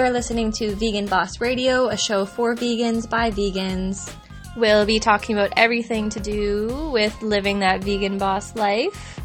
You're 0.00 0.08
listening 0.08 0.50
to 0.52 0.74
Vegan 0.76 1.04
Boss 1.04 1.42
Radio, 1.42 1.88
a 1.88 1.96
show 1.96 2.24
for 2.24 2.54
vegans 2.54 3.06
by 3.06 3.30
vegans. 3.30 4.10
We'll 4.56 4.86
be 4.86 4.98
talking 4.98 5.36
about 5.36 5.52
everything 5.58 6.08
to 6.08 6.18
do 6.18 6.88
with 6.90 7.20
living 7.20 7.58
that 7.58 7.84
vegan 7.84 8.16
boss 8.16 8.56
life. 8.56 9.20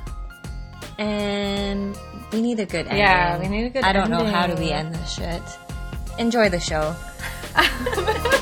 And 0.97 1.97
we 2.33 2.41
need 2.41 2.59
a 2.59 2.65
good 2.65 2.87
ending. 2.87 2.97
Yeah, 2.97 3.39
we 3.39 3.47
need 3.47 3.67
a 3.67 3.69
good 3.69 3.85
I 3.85 3.93
don't 3.93 4.09
know 4.09 4.25
how 4.25 4.47
do 4.47 4.55
we 4.55 4.69
end 4.69 4.93
this 4.93 5.13
shit. 5.13 5.41
Enjoy 6.19 6.49
the 6.49 6.59
show. 6.59 6.93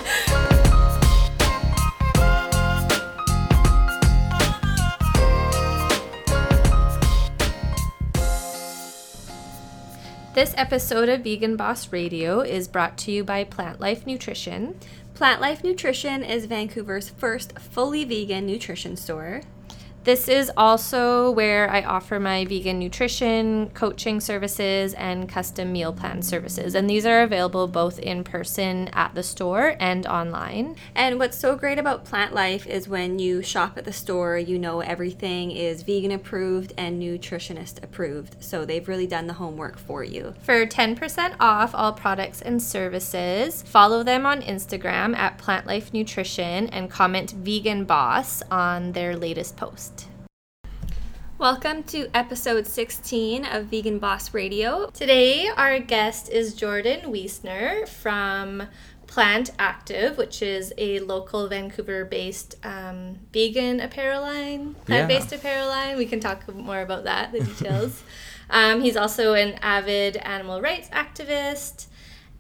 This 10.33 10.55
episode 10.57 11.09
of 11.09 11.23
Vegan 11.23 11.55
Boss 11.55 11.93
Radio 11.93 12.39
is 12.39 12.67
brought 12.67 12.97
to 12.97 13.11
you 13.11 13.23
by 13.23 13.43
Plant 13.43 13.79
Life 13.79 14.07
Nutrition. 14.07 14.73
Plant 15.13 15.39
Life 15.39 15.63
Nutrition 15.63 16.23
is 16.23 16.47
Vancouver's 16.47 17.09
first 17.09 17.59
fully 17.59 18.03
vegan 18.03 18.47
nutrition 18.47 18.95
store. 18.97 19.41
This 20.03 20.27
is 20.27 20.51
also 20.57 21.31
where 21.31 21.69
I 21.69 21.81
offer 21.83 22.19
my 22.19 22.43
vegan 22.43 22.77
nutrition, 22.77 23.69
coaching 23.69 24.19
services, 24.19 24.93
and 24.95 25.29
custom 25.29 25.71
meal 25.71 25.93
plan 25.93 26.21
services. 26.21 26.75
And 26.75 26.89
these 26.89 27.05
are 27.05 27.21
available 27.21 27.69
both 27.69 27.99
in 27.99 28.25
person 28.25 28.89
at 28.89 29.15
the 29.15 29.23
store 29.23 29.77
and 29.79 30.05
online. 30.05 30.75
And 30.93 31.19
what's 31.19 31.37
so 31.37 31.55
great 31.55 31.79
about 31.79 32.03
Plant 32.03 32.33
Life 32.33 32.67
is 32.67 32.89
when 32.89 33.17
you 33.17 33.41
shop 33.41 33.77
at 33.77 33.85
the 33.85 33.93
store, 33.93 34.37
you 34.37 34.59
know 34.59 34.81
everything 34.81 35.51
is 35.51 35.83
vegan 35.83 36.11
approved 36.11 36.73
and 36.77 37.01
nutritionist 37.01 37.81
approved. 37.81 38.35
So 38.43 38.65
they've 38.65 38.87
really 38.89 39.07
done 39.07 39.27
the 39.27 39.33
homework 39.33 39.77
for 39.77 40.03
you. 40.03 40.33
For 40.41 40.65
10% 40.65 41.35
off 41.39 41.73
all 41.73 41.93
products 41.93 42.41
and 42.41 42.61
services, 42.61 43.61
follow 43.61 44.03
them 44.03 44.25
on 44.25 44.41
Instagram 44.41 45.15
at 45.15 45.37
Plant 45.37 45.65
Life 45.65 45.93
Nutrition 45.93 46.67
and 46.67 46.91
comment 46.91 47.31
Vegan 47.31 47.85
Boss 47.85 48.43
on 48.51 48.91
their 48.91 49.15
latest 49.15 49.55
post. 49.55 49.92
Welcome 51.39 51.81
to 51.85 52.07
episode 52.15 52.67
16 52.67 53.43
of 53.43 53.65
Vegan 53.65 53.97
Boss 53.97 54.35
Radio. 54.35 54.91
Today, 54.93 55.47
our 55.47 55.79
guest 55.79 56.29
is 56.29 56.53
Jordan 56.53 57.11
Wiesner 57.11 57.87
from 57.87 58.67
Plant 59.07 59.49
Active, 59.57 60.17
which 60.19 60.43
is 60.43 60.71
a 60.77 60.99
local 60.99 61.47
Vancouver 61.47 62.05
based 62.05 62.55
um, 62.63 63.17
vegan 63.33 63.79
apparel 63.79 64.21
line, 64.21 64.75
plant 64.85 65.07
based 65.07 65.33
apparel 65.33 65.67
line. 65.67 65.97
We 65.97 66.05
can 66.05 66.19
talk 66.19 66.47
more 66.53 66.81
about 66.81 67.05
that, 67.05 67.31
the 67.31 67.39
details. 67.39 68.03
um, 68.51 68.81
he's 68.81 68.95
also 68.95 69.33
an 69.33 69.53
avid 69.63 70.17
animal 70.17 70.61
rights 70.61 70.87
activist. 70.89 71.87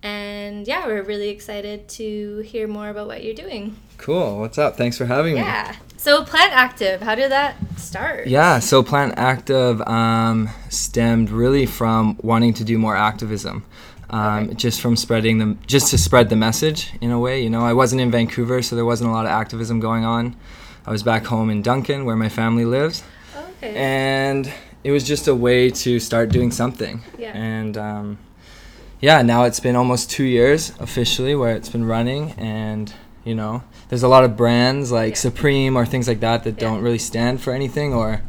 And 0.03 0.67
yeah, 0.67 0.85
we're 0.85 1.01
really 1.03 1.29
excited 1.29 1.87
to 1.89 2.39
hear 2.39 2.67
more 2.67 2.89
about 2.89 3.07
what 3.07 3.23
you're 3.23 3.33
doing. 3.33 3.75
Cool. 3.97 4.39
What's 4.39 4.57
up? 4.57 4.75
Thanks 4.75 4.97
for 4.97 5.05
having 5.05 5.35
me. 5.35 5.39
Yeah. 5.39 5.75
So, 5.95 6.25
Plant 6.25 6.51
Active, 6.51 7.01
how 7.01 7.15
did 7.15 7.31
that 7.31 7.55
start? 7.77 8.27
Yeah, 8.27 8.59
so 8.59 8.83
Plant 8.83 9.13
Active 9.15 9.81
um, 9.83 10.49
stemmed 10.69 11.29
really 11.29 11.65
from 11.65 12.17
wanting 12.21 12.53
to 12.55 12.65
do 12.65 12.77
more 12.77 12.95
activism. 12.97 13.65
Um, 14.09 14.43
Okay. 14.43 14.53
Just 14.55 14.81
from 14.81 14.95
spreading 14.97 15.37
them, 15.37 15.57
just 15.65 15.89
to 15.91 15.97
spread 15.97 16.29
the 16.29 16.35
message 16.35 16.91
in 17.01 17.09
a 17.11 17.17
way. 17.19 17.41
You 17.41 17.49
know, 17.49 17.61
I 17.61 17.71
wasn't 17.73 18.01
in 18.01 18.11
Vancouver, 18.11 18.61
so 18.61 18.75
there 18.75 18.85
wasn't 18.85 19.09
a 19.09 19.13
lot 19.13 19.25
of 19.25 19.31
activism 19.31 19.79
going 19.79 20.03
on. 20.03 20.35
I 20.85 20.91
was 20.91 21.01
back 21.01 21.25
home 21.25 21.49
in 21.49 21.61
Duncan, 21.61 22.03
where 22.03 22.17
my 22.17 22.29
family 22.29 22.65
lives, 22.65 23.01
Okay. 23.57 23.73
and 23.73 24.51
it 24.83 24.91
was 24.91 25.05
just 25.05 25.27
a 25.29 25.33
way 25.33 25.69
to 25.69 25.99
start 26.01 26.29
doing 26.29 26.51
something. 26.51 27.01
Yeah. 27.17 27.31
And 27.35 27.77
um, 27.77 28.17
yeah, 29.07 29.21
now 29.21 29.43
it's 29.43 29.59
been 29.59 29.75
almost 29.75 30.09
two 30.09 30.23
years 30.23 30.71
officially 30.79 31.35
where 31.35 31.53
it's 31.57 31.69
been 31.75 31.83
running, 31.95 32.31
and 32.37 32.85
you 33.25 33.35
know, 33.35 33.61
there's 33.89 34.03
a 34.03 34.07
lot 34.15 34.23
of 34.23 34.31
brands 34.37 34.91
like 34.91 35.13
Yeah. 35.15 35.19
Supreme 35.29 35.73
or 35.77 35.85
things 35.85 36.07
like 36.07 36.21
that 36.21 36.43
that 36.45 36.55
Yeah. 36.55 36.67
don't 36.67 36.81
really 36.81 36.97
stand 37.11 37.41
for 37.41 37.51
anything, 37.53 37.93
or 37.93 38.21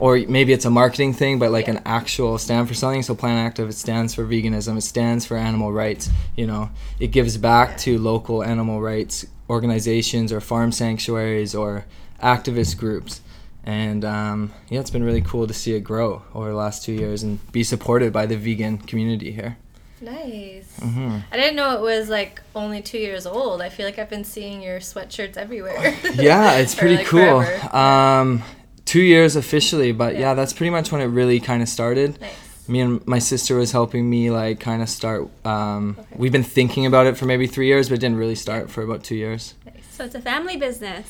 or 0.00 0.16
maybe 0.28 0.52
it's 0.52 0.64
a 0.64 0.70
marketing 0.70 1.12
thing, 1.12 1.38
but 1.38 1.50
like 1.50 1.66
Mm-hmm. 1.66 1.84
Yeah. 1.84 1.92
an 1.92 2.00
actual 2.00 2.38
stand 2.38 2.68
for 2.68 2.74
something. 2.74 3.02
So 3.02 3.14
Plant 3.14 3.38
Active, 3.46 3.68
it 3.68 3.74
stands 3.86 4.14
for 4.14 4.24
veganism. 4.24 4.76
It 4.78 4.82
stands 4.94 5.26
for 5.26 5.36
animal 5.36 5.70
rights. 5.72 6.08
You 6.40 6.46
know, 6.46 6.70
it 7.04 7.08
gives 7.16 7.36
back 7.36 7.76
to 7.84 7.98
local 7.98 8.42
animal 8.54 8.80
rights 8.80 9.26
organizations 9.50 10.32
or 10.32 10.40
farm 10.40 10.70
sanctuaries 10.72 11.54
or 11.54 11.84
activist 12.22 12.78
groups. 12.78 13.20
And 13.64 14.04
um, 14.04 14.52
yeah, 14.70 14.80
it's 14.80 14.90
been 14.96 15.04
really 15.04 15.20
cool 15.30 15.46
to 15.46 15.54
see 15.54 15.72
it 15.74 15.80
grow 15.92 16.22
over 16.34 16.48
the 16.50 16.56
last 16.64 16.84
two 16.84 16.92
years 17.02 17.22
and 17.24 17.38
be 17.52 17.62
supported 17.62 18.10
by 18.12 18.24
the 18.26 18.36
vegan 18.36 18.78
community 18.78 19.30
here. 19.32 19.56
Nice. 20.00 20.78
hmm 20.80 21.18
I 21.32 21.36
didn't 21.36 21.56
know 21.56 21.74
it 21.76 21.80
was 21.80 22.08
like 22.08 22.40
only 22.54 22.82
two 22.82 22.98
years 22.98 23.26
old. 23.26 23.60
I 23.60 23.68
feel 23.68 23.84
like 23.86 23.98
I've 23.98 24.10
been 24.10 24.24
seeing 24.24 24.62
your 24.62 24.78
sweatshirts 24.80 25.36
everywhere. 25.36 25.94
Yeah, 26.14 26.54
it's 26.54 26.74
pretty 26.80 26.96
like, 26.98 27.06
cool. 27.06 27.40
Um, 27.76 28.42
two 28.84 29.00
years 29.02 29.36
officially, 29.36 29.92
but 29.92 30.14
yeah. 30.14 30.20
Yeah. 30.20 30.34
that's 30.34 30.52
pretty 30.52 30.70
much 30.70 30.92
when 30.92 31.00
it 31.00 31.06
really 31.06 31.40
kind 31.40 31.62
of 31.62 31.68
started. 31.68 32.20
nice. 32.20 32.68
me 32.68 32.80
and 32.80 33.06
my 33.06 33.18
sister 33.18 33.56
was 33.56 33.72
helping 33.72 34.08
me 34.08 34.30
like 34.30 34.60
kind 34.60 34.82
of 34.82 34.88
start 34.88 35.28
um, 35.44 35.96
Okay. 35.98 36.16
we've 36.16 36.32
been 36.32 36.42
thinking 36.44 36.86
about 36.86 37.06
it 37.06 37.16
for 37.16 37.24
maybe 37.26 37.46
three 37.46 37.66
years 37.66 37.88
but 37.88 37.94
it 37.96 38.00
didn't 38.00 38.18
really 38.18 38.34
start 38.36 38.70
for 38.70 38.82
about 38.82 39.02
two 39.02 39.16
years 39.16 39.54
Nice. 39.66 39.74
So 39.90 40.04
it's 40.04 40.14
a 40.14 40.20
family 40.20 40.56
business. 40.58 41.06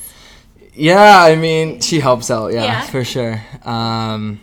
yeah 0.75 1.21
i 1.31 1.35
mean 1.35 1.81
she 1.81 1.99
helps 2.01 2.31
out 2.31 2.53
yeah, 2.53 2.65
Yeah. 2.65 2.81
for 2.83 3.03
sure 3.05 3.43
um, 3.65 4.41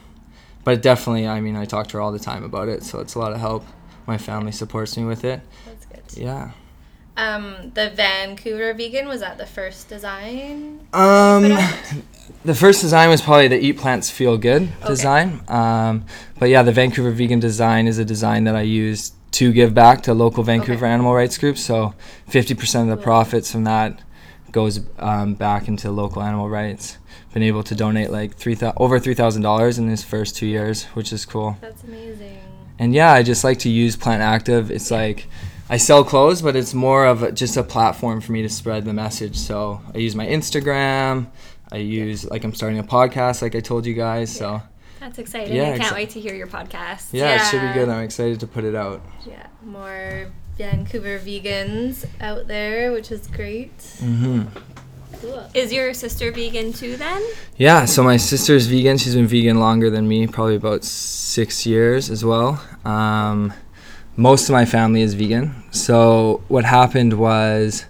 but 0.65 0.81
definitely 0.81 1.25
i 1.27 1.39
mean 1.39 1.55
i 1.55 1.63
talk 1.65 1.87
to 1.87 1.93
her 1.97 2.01
all 2.01 2.11
the 2.11 2.19
time 2.31 2.43
about 2.43 2.67
it 2.67 2.83
so 2.83 2.99
it's 2.99 3.15
a 3.15 3.19
lot 3.19 3.31
of 3.31 3.39
help 3.39 3.63
my 4.07 4.17
family 4.17 4.51
supports 4.51 4.97
me 4.97 5.03
with 5.05 5.23
it 5.23 5.41
That's 5.65 5.85
good. 5.85 6.03
yeah 6.23 6.51
Um, 7.17 7.71
the 7.73 7.89
Vancouver 7.95 8.73
vegan 8.73 9.07
was 9.07 9.21
that 9.21 9.37
the 9.37 9.45
first 9.45 9.87
design? 9.89 10.85
Um, 10.91 11.43
the 12.43 12.53
first 12.55 12.81
design 12.81 13.09
was 13.09 13.21
probably 13.21 13.47
the 13.47 13.57
Eat 13.59 13.77
Plants 13.77 14.09
Feel 14.09 14.37
Good 14.37 14.63
Okay. 14.81 14.87
design. 14.87 15.41
Um, 15.47 16.03
but 16.39 16.49
yeah, 16.49 16.61
the 16.63 16.73
Vancouver 16.73 17.11
Vegan 17.11 17.39
design 17.39 17.87
is 17.87 17.97
a 17.99 18.03
design 18.05 18.43
that 18.43 18.55
I 18.57 18.63
use 18.63 19.13
to 19.39 19.53
give 19.53 19.73
back 19.73 20.01
to 20.03 20.13
local 20.13 20.43
Vancouver 20.43 20.85
Okay. 20.85 20.93
animal 20.93 21.13
rights 21.15 21.37
groups. 21.37 21.61
So 21.61 21.93
50% 22.29 22.81
of 22.81 22.87
the 22.89 22.95
Cool. 22.95 23.03
profits 23.03 23.49
from 23.51 23.63
that 23.63 24.01
goes 24.51 24.81
um, 24.99 25.35
back 25.35 25.69
into 25.69 25.91
local 25.91 26.21
animal 26.21 26.49
rights. 26.49 26.97
Been 27.33 27.43
able 27.43 27.63
to 27.63 27.75
donate 27.75 28.11
like 28.11 28.35
three 28.35 28.55
thou- 28.55 28.73
over 28.77 28.99
three 28.99 29.13
thousand 29.13 29.41
dollars 29.41 29.77
in 29.77 29.87
his 29.87 30.03
first 30.03 30.35
two 30.35 30.47
years, 30.47 30.83
which 30.95 31.11
is 31.13 31.25
cool. 31.25 31.55
That's 31.61 31.83
amazing. 31.83 32.39
And 32.79 32.93
yeah, 32.93 33.11
I 33.11 33.23
just 33.23 33.43
like 33.43 33.59
to 33.59 33.69
use 33.69 33.95
Plant 33.95 34.21
Active. 34.21 34.69
It's 34.71 34.91
like 34.91 35.27
I 35.69 35.77
sell 35.77 36.03
clothes, 36.03 36.41
but 36.41 36.55
it's 36.55 36.73
more 36.73 37.05
of 37.05 37.23
a, 37.23 37.31
just 37.31 37.57
a 37.57 37.63
platform 37.63 38.21
for 38.21 38.31
me 38.31 38.41
to 38.41 38.49
spread 38.49 38.85
the 38.85 38.93
message. 38.93 39.37
So 39.37 39.81
I 39.93 39.97
use 39.99 40.15
my 40.15 40.25
Instagram. 40.27 41.27
I 41.71 41.77
use 41.77 42.25
like 42.29 42.43
I'm 42.43 42.53
starting 42.53 42.79
a 42.79 42.83
podcast, 42.83 43.41
like 43.41 43.55
I 43.55 43.59
told 43.59 43.85
you 43.85 43.93
guys. 43.93 44.35
So 44.35 44.61
That's 44.99 45.17
exciting. 45.19 45.55
Yeah, 45.55 45.71
I 45.71 45.77
can't 45.77 45.93
exa- 45.93 45.95
wait 45.95 46.09
to 46.11 46.19
hear 46.19 46.35
your 46.35 46.47
podcast. 46.47 47.09
yeah, 47.11 47.35
it 47.35 47.49
should 47.49 47.61
be 47.61 47.73
good. 47.73 47.89
I'm 47.89 48.03
excited 48.03 48.39
to 48.41 48.47
put 48.47 48.63
it 48.63 48.75
out. 48.75 49.01
Yeah, 49.25 49.47
more 49.63 50.31
Vancouver 50.57 51.17
vegans 51.19 52.05
out 52.21 52.47
there, 52.47 52.91
which 52.91 53.11
is 53.11 53.27
great. 53.27 53.71
hmm 53.99 54.43
Cool. 54.43 54.61
Is 55.53 55.71
your 55.71 55.93
sister 55.93 56.31
vegan 56.31 56.73
too 56.73 56.97
then? 56.97 57.21
Yeah, 57.57 57.85
so 57.85 58.03
my 58.03 58.17
sister's 58.17 58.67
vegan. 58.67 58.97
She's 58.97 59.15
been 59.15 59.27
vegan 59.27 59.59
longer 59.59 59.89
than 59.89 60.07
me, 60.07 60.27
probably 60.27 60.55
about 60.55 60.83
six 60.83 61.65
years 61.65 62.09
as 62.09 62.25
well. 62.25 62.61
Um, 62.83 63.53
most 64.17 64.49
of 64.49 64.53
my 64.53 64.65
family 64.65 65.01
is 65.01 65.13
vegan. 65.13 65.63
So 65.71 66.43
what 66.47 66.65
happened 66.65 67.13
was 67.13 67.85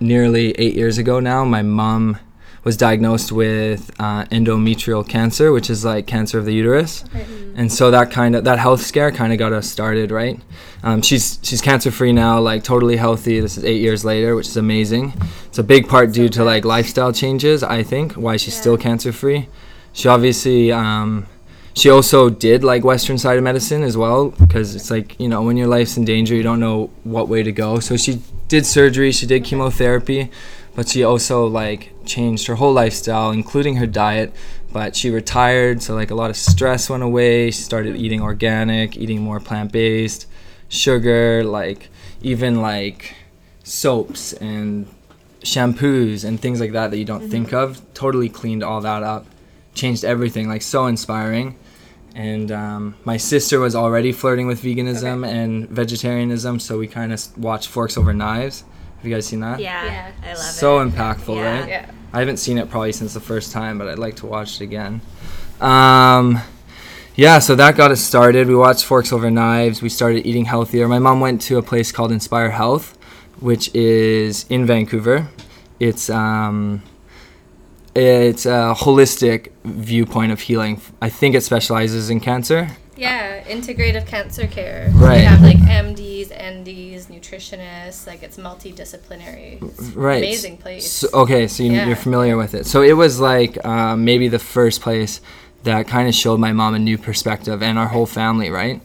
nearly 0.00 0.52
eight 0.52 0.74
years 0.74 0.98
ago 0.98 1.20
now, 1.20 1.44
my 1.44 1.62
mom 1.62 2.18
was 2.62 2.76
diagnosed 2.76 3.32
with 3.32 3.90
uh, 3.98 4.24
endometrial 4.26 5.06
cancer, 5.08 5.50
which 5.50 5.70
is 5.70 5.84
like 5.84 6.06
cancer 6.06 6.38
of 6.38 6.44
the 6.44 6.52
uterus. 6.52 7.04
And 7.56 7.72
so 7.72 7.90
that 7.90 8.10
kind 8.10 8.36
of 8.36 8.44
that 8.44 8.58
health 8.58 8.82
scare 8.82 9.10
kind 9.10 9.32
of 9.32 9.38
got 9.38 9.52
us 9.52 9.68
started, 9.68 10.10
right? 10.10 10.40
Um, 10.82 11.02
she's 11.02 11.38
she's 11.42 11.60
cancer 11.60 11.90
free 11.90 12.12
now, 12.12 12.38
like 12.40 12.62
totally 12.62 12.96
healthy. 12.96 13.40
This 13.40 13.56
is 13.56 13.64
eight 13.64 13.80
years 13.80 14.04
later, 14.04 14.36
which 14.36 14.48
is 14.48 14.56
amazing. 14.56 15.14
It's 15.46 15.58
a 15.58 15.62
big 15.62 15.88
part 15.88 16.12
due 16.12 16.28
to 16.30 16.44
like 16.44 16.64
lifestyle 16.64 17.12
changes, 17.12 17.62
I 17.62 17.82
think, 17.82 18.12
why 18.12 18.36
she's 18.36 18.56
still 18.56 18.76
cancer 18.76 19.12
free. 19.12 19.48
She 19.92 20.08
obviously 20.08 20.70
um, 20.70 21.26
she 21.74 21.90
also 21.90 22.30
did 22.30 22.62
like 22.62 22.84
Western 22.84 23.18
side 23.18 23.36
of 23.38 23.44
medicine 23.44 23.82
as 23.82 23.96
well, 23.96 24.30
because 24.30 24.74
it's 24.74 24.90
like 24.90 25.18
you 25.18 25.28
know 25.28 25.42
when 25.42 25.56
your 25.56 25.66
life's 25.66 25.96
in 25.96 26.04
danger, 26.04 26.34
you 26.34 26.42
don't 26.42 26.60
know 26.60 26.90
what 27.04 27.28
way 27.28 27.42
to 27.42 27.52
go. 27.52 27.80
So 27.80 27.96
she 27.96 28.20
did 28.48 28.66
surgery, 28.66 29.12
she 29.12 29.26
did 29.26 29.44
chemotherapy, 29.44 30.30
but 30.74 30.88
she 30.88 31.02
also 31.04 31.46
like 31.46 31.92
changed 32.04 32.46
her 32.46 32.54
whole 32.56 32.72
lifestyle, 32.72 33.30
including 33.30 33.76
her 33.76 33.86
diet. 33.86 34.32
But 34.72 34.94
she 34.94 35.10
retired, 35.10 35.82
so 35.82 35.94
like 35.94 36.10
a 36.10 36.14
lot 36.14 36.30
of 36.30 36.36
stress 36.36 36.88
went 36.88 37.02
away. 37.02 37.50
She 37.50 37.62
started 37.62 37.96
eating 37.96 38.22
organic, 38.22 38.96
eating 38.96 39.20
more 39.20 39.40
plant 39.40 39.72
based, 39.72 40.26
sugar, 40.68 41.42
like 41.44 41.88
even 42.22 42.62
like 42.62 43.14
soaps 43.64 44.32
and 44.34 44.86
shampoos 45.40 46.24
and 46.24 46.38
things 46.40 46.60
like 46.60 46.72
that 46.72 46.90
that 46.90 46.98
you 46.98 47.04
don't 47.04 47.28
think 47.30 47.52
of. 47.52 47.80
Totally 47.94 48.28
cleaned 48.28 48.62
all 48.62 48.80
that 48.82 49.02
up, 49.02 49.26
changed 49.74 50.04
everything. 50.04 50.48
Like 50.48 50.62
so 50.62 50.86
inspiring. 50.86 51.56
and 52.14 52.50
um, 52.50 52.94
my 53.04 53.16
sister 53.16 53.58
was 53.60 53.74
already 53.74 54.10
flirting 54.12 54.46
with 54.48 54.62
veganism 54.62 55.24
Okay. 55.24 55.32
and 55.38 55.68
vegetarianism, 55.68 56.58
so 56.60 56.76
we 56.78 56.86
kind 56.88 57.12
of 57.12 57.38
watched 57.38 57.68
Forks 57.68 57.96
Over 57.96 58.12
Knives. 58.12 58.64
Have 59.00 59.06
you 59.06 59.14
guys 59.14 59.26
seen 59.26 59.40
that? 59.40 59.60
Yeah, 59.60 59.84
Yeah. 59.86 60.12
I 60.22 60.28
love 60.34 60.38
so 60.38 60.80
it. 60.80 60.90
impactful, 60.90 61.34
Yeah. 61.36 61.60
right? 61.60 61.68
Yeah. 61.68 61.86
I 62.12 62.18
haven't 62.18 62.36
seen 62.36 62.58
it 62.58 62.68
probably 62.70 62.92
since 62.92 63.14
the 63.14 63.20
first 63.20 63.50
time, 63.50 63.78
but 63.78 63.88
I'd 63.88 63.98
like 63.98 64.16
to 64.16 64.26
watch 64.26 64.60
it 64.60 64.64
again. 64.64 65.00
Um, 65.60 66.40
yeah, 67.14 67.38
so 67.38 67.54
that 67.54 67.76
got 67.76 67.90
us 67.90 68.00
started. 68.02 68.46
We 68.46 68.54
watched 68.54 68.84
Forks 68.84 69.10
Over 69.12 69.30
Knives. 69.30 69.80
We 69.80 69.88
started 69.88 70.26
eating 70.26 70.44
healthier. 70.44 70.86
My 70.86 70.98
mom 70.98 71.20
went 71.20 71.40
to 71.42 71.56
a 71.56 71.62
place 71.62 71.92
called 71.92 72.12
Inspire 72.12 72.50
Health, 72.50 72.98
which 73.38 73.74
is 73.74 74.44
in 74.50 74.66
Vancouver. 74.66 75.28
It's 75.78 76.10
um, 76.10 76.82
it's 77.94 78.44
a 78.44 78.74
holistic 78.76 79.48
viewpoint 79.64 80.30
of 80.32 80.40
healing. 80.40 80.80
I 81.00 81.08
think 81.08 81.34
it 81.34 81.42
specializes 81.42 82.10
in 82.10 82.20
cancer. 82.20 82.76
Yeah, 83.00 83.42
integrative 83.44 84.06
cancer 84.06 84.46
care. 84.46 84.90
Right. 84.94 85.14
They 85.18 85.24
have 85.24 85.40
like 85.40 85.56
MDs, 85.56 86.28
NDs, 86.28 87.06
nutritionists. 87.06 88.06
Like 88.06 88.22
it's 88.22 88.36
multidisciplinary. 88.36 89.62
It's 89.62 89.80
Right. 89.96 90.18
Amazing 90.22 90.58
place. 90.58 90.90
So, 90.92 91.08
okay, 91.14 91.48
so 91.48 91.62
you, 91.62 91.72
Yeah. 91.72 91.86
you're 91.86 91.96
familiar 91.96 92.36
with 92.36 92.52
it. 92.52 92.66
So 92.66 92.82
it 92.82 92.92
was 92.92 93.18
like 93.18 93.64
um, 93.64 94.04
maybe 94.04 94.28
the 94.28 94.38
first 94.38 94.82
place 94.82 95.22
that 95.62 95.88
kind 95.88 96.08
of 96.08 96.14
showed 96.14 96.40
my 96.40 96.52
mom 96.52 96.74
a 96.74 96.78
new 96.78 96.98
perspective 96.98 97.62
and 97.62 97.78
our 97.78 97.88
whole 97.88 98.04
family, 98.04 98.50
right? 98.50 98.82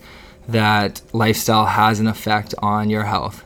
That 0.47 1.01
lifestyle 1.11 1.65
has 1.65 1.99
an 1.99 2.07
effect 2.07 2.55
on 2.59 2.89
your 2.89 3.03
health. 3.03 3.43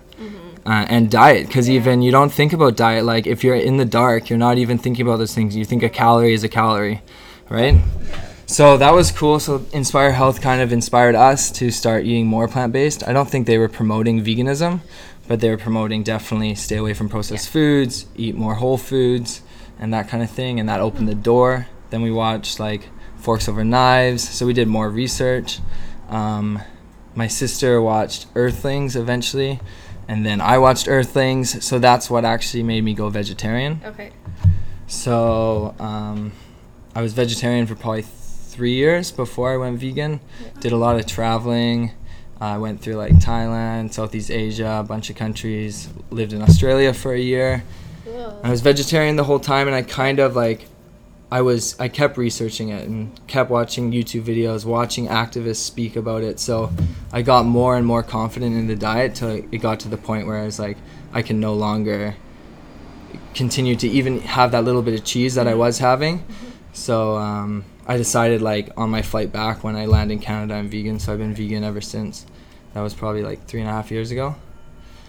Uh, 0.66 0.86
and 0.88 1.10
diet, 1.10 1.48
because 1.48 1.68
even 1.68 2.04
you 2.04 2.12
don't 2.12 2.32
think 2.32 2.54
about 2.54 2.76
diet 2.76 3.04
like 3.06 3.26
if 3.26 3.44
you're 3.44 3.56
in 3.56 3.78
the 3.78 3.86
dark, 3.86 4.30
you're 4.30 4.38
not 4.38 4.60
even 4.60 4.78
thinking 4.78 5.04
about 5.08 5.18
those 5.18 5.34
things. 5.34 5.56
You 5.56 5.66
think 5.66 5.82
a 5.82 5.90
calorie 5.90 6.34
is 6.34 6.44
a 6.44 6.50
calorie, 6.50 7.02
right? 7.50 7.76
So 8.50 8.78
that 8.78 8.96
was 8.96 9.12
cool. 9.12 9.40
So 9.40 9.64
Inspire 9.74 10.12
Health 10.12 10.42
kind 10.42 10.60
of 10.60 10.74
inspired 10.74 11.14
us 11.14 11.52
to 11.52 11.70
start 11.70 12.04
eating 12.06 12.26
more 12.26 12.48
plant 12.48 12.74
based. 12.74 13.08
I 13.08 13.14
don't 13.14 13.30
think 13.30 13.46
they 13.46 13.60
were 13.60 13.70
promoting 13.70 14.26
veganism, 14.26 14.80
but 15.28 15.40
they 15.40 15.52
were 15.52 15.58
promoting 15.58 16.02
definitely 16.02 16.56
stay 16.56 16.78
away 16.78 16.96
from 16.96 17.10
processed 17.10 17.50
foods, 17.50 18.08
eat 18.16 18.34
more 18.34 18.56
whole 18.56 18.80
foods, 18.80 19.44
and 19.78 19.94
that 19.94 20.10
kind 20.10 20.24
of 20.24 20.32
thing. 20.32 20.60
And 20.60 20.68
that 20.68 20.80
opened 20.80 21.08
the 21.08 21.14
door. 21.14 21.68
Then 21.92 22.02
we 22.02 22.10
watched 22.10 22.60
like 22.60 22.90
Forks 23.18 23.48
Over 23.48 23.64
Knives. 23.64 24.28
So 24.28 24.48
we 24.48 24.54
did 24.54 24.68
more 24.68 24.90
research. 24.90 25.60
Um, 26.10 26.60
my 27.14 27.28
sister 27.28 27.80
watched 27.80 28.26
Earthlings 28.34 28.96
eventually, 28.96 29.60
and 30.08 30.26
then 30.26 30.42
I 30.42 30.58
watched 30.58 30.88
Earthlings. 30.88 31.64
So 31.64 31.78
that's 31.78 32.10
what 32.10 32.26
actually 32.26 32.64
made 32.64 32.84
me 32.84 32.96
go 32.96 33.10
vegetarian. 33.10 33.80
okay. 33.86 34.12
So 34.88 35.76
um, 35.78 36.32
I 36.96 37.04
was 37.04 37.14
vegetarian 37.14 37.68
for 37.68 37.76
probably 37.76 38.02
three 38.50 38.74
years 38.74 39.12
before 39.12 39.54
I 39.54 39.58
went 39.58 39.80
vegan. 39.80 40.20
Did 40.60 40.72
a 40.72 40.78
lot 40.78 41.00
of 41.00 41.06
traveling. 41.06 41.92
I 42.42 42.58
went 42.58 42.82
through 42.82 42.96
like 42.96 43.14
Thailand, 43.14 43.94
Southeast 43.94 44.32
Asia, 44.32 44.80
a 44.80 44.84
bunch 44.84 45.10
of 45.10 45.16
countries. 45.16 45.90
Lived 46.10 46.34
in 46.34 46.42
Australia 46.42 46.94
for 46.94 47.14
a 47.14 47.20
year. 47.20 47.64
I 48.44 48.50
was 48.50 48.62
vegetarian 48.62 49.18
the 49.18 49.24
whole 49.24 49.40
time, 49.40 49.68
and 49.68 49.76
I 49.76 49.84
kind 49.84 50.20
of 50.20 50.36
like, 50.36 50.66
I 51.32 51.42
was 51.42 51.80
I 51.80 51.90
kept 51.90 52.18
researching 52.18 52.70
it 52.70 52.88
and 52.88 53.12
kept 53.28 53.52
watching 53.52 53.92
YouTube 53.92 54.24
videos, 54.24 54.66
watching 54.66 55.08
activists 55.08 55.58
speak 55.58 55.96
about 55.96 56.24
it. 56.24 56.40
So 56.40 56.72
I 57.14 57.22
got 57.22 57.46
more 57.46 57.78
and 57.78 57.86
more 57.86 58.02
confident 58.02 58.56
in 58.56 58.68
the 58.68 58.76
diet 58.76 59.16
till 59.16 59.30
it 59.30 59.58
got 59.62 59.80
to 59.82 59.90
the 59.90 59.98
point 59.98 60.26
where 60.26 60.38
I 60.38 60.46
was 60.46 60.58
like, 60.58 60.78
I 61.14 61.22
can 61.22 61.40
no 61.40 61.54
longer 61.54 62.16
continue 63.36 63.76
to 63.76 63.88
even 63.88 64.22
have 64.22 64.52
that 64.52 64.64
little 64.64 64.82
bit 64.82 64.96
of 64.96 65.06
cheese 65.06 65.36
that 65.36 65.48
I 65.48 65.54
was 65.54 65.78
having. 65.78 66.24
So 66.74 67.18
um, 67.18 67.64
I 67.90 67.98
decided 67.98 68.42
like 68.42 68.70
on 68.78 68.90
my 68.92 69.02
flight 69.02 69.32
back 69.32 69.64
when 69.64 69.76
I 69.76 69.88
land 69.88 70.12
in 70.12 70.20
Canada, 70.20 70.54
I'm 70.54 70.70
vegan. 70.70 71.00
So 71.00 71.12
I've 71.12 71.18
been 71.20 71.34
vegan 71.34 71.64
ever 71.64 71.82
since. 71.82 72.26
That 72.74 72.82
was 72.82 72.94
probably 72.94 73.24
like 73.24 73.46
three 73.48 73.62
and 73.62 73.70
a 73.70 73.74
half 73.74 73.90
years 73.90 74.12
ago. 74.12 74.36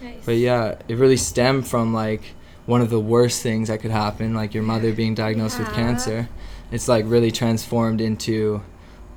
Nice. 0.01 0.25
But 0.25 0.37
yeah, 0.37 0.75
it 0.87 0.95
really 0.97 1.15
stemmed 1.17 1.67
from 1.67 1.93
like 1.93 2.23
one 2.65 2.81
of 2.81 2.89
the 2.89 2.99
worst 2.99 3.43
things 3.43 3.67
that 3.67 3.81
could 3.81 3.91
happen, 3.91 4.33
like 4.33 4.55
your 4.55 4.63
mother 4.63 4.91
being 4.93 5.13
diagnosed 5.13 5.59
with 5.59 5.71
cancer. 5.73 6.27
It's 6.71 6.87
like 6.87 7.05
really 7.07 7.29
transformed 7.31 8.01
into 8.01 8.61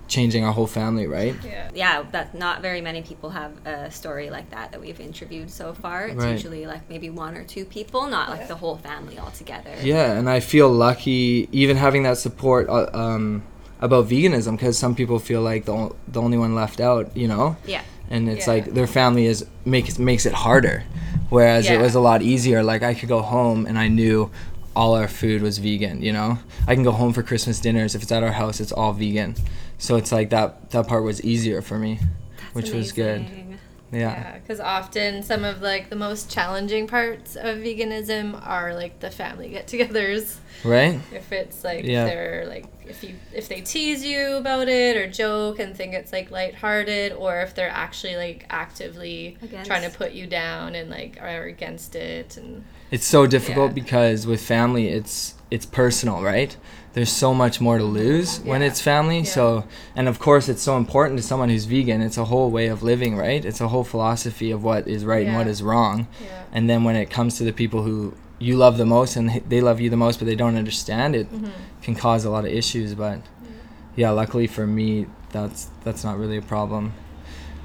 changing 0.08 0.44
our 0.44 0.52
whole 0.52 0.66
family, 0.66 1.06
right? 1.06 1.34
Yeah. 1.42 1.70
yeah, 1.74 2.04
that 2.12 2.34
not 2.34 2.60
very 2.60 2.82
many 2.82 3.00
people 3.00 3.30
have 3.30 3.52
a 3.66 3.90
story 3.90 4.28
like 4.28 4.50
that 4.50 4.72
that 4.72 4.80
we've 4.80 5.00
interviewed 5.00 5.50
so 5.50 5.72
far. 5.72 6.08
It's 6.08 6.16
Right. 6.16 6.32
usually 6.32 6.66
like 6.66 6.90
maybe 6.90 7.08
one 7.08 7.34
or 7.34 7.44
two 7.44 7.64
people, 7.64 8.06
not 8.08 8.28
like 8.28 8.40
Yeah. 8.40 8.46
the 8.48 8.56
whole 8.56 8.76
family 8.76 9.18
all 9.18 9.30
together. 9.30 9.70
Yeah, 9.82 10.12
and 10.18 10.28
I 10.28 10.40
feel 10.40 10.68
lucky 10.68 11.48
even 11.52 11.78
having 11.78 12.02
that 12.02 12.18
support 12.18 12.68
uh, 12.68 12.90
um, 12.92 13.42
about 13.86 14.08
veganism 14.08 14.52
because 14.56 14.76
some 14.84 14.94
people 14.94 15.18
feel 15.18 15.42
like 15.50 15.62
the, 15.68 15.72
o- 15.72 15.94
the 16.14 16.20
only 16.26 16.38
one 16.44 16.54
left 16.62 16.78
out, 16.80 17.04
you 17.22 17.28
know? 17.32 17.56
Yeah. 17.74 17.82
and 18.14 18.28
it's 18.32 18.46
Yeah. 18.46 18.54
like 18.54 18.64
their 18.78 18.86
family 19.00 19.24
is 19.32 19.38
makes 19.64 19.98
makes 20.10 20.24
it 20.30 20.34
harder 20.46 20.76
whereas 21.34 21.64
it 21.74 21.80
was 21.86 21.94
a 21.94 22.00
lot 22.10 22.20
easier 22.32 22.62
like 22.72 22.82
i 22.90 22.92
could 22.98 23.08
go 23.16 23.22
home 23.36 23.60
and 23.68 23.76
i 23.84 23.88
knew 23.98 24.18
all 24.76 24.92
our 25.00 25.08
food 25.20 25.40
was 25.46 25.54
vegan 25.66 25.96
you 26.06 26.12
know 26.18 26.30
i 26.68 26.72
can 26.76 26.84
go 26.84 26.92
home 27.00 27.12
for 27.16 27.22
christmas 27.30 27.56
dinners 27.66 27.94
if 27.96 28.02
it's 28.04 28.12
at 28.12 28.22
our 28.22 28.32
house 28.42 28.60
it's 28.64 28.72
all 28.80 28.92
vegan 28.92 29.34
so 29.78 29.90
it's 30.00 30.12
like 30.12 30.28
that 30.36 30.48
that 30.72 30.84
part 30.86 31.02
was 31.10 31.18
easier 31.32 31.60
for 31.62 31.78
me 31.78 31.92
which 32.52 32.70
was 32.76 32.92
good 32.92 33.20
Amazing. 33.22 33.58
yeah 33.90 33.98
Yeah, 34.00 34.38
because 34.38 34.60
often 34.60 35.22
some 35.22 35.42
of 35.50 35.62
like 35.62 35.84
the 35.88 35.96
most 36.06 36.30
challenging 36.36 36.86
parts 36.86 37.36
of 37.36 37.52
veganism 37.66 38.26
are 38.46 38.74
like 38.82 38.94
the 39.00 39.10
family 39.10 39.48
get-togethers. 39.48 40.36
right 40.64 41.00
If 41.20 41.32
it's 41.32 41.64
like 41.64 41.84
Yeah. 41.84 42.04
they're 42.08 42.44
like 42.54 42.66
if 42.86 43.02
you 43.02 43.14
if 43.32 43.48
they 43.48 43.60
tease 43.60 44.04
you 44.04 44.36
about 44.36 44.68
it 44.68 44.96
or 44.96 45.06
joke 45.08 45.58
and 45.58 45.76
think 45.76 45.94
it's 45.94 46.12
like 46.12 46.30
lighthearted, 46.30 47.12
or 47.12 47.40
if 47.40 47.54
they're 47.54 47.68
actually 47.70 48.16
like 48.16 48.46
actively 48.50 49.36
Against. 49.42 49.66
trying 49.68 49.88
to 49.90 49.96
put 49.96 50.12
you 50.12 50.26
down 50.26 50.74
and 50.74 50.90
like 50.90 51.18
are 51.20 51.44
against 51.44 51.94
it 51.94 52.36
and 52.36 52.64
it's 52.90 53.06
so 53.06 53.26
difficult 53.26 53.70
Yeah. 53.70 53.74
because 53.82 54.26
with 54.26 54.40
family 54.42 54.88
it's 54.88 55.34
it's 55.50 55.66
personal 55.66 56.22
right 56.22 56.56
there's 56.92 57.10
so 57.10 57.34
much 57.34 57.60
more 57.60 57.78
to 57.78 57.84
lose 57.84 58.38
when 58.40 58.62
it's 58.62 58.80
family 58.80 59.18
Yeah. 59.18 59.24
so 59.24 59.64
and 59.96 60.08
of 60.08 60.18
course 60.18 60.48
it's 60.48 60.62
so 60.62 60.76
important 60.76 61.18
to 61.18 61.22
someone 61.26 61.48
who's 61.48 61.64
vegan 61.64 62.00
it's 62.02 62.18
a 62.18 62.26
whole 62.26 62.50
way 62.50 62.66
of 62.68 62.82
living 62.82 63.16
right 63.16 63.44
it's 63.44 63.60
a 63.60 63.68
whole 63.68 63.84
philosophy 63.84 64.50
of 64.50 64.62
what 64.62 64.86
is 64.86 65.04
right 65.04 65.26
and 65.26 65.36
what 65.36 65.46
is 65.46 65.62
wrong 65.62 66.06
yeah. 66.22 66.44
and 66.52 66.68
then 66.70 66.84
when 66.84 66.96
it 66.96 67.10
comes 67.10 67.36
to 67.38 67.44
the 67.44 67.52
people 67.52 67.82
who 67.82 68.14
you 68.46 68.54
love 68.64 68.74
the 68.82 68.86
most 68.96 69.12
and 69.18 69.26
they 69.52 69.60
love 69.68 69.78
you 69.82 69.88
the 69.90 69.96
most 70.04 70.18
but 70.18 70.26
they 70.30 70.38
don't 70.42 70.56
understand 70.64 71.10
it 71.20 71.26
Mm-hmm. 71.32 71.50
can 71.84 71.94
cause 71.94 72.22
a 72.24 72.30
lot 72.36 72.44
of 72.46 72.50
issues 72.62 72.90
but 73.04 73.18
yeah 73.96 74.10
luckily 74.20 74.46
for 74.56 74.66
me 74.78 75.06
that's 75.36 75.60
that's 75.84 76.02
not 76.08 76.14
really 76.22 76.38
a 76.44 76.46
problem 76.56 76.92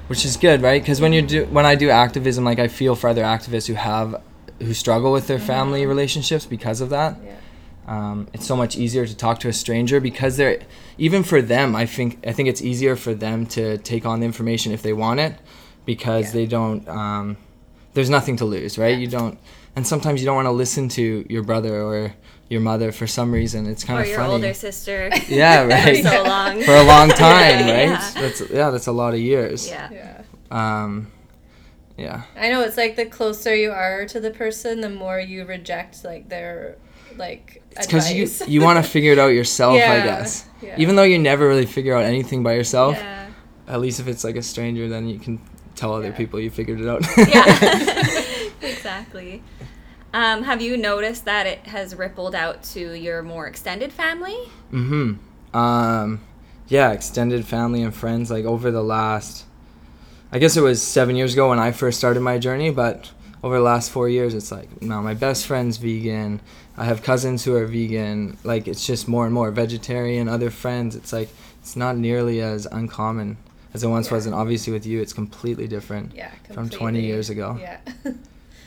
which 0.08 0.22
is 0.28 0.36
good 0.46 0.58
right 0.68 0.80
because 0.82 1.00
when 1.04 1.12
you 1.16 1.22
do 1.34 1.40
when 1.56 1.66
i 1.72 1.74
do 1.84 1.88
activism 2.04 2.42
like 2.50 2.58
i 2.66 2.68
feel 2.80 2.94
for 3.00 3.08
other 3.12 3.22
activists 3.36 3.66
who 3.70 3.74
have 3.74 4.08
who 4.66 4.72
struggle 4.74 5.10
with 5.16 5.26
their 5.30 5.38
family 5.52 5.82
relationships 5.94 6.44
because 6.56 6.80
of 6.84 6.88
that 6.90 7.12
Yeah. 7.24 7.36
um, 7.94 8.28
it's 8.34 8.46
so 8.52 8.56
much 8.62 8.72
easier 8.84 9.04
to 9.12 9.16
talk 9.24 9.36
to 9.40 9.48
a 9.48 9.52
stranger 9.64 9.98
because 10.10 10.32
they're 10.38 10.58
even 11.06 11.22
for 11.30 11.40
them 11.54 11.68
i 11.82 11.86
think 11.96 12.10
i 12.30 12.32
think 12.36 12.46
it's 12.52 12.62
easier 12.70 12.94
for 12.96 13.12
them 13.26 13.38
to 13.56 13.62
take 13.90 14.04
on 14.10 14.16
the 14.20 14.26
information 14.32 14.68
if 14.78 14.82
they 14.86 14.92
want 15.04 15.18
it 15.26 15.34
because 15.92 16.26
Yeah. 16.26 16.32
they 16.38 16.46
don't 16.56 16.82
um, 17.00 17.36
there's 17.94 18.10
nothing 18.18 18.36
to 18.42 18.44
lose 18.56 18.72
right 18.82 18.94
Yeah. 18.96 19.04
you 19.04 19.10
don't 19.18 19.36
and 19.80 19.86
sometimes 19.86 20.20
you 20.20 20.26
don't 20.26 20.36
want 20.36 20.44
to 20.44 20.52
listen 20.52 20.90
to 20.90 21.24
your 21.30 21.42
brother 21.42 21.80
or 21.82 22.12
your 22.50 22.60
mother 22.60 22.92
for 22.92 23.06
some 23.06 23.32
reason 23.32 23.64
it's 23.66 23.82
kind 23.82 23.98
Or 23.98 24.02
of 24.02 24.08
your 24.08 24.18
funny 24.18 24.32
older 24.34 24.52
sister. 24.52 25.08
yeah 25.28 25.62
right 25.74 26.02
For 26.04 26.10
so 26.10 26.22
long. 26.22 26.62
for 26.62 26.74
a 26.74 26.82
long 26.82 27.08
time 27.28 27.66
Yeah. 27.66 27.92
right 27.94 28.14
that's 28.14 28.40
yeah 28.50 28.68
that's 28.68 28.88
a 28.88 28.92
lot 28.92 29.14
of 29.14 29.20
years 29.20 29.66
yeah. 29.68 29.88
Yeah. 29.90 30.22
um 30.84 31.10
yeah 31.96 32.24
I 32.36 32.50
know 32.50 32.60
it's 32.60 32.76
like 32.76 32.96
the 32.96 33.06
closer 33.06 33.54
you 33.54 33.70
are 33.72 34.04
to 34.06 34.20
the 34.20 34.30
person, 34.30 34.80
the 34.82 34.90
more 34.90 35.18
you 35.18 35.44
reject 35.46 36.04
like 36.04 36.28
their 36.28 36.76
like 37.16 37.62
it's 37.72 37.86
because 37.86 38.12
you 38.12 38.28
you 38.54 38.60
want 38.60 38.76
to 38.84 38.90
figure 38.94 39.12
it 39.12 39.18
out 39.18 39.28
yourself 39.40 39.74
i 39.76 39.98
guess 40.10 40.46
yeah. 40.62 40.76
even 40.78 40.94
though 40.96 41.02
you 41.12 41.18
never 41.18 41.48
really 41.48 41.66
figure 41.66 41.94
out 41.96 42.04
anything 42.04 42.42
by 42.42 42.52
yourself 42.54 42.94
Yeah. 42.96 43.26
at 43.66 43.80
least 43.80 43.98
if 44.00 44.06
it's 44.08 44.24
like 44.24 44.36
a 44.36 44.42
stranger 44.42 44.88
then 44.88 45.08
you 45.08 45.18
can 45.18 45.40
tell 45.74 45.92
other 45.94 46.10
Yeah. 46.10 46.16
people 46.20 46.38
you 46.40 46.50
figured 46.50 46.80
it 46.80 46.88
out 46.88 47.02
Yeah. 47.16 48.10
exactly. 48.62 49.42
Um, 50.12 50.42
have 50.42 50.60
you 50.60 50.76
noticed 50.76 51.24
that 51.24 51.46
it 51.46 51.66
has 51.66 51.94
rippled 51.94 52.34
out 52.34 52.62
to 52.64 52.92
your 52.94 53.22
more 53.22 53.46
extended 53.46 53.92
family? 53.92 54.36
mm-hmm. 54.72 55.56
Um 55.56 56.20
yeah 56.68 56.92
extended 56.92 57.44
family 57.44 57.82
and 57.82 57.92
friends 57.92 58.30
like 58.30 58.44
over 58.44 58.70
the 58.70 58.82
last 58.82 59.44
i 60.30 60.38
guess 60.38 60.56
it 60.56 60.60
was 60.60 60.80
seven 60.80 61.16
years 61.16 61.32
ago 61.32 61.48
when 61.48 61.58
i 61.58 61.72
first 61.72 61.98
started 61.98 62.20
my 62.20 62.38
journey 62.38 62.70
but 62.70 63.10
over 63.42 63.56
the 63.56 63.62
last 63.62 63.90
four 63.90 64.08
years 64.08 64.34
it's 64.34 64.52
like 64.52 64.82
now 64.82 65.00
my 65.00 65.14
best 65.14 65.46
friend's 65.46 65.76
vegan. 65.78 66.40
I 66.76 66.84
have 66.84 67.02
cousins 67.02 67.44
who 67.44 67.56
are 67.56 67.66
vegan. 67.66 68.36
Like 68.44 68.68
it's 68.68 68.86
just 68.86 69.08
more 69.08 69.24
and 69.24 69.34
more 69.34 69.50
vegetarian 69.50 70.28
other 70.28 70.50
friends. 70.50 70.96
It's 70.96 71.12
like 71.12 71.28
it's 71.60 71.76
not 71.76 71.96
nearly 71.96 72.40
as 72.40 72.66
uncommon 72.66 73.38
as 73.72 73.82
it 73.82 73.88
once 73.88 74.10
was. 74.10 74.26
And 74.26 74.34
obviously 74.34 74.72
with 74.72 74.86
you 74.86 75.00
it's 75.00 75.12
completely 75.12 75.66
different 75.66 76.14
yeah, 76.14 76.30
from 76.52 76.68
20 76.68 77.00
years 77.00 77.30
ago. 77.30 77.58
Yeah. 77.60 77.80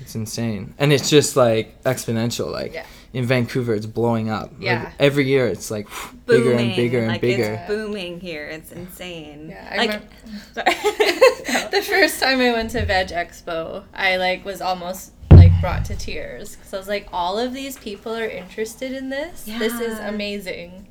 it's 0.03 0.15
insane 0.15 0.73
and 0.77 0.91
it's 0.93 1.09
just 1.09 1.35
like 1.35 1.81
exponential 1.83 2.51
like 2.51 2.73
Yeah. 2.73 2.85
in 3.13 3.25
Vancouver, 3.25 3.73
it's 3.73 3.85
blowing 3.85 4.29
up. 4.29 4.51
Like, 4.53 4.61
Yeah. 4.61 4.91
every 4.99 5.25
year, 5.27 5.47
it's 5.47 5.69
like 5.71 5.87
bigger 6.25 6.51
booming. 6.51 6.67
and 6.67 6.75
bigger 6.75 6.99
and 6.99 7.07
like, 7.07 7.21
bigger. 7.21 7.53
It's 7.53 7.67
booming 7.67 8.19
here. 8.19 8.45
It's 8.47 8.71
insane. 8.71 9.49
Yeah, 9.49 9.67
I 9.71 9.77
like, 9.77 9.91
remem- 9.91 10.53
sorry. 10.55 11.69
the 11.71 11.81
first 11.81 12.19
time 12.19 12.39
I 12.39 12.51
went 12.51 12.71
to 12.71 12.85
Veg 12.85 13.07
Expo, 13.09 13.83
I 13.93 14.17
like 14.17 14.43
was 14.45 14.61
almost 14.61 15.13
like 15.31 15.51
brought 15.61 15.85
to 15.85 15.95
tears 15.95 16.55
because 16.55 16.73
I 16.73 16.77
was 16.77 16.87
like, 16.87 17.07
all 17.13 17.37
of 17.39 17.53
these 17.53 17.77
people 17.77 18.13
are 18.15 18.27
interested 18.27 18.91
in 18.91 19.09
this. 19.09 19.47
Yeah. 19.47 19.59
This 19.59 19.79
is 19.79 19.97
amazing. 19.99 20.87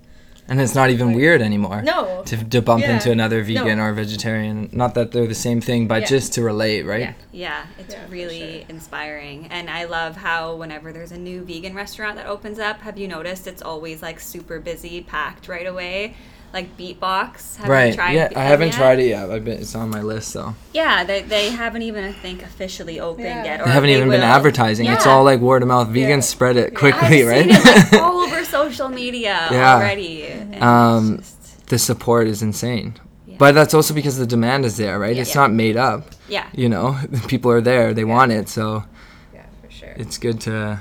And 0.48 0.60
it's 0.60 0.74
not 0.74 0.90
even 0.90 1.12
weird 1.12 1.40
anymore. 1.40 1.82
No. 1.82 2.22
To, 2.26 2.36
to 2.44 2.60
bump 2.60 2.82
Yeah. 2.82 2.94
into 2.94 3.10
another 3.12 3.42
vegan 3.42 3.78
No. 3.78 3.84
or 3.84 3.92
vegetarian. 3.92 4.68
Not 4.72 4.94
that 4.94 5.12
they're 5.12 5.26
the 5.26 5.34
same 5.34 5.60
thing, 5.60 5.86
but 5.86 6.02
Yeah. 6.02 6.06
just 6.08 6.32
to 6.34 6.42
relate, 6.42 6.82
right? 6.84 7.00
Yeah. 7.00 7.12
Yeah, 7.32 7.62
it's 7.78 7.94
Yeah, 7.94 8.00
really 8.10 8.58
sure. 8.58 8.64
inspiring. 8.68 9.46
And 9.50 9.70
I 9.70 9.84
love 9.84 10.16
how 10.16 10.56
whenever 10.56 10.92
there's 10.92 11.12
a 11.12 11.18
new 11.18 11.42
vegan 11.44 11.74
restaurant 11.74 12.16
that 12.16 12.26
opens 12.26 12.58
up, 12.58 12.80
have 12.82 12.98
you 12.98 13.06
noticed 13.08 13.46
it's 13.46 13.62
always 13.62 14.02
like 14.02 14.18
super 14.20 14.58
busy, 14.58 15.00
packed 15.02 15.48
right 15.48 15.66
away? 15.66 16.14
Like 16.52 16.76
Beetbox. 16.76 17.56
Have 17.56 17.68
right. 17.68 17.86
You 17.88 17.94
tried 17.94 18.12
yeah, 18.12 18.28
I 18.36 18.44
haven't 18.44 18.68
yet? 18.68 18.76
tried 18.76 18.98
it 18.98 19.06
yet. 19.06 19.30
I've 19.30 19.44
been, 19.44 19.58
it's 19.60 19.74
on 19.74 19.88
my 19.88 20.02
list 20.02 20.34
though. 20.34 20.54
Yeah, 20.74 21.02
they, 21.02 21.22
they 21.22 21.48
haven't 21.50 21.80
even, 21.82 22.04
I 22.04 22.12
think, 22.12 22.42
officially 22.42 23.00
opened 23.00 23.24
Yeah. 23.26 23.44
yet. 23.44 23.60
Or 23.60 23.64
They 23.64 23.70
haven't 23.70 23.88
even 23.90 24.10
been 24.10 24.20
will. 24.20 24.26
advertising. 24.26 24.86
It's 24.86 25.06
all 25.06 25.24
like 25.24 25.40
word 25.40 25.62
of 25.62 25.68
mouth. 25.68 25.88
Vegans 25.88 26.08
Yeah. 26.08 26.20
spread 26.20 26.56
it 26.58 26.74
quickly, 26.74 27.22
I've 27.22 27.28
right? 27.28 27.44
seen 27.50 27.54
it 27.56 27.92
like, 27.92 28.02
all 28.02 28.18
over 28.20 28.44
social 28.44 28.88
media 28.90 29.48
Yeah. 29.50 29.76
already. 29.76 30.30
Um, 30.60 31.18
just- 31.18 31.66
the 31.68 31.78
support 31.78 32.26
is 32.28 32.42
insane. 32.42 32.96
Yeah. 33.26 33.36
But 33.38 33.52
that's 33.54 33.72
also 33.72 33.94
because 33.94 34.18
the 34.18 34.26
demand 34.26 34.66
is 34.66 34.76
there, 34.76 34.98
right? 34.98 35.16
Yeah. 35.16 35.22
It's 35.22 35.34
Yeah. 35.34 35.40
not 35.40 35.52
made 35.52 35.78
up. 35.78 36.08
yeah. 36.28 36.46
You 36.52 36.68
know, 36.68 36.98
people 37.28 37.50
are 37.50 37.62
there. 37.62 37.94
They 37.94 38.04
want 38.04 38.30
it. 38.30 38.50
So 38.50 38.84
Yeah, 39.32 39.40
for 39.64 39.70
sure. 39.70 39.94
it's 39.96 40.18
good 40.18 40.38
to 40.42 40.80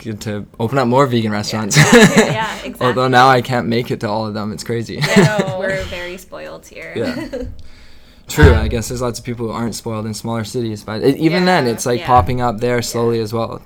good 0.00 0.20
to 0.22 0.46
open 0.58 0.78
up 0.78 0.88
more 0.88 1.06
vegan 1.06 1.30
restaurants. 1.32 1.76
yeah, 1.76 2.54
exactly. 2.64 2.86
Although 2.86 3.08
now 3.08 3.28
I 3.28 3.42
can't 3.42 3.68
make 3.68 3.90
it 3.90 4.00
to 4.00 4.08
all 4.08 4.26
of 4.26 4.34
them. 4.34 4.52
It's 4.52 4.64
crazy. 4.64 4.96
Know. 5.00 5.56
We're 5.60 5.82
very 5.84 6.16
spoiled 6.16 6.66
here. 6.66 6.92
Yeah. 6.96 7.42
True. 8.28 8.54
I 8.54 8.68
guess 8.68 8.88
there's 8.88 9.02
lots 9.02 9.18
of 9.18 9.24
people 9.24 9.46
who 9.46 9.52
aren't 9.52 9.74
spoiled 9.74 10.06
in 10.06 10.14
smaller 10.14 10.44
cities, 10.44 10.84
but 10.84 11.02
it, 11.02 11.16
even 11.16 11.44
then, 11.44 11.66
it's 11.66 11.84
like 11.86 12.00
Yeah. 12.00 12.06
popping 12.06 12.40
up 12.40 12.58
there 12.58 12.80
slowly 12.82 13.18
as 13.20 13.32
well. 13.32 13.60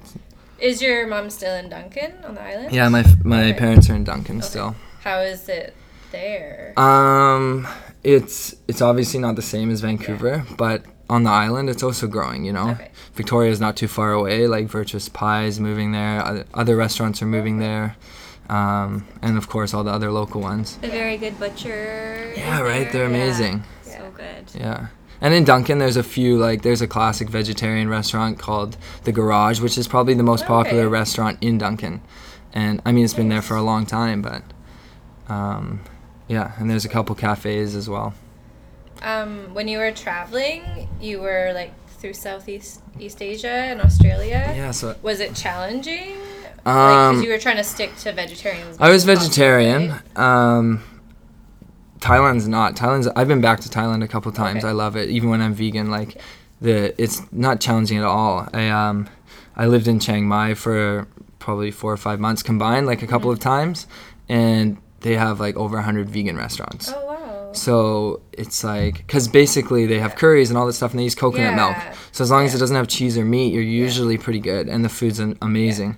Is 0.59 0.81
your 0.81 1.07
mom 1.07 1.29
still 1.31 1.55
in 1.55 1.69
Duncan 1.69 2.13
on 2.25 2.35
the 2.35 2.43
island? 2.43 2.73
Yeah, 2.75 2.89
my 2.89 3.05
my 3.23 3.51
Okay. 3.51 3.59
parents 3.59 3.91
are 3.91 3.95
in 3.95 4.05
Duncan 4.05 4.41
still. 4.41 4.75
How 5.03 5.19
is 5.21 5.49
it 5.51 5.75
there? 6.13 6.73
Um, 6.79 7.67
it's 8.03 8.55
it's 8.67 8.81
obviously 8.81 9.21
not 9.21 9.37
the 9.37 9.43
same 9.43 9.71
as 9.71 9.81
Vancouver, 9.83 10.45
but 10.57 10.83
on 11.11 11.23
the 11.25 11.31
island, 11.31 11.69
it's 11.71 11.83
also 11.83 12.07
growing. 12.07 12.45
You 12.45 12.53
know, 12.53 12.71
Okay. 12.71 12.91
Victoria 13.15 13.51
is 13.51 13.61
not 13.61 13.77
too 13.77 13.89
far 13.89 14.13
away. 14.13 14.47
Like 14.47 14.67
Virtuous 14.69 15.09
Pie 15.09 15.45
is 15.45 15.61
moving 15.61 15.93
there. 15.93 16.25
Other, 16.25 16.45
other 16.55 16.77
restaurants 16.77 17.21
are 17.23 17.27
moving 17.27 17.59
there, 17.59 17.97
um, 18.49 19.07
and 19.23 19.37
of 19.37 19.49
course 19.49 19.75
all 19.75 19.85
the 19.85 19.91
other 19.93 20.11
local 20.11 20.41
ones. 20.41 20.77
The 20.81 20.89
Very 20.89 21.17
Good 21.17 21.39
Butcher. 21.39 22.33
is 22.33 22.39
Yeah, 22.39 22.61
right. 22.61 22.91
there. 22.91 23.09
They're 23.09 23.11
Yeah. 23.19 23.25
amazing. 23.25 23.65
So 23.83 23.99
good. 24.17 24.51
Yeah. 24.61 24.87
And 25.21 25.33
in 25.33 25.45
Duncan, 25.45 25.79
there's 25.79 25.97
a 25.97 26.03
few 26.03 26.37
like 26.37 26.63
there's 26.63 26.83
a 26.83 26.87
classic 26.89 27.29
vegetarian 27.31 27.89
restaurant 27.89 28.39
called 28.39 28.77
the 29.05 29.13
Garage, 29.13 29.61
which 29.61 29.79
is 29.79 29.87
probably 29.89 30.15
the 30.15 30.23
most 30.25 30.45
popular 30.47 30.89
restaurant 30.89 31.39
in 31.41 31.57
Duncan. 31.59 32.01
And 32.53 32.81
I 32.85 32.93
mean, 32.93 33.05
it's 33.05 33.15
been 33.15 33.29
there 33.29 33.43
for 33.43 33.57
a 33.57 33.63
long 33.63 33.87
time, 33.87 34.21
but 34.23 34.43
um, 35.29 35.81
yeah. 36.29 36.53
And 36.59 36.69
there's 36.69 36.85
a 36.85 36.89
couple 36.89 37.15
cafes 37.15 37.75
as 37.75 37.89
well. 37.89 38.15
Um, 39.05 39.53
when 39.55 39.69
you 39.69 39.79
were 39.79 39.93
traveling, 39.93 40.89
you 41.01 41.21
were 41.21 41.53
like 41.55 41.73
through 41.99 42.15
Southeast 42.15 42.83
East 42.99 43.21
Asia 43.23 43.49
and 43.49 43.81
Australia. 43.81 44.53
Yeah. 44.57 44.71
So 44.71 44.97
Was 45.03 45.21
it 45.21 45.35
challenging? 45.35 46.13
Um, 46.67 47.17
because 47.17 47.23
you 47.25 47.31
were 47.31 47.39
trying 47.39 47.57
to 47.59 47.65
stick 47.65 47.95
to 47.99 48.13
vegetarians. 48.13 48.79
I 48.81 48.89
was 48.91 49.05
vegetarian. 49.05 49.91
right? 50.17 50.19
Um, 50.57 50.83
Thailand's 52.01 52.49
not. 52.49 52.75
Thailand's. 52.77 53.07
I've 53.17 53.29
been 53.29 53.41
back 53.41 53.61
to 53.61 53.69
Thailand 53.69 54.03
a 54.05 54.09
couple 54.09 54.31
times. 54.33 54.59
Okay. 54.59 54.69
I 54.69 54.73
love 54.73 54.97
it, 54.97 55.09
even 55.11 55.31
when 55.31 55.41
I'm 55.41 55.55
vegan. 55.55 55.91
Like, 55.91 56.21
the 56.61 56.95
it's 57.03 57.21
not 57.33 57.61
challenging 57.61 57.99
at 57.99 58.05
all. 58.05 58.49
I 58.53 58.69
um, 58.69 59.09
I 59.57 59.67
lived 59.67 59.87
in 59.89 60.01
Chiang 60.01 60.27
Mai 60.27 60.55
for 60.55 61.07
probably 61.39 61.71
four 61.71 61.93
or 61.93 61.97
five 61.99 62.21
months 62.21 62.43
combined, 62.43 62.87
like 62.87 63.03
a 63.03 63.07
couple 63.07 63.31
Mm-hmm. 63.31 63.39
of 63.39 63.41
times, 63.41 63.87
and 64.29 64.79
they 65.01 65.15
have 65.17 65.41
like 65.41 65.57
over 65.57 65.81
hundred 65.83 66.09
vegan 66.11 66.37
restaurants. 66.37 66.91
Oh 66.95 67.05
wow. 67.07 67.14
So 67.57 68.21
it's 68.33 68.65
like, 68.65 68.99
because 68.99 69.29
basically 69.29 69.87
they 69.87 69.99
have 69.99 70.17
curries 70.17 70.51
and 70.51 70.59
all 70.59 70.67
this 70.67 70.77
stuff, 70.77 70.91
and 70.91 71.01
they 71.01 71.05
use 71.05 71.15
coconut 71.15 71.55
milk. 71.55 71.77
So 72.13 72.23
as 72.23 72.31
long 72.31 72.45
as 72.45 72.55
it 72.55 72.59
doesn't 72.59 72.77
have 72.77 72.89
cheese 72.89 73.17
or 73.17 73.25
meat, 73.25 73.53
you're 73.53 73.63
usually 73.63 74.19
pretty 74.19 74.41
good, 74.41 74.69
and 74.69 74.85
the 74.85 74.89
food's 74.89 75.21
amazing. 75.21 75.97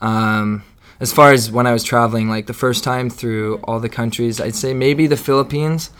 Um, 0.00 0.62
as 1.00 1.12
far 1.12 1.32
as 1.32 1.50
when 1.50 1.66
I 1.66 1.72
was 1.72 1.84
traveling, 1.84 2.28
like 2.28 2.46
the 2.46 2.54
first 2.54 2.84
time 2.84 3.08
through 3.08 3.56
all 3.64 3.80
the 3.80 3.88
countries, 3.88 4.40
I'd 4.40 4.54
say 4.54 4.74
maybe 4.74 5.06
the 5.06 5.16
Philippines 5.16 5.90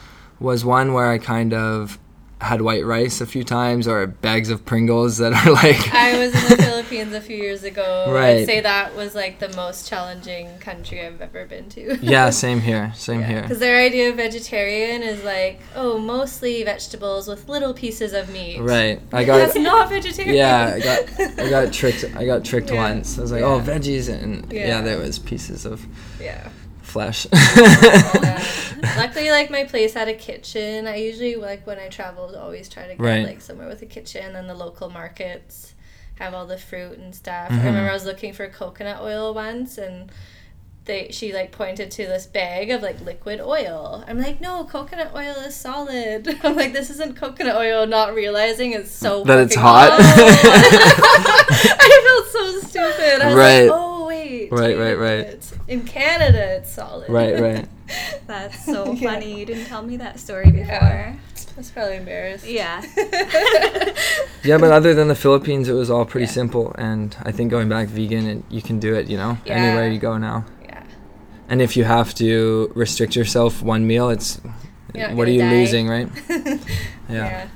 was 0.40 0.64
one 0.64 0.92
where 0.92 1.10
I 1.10 1.18
kind 1.18 1.54
of 1.54 1.98
had 2.40 2.62
white 2.62 2.84
rice 2.84 3.20
a 3.20 3.26
few 3.26 3.42
times 3.42 3.88
or 3.88 4.06
bags 4.06 4.48
of 4.50 4.64
Pringles 4.64 5.18
that 5.18 5.32
are 5.32 5.52
like. 5.52 5.92
I 5.92 6.16
was 6.18 6.34
in 6.34 6.56
the 6.56 6.62
Philippines 6.62 7.12
a 7.12 7.20
few 7.20 7.36
years 7.36 7.64
ago. 7.64 8.06
Right. 8.12 8.38
I'd 8.38 8.46
say 8.46 8.60
that 8.60 8.94
was 8.94 9.14
like 9.14 9.40
the 9.40 9.48
most 9.56 9.88
challenging 9.88 10.58
country 10.60 11.04
I've 11.04 11.20
ever 11.20 11.46
been 11.46 11.68
to. 11.70 11.98
yeah, 12.00 12.30
same 12.44 12.60
here. 12.60 12.92
Same 12.94 13.18
Because 13.18 13.32
here. 13.32 13.42
Because 13.42 13.58
their 13.58 13.80
idea 13.84 14.10
of 14.10 14.16
vegetarian 14.16 15.02
is 15.02 15.24
like, 15.24 15.60
oh, 15.74 15.98
mostly 15.98 16.62
vegetables 16.62 17.26
with 17.26 17.48
little 17.48 17.74
pieces 17.74 18.12
of 18.12 18.28
meat. 18.30 18.60
Right. 18.60 19.00
I 19.12 19.24
That's 19.24 19.54
got. 19.54 19.60
not 19.62 19.88
vegetarian. 19.88 20.36
Yeah, 20.36 20.74
I 20.76 20.80
got. 20.80 21.40
I 21.40 21.50
got 21.50 21.72
tricked. 21.72 22.04
I 22.16 22.24
got 22.24 22.44
tricked 22.44 22.70
Yeah. 22.70 22.76
once. 22.90 23.18
I 23.18 23.22
was 23.22 23.32
like, 23.32 23.42
oh, 23.42 23.60
veggies, 23.60 24.08
and 24.08 24.50
yeah. 24.52 24.68
Yeah. 24.68 24.80
there 24.82 24.98
was 24.98 25.18
pieces 25.18 25.66
of 25.66 25.84
Yeah. 26.20 26.48
Flesh. 26.88 27.26
Yeah. 27.32 28.44
Luckily, 28.96 29.30
like 29.30 29.50
my 29.50 29.64
place 29.64 29.94
had 29.94 30.08
a 30.08 30.14
kitchen. 30.14 30.86
I 30.86 30.96
usually 30.96 31.34
like 31.36 31.66
when 31.66 31.78
I 31.78 31.88
travel, 31.88 32.34
always 32.36 32.68
try 32.68 32.84
to 32.84 32.90
get 32.94 33.00
Right. 33.00 33.24
like 33.26 33.40
somewhere 33.40 33.68
with 33.68 33.82
a 33.82 33.86
kitchen, 33.86 34.34
and 34.36 34.48
the 34.48 34.54
local 34.54 34.88
markets 34.90 35.74
have 36.16 36.34
all 36.34 36.46
the 36.46 36.58
fruit 36.58 36.98
and 36.98 37.14
stuff. 37.14 37.48
Mhm. 37.50 37.60
I 37.60 37.64
remember 37.66 37.90
I 37.90 37.94
was 37.94 38.04
looking 38.04 38.32
for 38.32 38.48
coconut 38.48 39.00
oil 39.02 39.34
once, 39.34 39.78
and 39.78 40.10
they 40.84 41.08
she 41.10 41.32
like 41.32 41.50
pointed 41.52 41.90
to 41.92 42.06
this 42.06 42.26
bag 42.26 42.70
of 42.70 42.82
like 42.82 43.00
liquid 43.00 43.40
oil. 43.40 44.04
I'm 44.08 44.18
like, 44.20 44.40
no, 44.40 44.64
coconut 44.64 45.12
oil 45.14 45.34
is 45.46 45.54
solid. 45.56 46.38
I'm 46.44 46.56
like, 46.56 46.72
this 46.72 46.90
isn't 46.90 47.16
coconut 47.16 47.56
oil. 47.56 47.86
Not 47.86 48.14
realizing 48.14 48.72
it's 48.72 48.90
so 48.90 49.22
That 49.24 49.38
it's 49.40 49.54
hot. 49.56 49.90
I 50.00 52.00
felt 52.04 52.26
so 52.32 52.60
stupid. 52.68 53.22
I 53.22 53.26
was 53.26 53.34
Right. 53.34 53.62
like, 53.62 53.70
oh 53.74 53.97
Right, 54.50 54.76
right, 54.78 54.98
right. 54.98 55.18
minute. 55.26 55.52
In 55.68 55.84
Canada, 55.84 56.56
it's 56.56 56.72
solid. 56.72 57.08
Right, 57.10 57.38
right. 57.48 57.66
That's 58.26 58.64
so 58.64 58.92
Yeah. 58.92 59.12
funny. 59.12 59.38
You 59.40 59.46
didn't 59.46 59.66
tell 59.66 59.82
me 59.82 59.96
that 59.98 60.18
story 60.20 60.50
before. 60.50 60.64
Yeah. 60.66 61.16
That's 61.56 61.70
probably 61.70 61.96
embarrassed. 61.96 62.46
Yeah. 62.46 62.82
Yeah, 64.44 64.56
but 64.58 64.70
other 64.70 64.94
than 64.94 65.08
the 65.08 65.14
Philippines, 65.16 65.68
it 65.68 65.72
was 65.72 65.90
all 65.90 66.04
pretty 66.04 66.26
Yeah. 66.26 66.32
simple, 66.40 66.72
and 66.78 67.14
I 67.24 67.32
think 67.32 67.50
going 67.50 67.68
back 67.68 67.88
vegan, 67.88 68.26
and 68.26 68.44
you 68.48 68.62
can 68.62 68.78
do 68.78 68.94
it. 68.94 69.08
You 69.08 69.16
know, 69.16 69.36
Yeah. 69.44 69.54
anywhere 69.56 69.88
you 69.88 69.98
go 69.98 70.16
now. 70.16 70.44
yeah. 70.64 70.82
And 71.48 71.60
if 71.60 71.76
you 71.76 71.84
have 71.84 72.14
to 72.14 72.70
restrict 72.74 73.16
yourself 73.16 73.62
one 73.62 73.86
meal, 73.86 74.08
it's 74.10 74.40
what 75.16 75.26
are 75.28 75.30
you 75.30 75.40
die. 75.42 75.50
losing, 75.50 75.88
right? 75.88 76.08
yeah. 77.08 77.48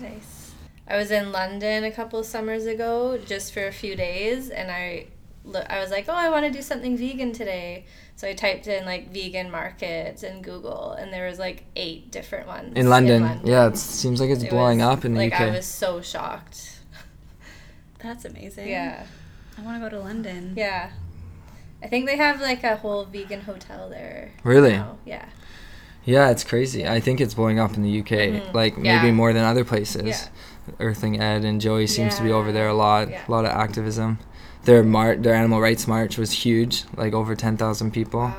Nice. 0.00 0.52
I 0.88 0.96
was 0.96 1.10
in 1.10 1.30
London 1.32 1.84
a 1.84 1.90
couple 1.90 2.22
summers 2.24 2.64
ago 2.66 3.18
just 3.26 3.52
for 3.52 3.66
a 3.66 3.72
few 3.72 3.94
days, 3.94 4.48
and 4.50 4.70
I, 4.70 5.06
I 5.56 5.80
was 5.80 5.90
like, 5.90 6.06
oh, 6.08 6.14
I 6.14 6.28
want 6.30 6.46
to 6.46 6.52
do 6.52 6.62
something 6.62 6.96
vegan 6.96 7.32
today. 7.32 7.86
So 8.16 8.26
I 8.28 8.34
typed 8.34 8.66
in 8.66 8.84
like 8.84 9.12
vegan 9.12 9.50
markets 9.50 10.22
in 10.22 10.42
Google, 10.42 10.92
and 10.92 11.12
there 11.12 11.28
was 11.28 11.38
like 11.38 11.64
eight 11.76 12.10
different 12.10 12.46
ones 12.48 12.72
In 12.76 12.90
London, 12.90 13.40
yeah, 13.44 13.68
it 13.68 13.76
seems 13.78 14.20
like 14.20 14.30
it's 14.30 14.42
It 14.42 14.50
blowing 14.50 14.78
was- 14.78 14.88
up 14.98 15.04
in 15.04 15.14
the 15.14 15.20
like, 15.20 15.32
UK. 15.34 15.40
I 15.40 15.50
was 15.50 15.66
so 15.66 16.00
shocked. 16.00 16.80
That's 18.00 18.24
amazing. 18.24 18.68
Yeah. 18.68 19.06
I 19.56 19.62
want 19.62 19.82
to 19.82 19.88
go 19.90 19.96
to 19.96 20.02
London. 20.02 20.54
Yeah. 20.56 20.90
I 21.82 21.86
think 21.88 22.06
they 22.06 22.16
have 22.16 22.40
like 22.40 22.64
a 22.64 22.76
whole 22.76 23.04
vegan 23.04 23.42
hotel 23.42 23.88
there. 23.88 24.32
Really? 24.42 24.72
now. 24.72 24.98
Yeah. 25.04 25.26
Yeah, 26.04 26.30
it's 26.30 26.42
crazy. 26.42 26.86
I 26.88 27.00
think 27.00 27.20
it's 27.20 27.34
blowing 27.34 27.58
up 27.60 27.74
in 27.76 27.82
the 27.82 28.00
UK, 28.00 28.10
Mhm. 28.32 28.54
like 28.54 28.74
Yeah. 28.80 29.00
maybe 29.02 29.12
more 29.12 29.32
than 29.32 29.44
other 29.44 29.64
places. 29.64 30.02
Yeah. 30.04 30.74
Earthling 30.80 31.20
Ed 31.20 31.44
and 31.44 31.60
Joey 31.60 31.86
seems 31.86 32.16
to 32.16 32.22
be 32.22 32.30
over 32.32 32.50
there 32.52 32.68
a 32.68 32.74
lot. 32.74 33.10
Yeah. 33.10 33.22
A 33.26 33.30
lot 33.30 33.44
of 33.44 33.50
activism. 33.52 34.18
Their 34.64 34.82
mar- 34.82 35.16
their 35.16 35.34
animal 35.34 35.60
rights 35.60 35.86
march 35.88 36.18
was 36.18 36.30
huge, 36.32 36.84
like 36.96 37.14
over 37.14 37.34
ten 37.34 37.56
thousand 37.56 37.92
people. 37.92 38.20
Wow. 38.20 38.34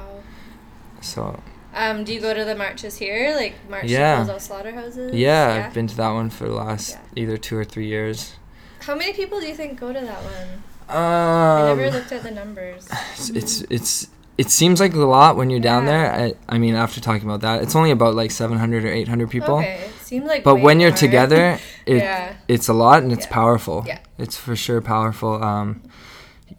So 1.02 1.40
Um, 1.74 2.04
do 2.04 2.14
you 2.14 2.20
go 2.20 2.34
to 2.34 2.44
the 2.46 2.56
marches 2.56 2.98
here, 2.98 3.34
like 3.36 3.54
march 3.70 3.86
Yeah. 3.86 4.24
to 4.26 4.40
slaughterhouses? 4.40 5.14
yeah, 5.16 5.64
I've 5.68 5.74
been 5.74 5.88
to 5.88 5.96
that 5.98 6.10
one 6.12 6.30
for 6.30 6.46
the 6.48 6.56
last 6.56 6.92
Yeah. 7.16 7.24
either 7.24 7.38
two 7.38 7.58
or 7.58 7.64
three 7.64 7.88
years. 7.88 8.34
How 8.82 8.96
many 8.96 9.14
people 9.14 9.40
do 9.40 9.48
you 9.48 9.56
think 9.56 9.80
go 9.80 9.94
to 9.94 10.00
that 10.00 10.22
one? 10.24 10.64
I 10.90 11.66
never 11.68 11.86
Um, 11.86 11.94
looked 11.94 12.12
at 12.12 12.24
the 12.24 12.32
numbers. 12.32 12.88
it's, 13.14 13.30
it's 13.30 13.62
it's 13.70 14.08
it 14.38 14.50
seems 14.50 14.80
like 14.80 14.94
a 14.94 14.98
lot 15.00 15.36
when 15.36 15.50
you're 15.50 15.60
down 15.60 15.84
Yeah. 15.86 15.92
there. 15.92 16.12
I, 16.50 16.56
I 16.56 16.58
mean, 16.58 16.74
after 16.76 17.02
talking 17.02 17.28
about 17.28 17.42
that, 17.42 17.62
it's 17.62 17.76
only 17.76 17.92
about 17.92 18.16
like 18.16 18.32
700 18.32 18.86
or 18.86 18.88
800 18.88 19.30
people. 19.30 19.58
Okay, 19.60 19.82
it 19.86 19.92
seemed 20.06 20.28
like. 20.28 20.44
But 20.46 20.56
when 20.62 20.80
you're 20.80 20.92
together, 21.06 21.60
it 21.86 21.98
Yeah. 21.98 22.34
it's 22.48 22.68
a 22.70 22.74
lot 22.74 23.04
and 23.04 23.12
it's 23.12 23.26
Yeah. 23.26 23.32
powerful. 23.34 23.84
Yeah. 23.86 24.00
It's 24.18 24.38
for 24.38 24.56
sure 24.56 24.82
powerful. 24.82 25.44
Um, 25.44 25.82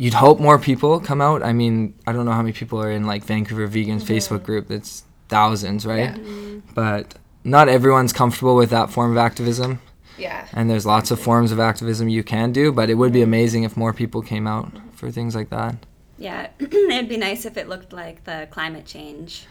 you'd 0.00 0.14
hope 0.14 0.40
more 0.40 0.58
people 0.58 0.98
come 0.98 1.20
out. 1.20 1.42
I 1.42 1.52
mean, 1.52 1.94
I 2.06 2.12
don't 2.12 2.24
know 2.24 2.32
how 2.32 2.42
many 2.42 2.52
people 2.54 2.80
are 2.82 2.90
in 2.90 3.04
like 3.06 3.22
Vancouver 3.24 3.68
Vegans 3.68 4.02
Facebook 4.02 4.42
group. 4.42 4.70
It's 4.70 5.04
thousands, 5.28 5.84
right? 5.84 6.16
Yeah. 6.16 6.60
But 6.74 7.14
not 7.44 7.68
everyone's 7.68 8.12
comfortable 8.12 8.56
with 8.56 8.70
that 8.70 8.90
form 8.90 9.10
of 9.12 9.18
activism. 9.18 9.80
Yeah. 10.16 10.46
And 10.52 10.68
there's 10.70 10.86
lots 10.86 11.10
of 11.10 11.20
forms 11.20 11.52
of 11.52 11.60
activism 11.60 12.08
you 12.08 12.22
can 12.24 12.50
do, 12.52 12.72
but 12.72 12.88
it 12.90 12.94
would 12.94 13.12
be 13.12 13.22
amazing 13.22 13.62
if 13.64 13.76
more 13.76 13.92
people 13.92 14.22
came 14.22 14.46
out 14.46 14.72
for 14.94 15.10
things 15.10 15.34
like 15.34 15.50
that. 15.50 15.76
Yeah, 16.18 16.48
it'd 16.58 17.08
be 17.08 17.16
nice 17.16 17.44
if 17.46 17.56
it 17.56 17.68
looked 17.68 17.92
like 17.92 18.24
the 18.24 18.48
climate 18.50 18.84
change. 18.86 19.46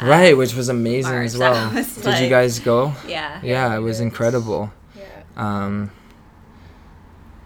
uh, 0.00 0.06
right, 0.06 0.36
which 0.36 0.54
was 0.54 0.68
amazing 0.68 1.12
march. 1.12 1.26
as 1.26 1.38
well. 1.42 1.54
That 1.70 1.74
was 1.74 1.96
Did 1.96 2.18
you 2.20 2.28
guys 2.28 2.58
go? 2.60 2.92
Yeah. 3.06 3.40
Yeah, 3.42 3.74
it 3.76 3.80
was 3.80 3.98
incredible. 4.00 4.72
Yeah. 4.96 5.04
Um, 5.36 5.90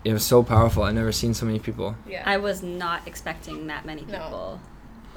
it 0.09 0.13
was 0.15 0.25
so 0.25 0.43
powerful. 0.43 0.83
I've 0.85 0.95
never 0.95 1.13
seen 1.13 1.35
so 1.35 1.45
many 1.47 1.59
people. 1.59 1.95
Yeah. 2.09 2.23
I 2.25 2.37
was 2.39 2.63
not 2.63 3.07
expecting 3.07 3.67
that 3.67 3.85
many 3.85 4.03
No. 4.03 4.19
people. 4.19 4.61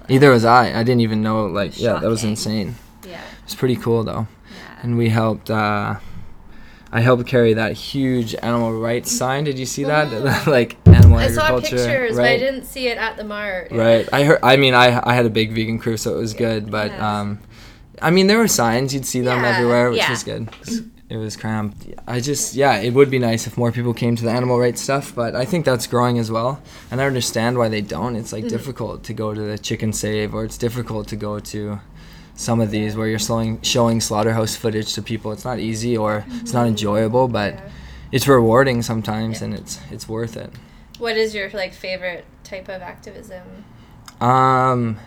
Either 0.10 0.31
was 0.31 0.43
I. 0.45 0.67
I 0.79 0.83
didn't 0.83 1.01
even 1.01 1.21
know. 1.21 1.45
Like, 1.45 1.79
yeah, 1.79 2.00
that 2.00 2.10
was 2.10 2.24
insane. 2.24 2.75
Yeah. 3.07 3.21
It's 3.43 3.55
pretty 3.55 3.75
cool 3.75 4.03
though. 4.03 4.27
Yeah. 4.50 4.79
And 4.83 4.98
we 4.98 5.10
helped. 5.10 5.50
Uh, 5.50 5.95
I 6.91 7.00
helped 7.00 7.25
carry 7.27 7.53
that 7.53 7.74
huge 7.74 8.36
animal 8.41 8.74
rights 8.79 9.12
sign. 9.21 9.43
Did 9.45 9.57
you 9.57 9.65
see 9.65 9.83
that? 9.86 10.12
like 10.48 10.75
animal 10.88 11.19
I 11.19 11.27
saw 11.29 11.43
agriculture. 11.43 11.77
pictures, 11.77 12.15
but 12.17 12.25
I 12.25 12.38
didn't 12.38 12.65
see 12.65 12.88
it 12.88 12.98
at 12.98 13.15
the 13.15 13.24
mart. 13.24 13.71
Right. 13.71 14.10
I 14.12 14.24
heard. 14.24 14.39
I 14.43 14.57
mean, 14.57 14.74
I 14.74 15.01
I 15.10 15.13
had 15.13 15.25
a 15.25 15.29
big 15.29 15.53
vegan 15.53 15.79
crew, 15.79 15.95
so 15.98 16.13
it 16.15 16.17
was 16.19 16.33
good. 16.33 16.69
But 16.69 16.91
Yeah. 16.91 17.19
um, 17.21 17.39
I 18.01 18.10
mean, 18.12 18.27
there 18.27 18.39
were 18.39 18.48
signs. 18.50 18.93
You'd 18.93 19.05
see 19.05 19.21
them 19.21 19.41
Yeah, 19.43 19.50
everywhere, 19.55 19.89
which 19.91 20.00
yeah. 20.00 20.10
was 20.12 20.24
good. 20.24 20.50
It 21.12 21.18
was 21.18 21.36
cramped. 21.36 21.77
I 22.08 22.22
just, 22.22 22.56
yeah, 22.56 22.77
it 22.88 22.94
would 22.94 23.10
be 23.12 23.20
nice 23.20 23.46
if 23.46 23.58
more 23.58 23.72
people 23.77 23.94
came 23.94 24.15
to 24.15 24.24
the 24.24 24.32
animal 24.32 24.58
rights 24.58 24.82
stuff, 24.82 25.13
but 25.13 25.36
I 25.36 25.44
think 25.46 25.65
that's 25.65 25.86
growing 25.86 26.18
as 26.18 26.30
well. 26.32 26.62
And 26.89 27.01
I 27.01 27.06
understand 27.06 27.58
why 27.58 27.68
they 27.70 27.82
don't. 27.82 28.15
It's 28.15 28.32
Mm-hmm. 28.32 28.44
like 28.44 28.50
difficult 28.58 29.03
to 29.08 29.13
go 29.13 29.34
to 29.34 29.41
the 29.41 29.58
chicken 29.58 29.91
save, 29.91 30.34
or 30.34 30.46
it's 30.46 30.58
difficult 30.58 31.10
to 31.10 31.18
go 31.18 31.39
to 31.53 31.80
some 32.36 32.62
of 32.62 32.72
these 32.72 32.96
where 32.96 33.08
you're 33.12 33.20
showing 33.20 33.62
showing 33.62 34.00
slaughterhouse 34.00 34.56
footage 34.56 34.94
to 34.96 35.01
people. 35.01 35.34
It's 35.34 35.44
not 35.51 35.60
easy 35.60 35.98
or 35.98 36.24
it's 36.41 36.53
not 36.53 36.65
enjoyable, 36.68 37.27
but 37.27 37.56
Mm-hmm. 37.56 37.65
Yeah. 37.68 37.72
it's 38.18 38.27
rewarding 38.27 38.82
sometimes, 38.82 39.36
Yeah. 39.39 39.46
and 39.46 39.53
it's 39.60 39.74
it's 39.91 40.08
worth 40.08 40.36
it. 40.38 40.51
What 40.98 41.18
is 41.18 41.36
your 41.36 41.50
like 41.62 41.74
favorite 41.74 42.24
type 42.51 42.70
of 42.75 42.82
activism? 42.82 43.46
Um, 44.22 44.98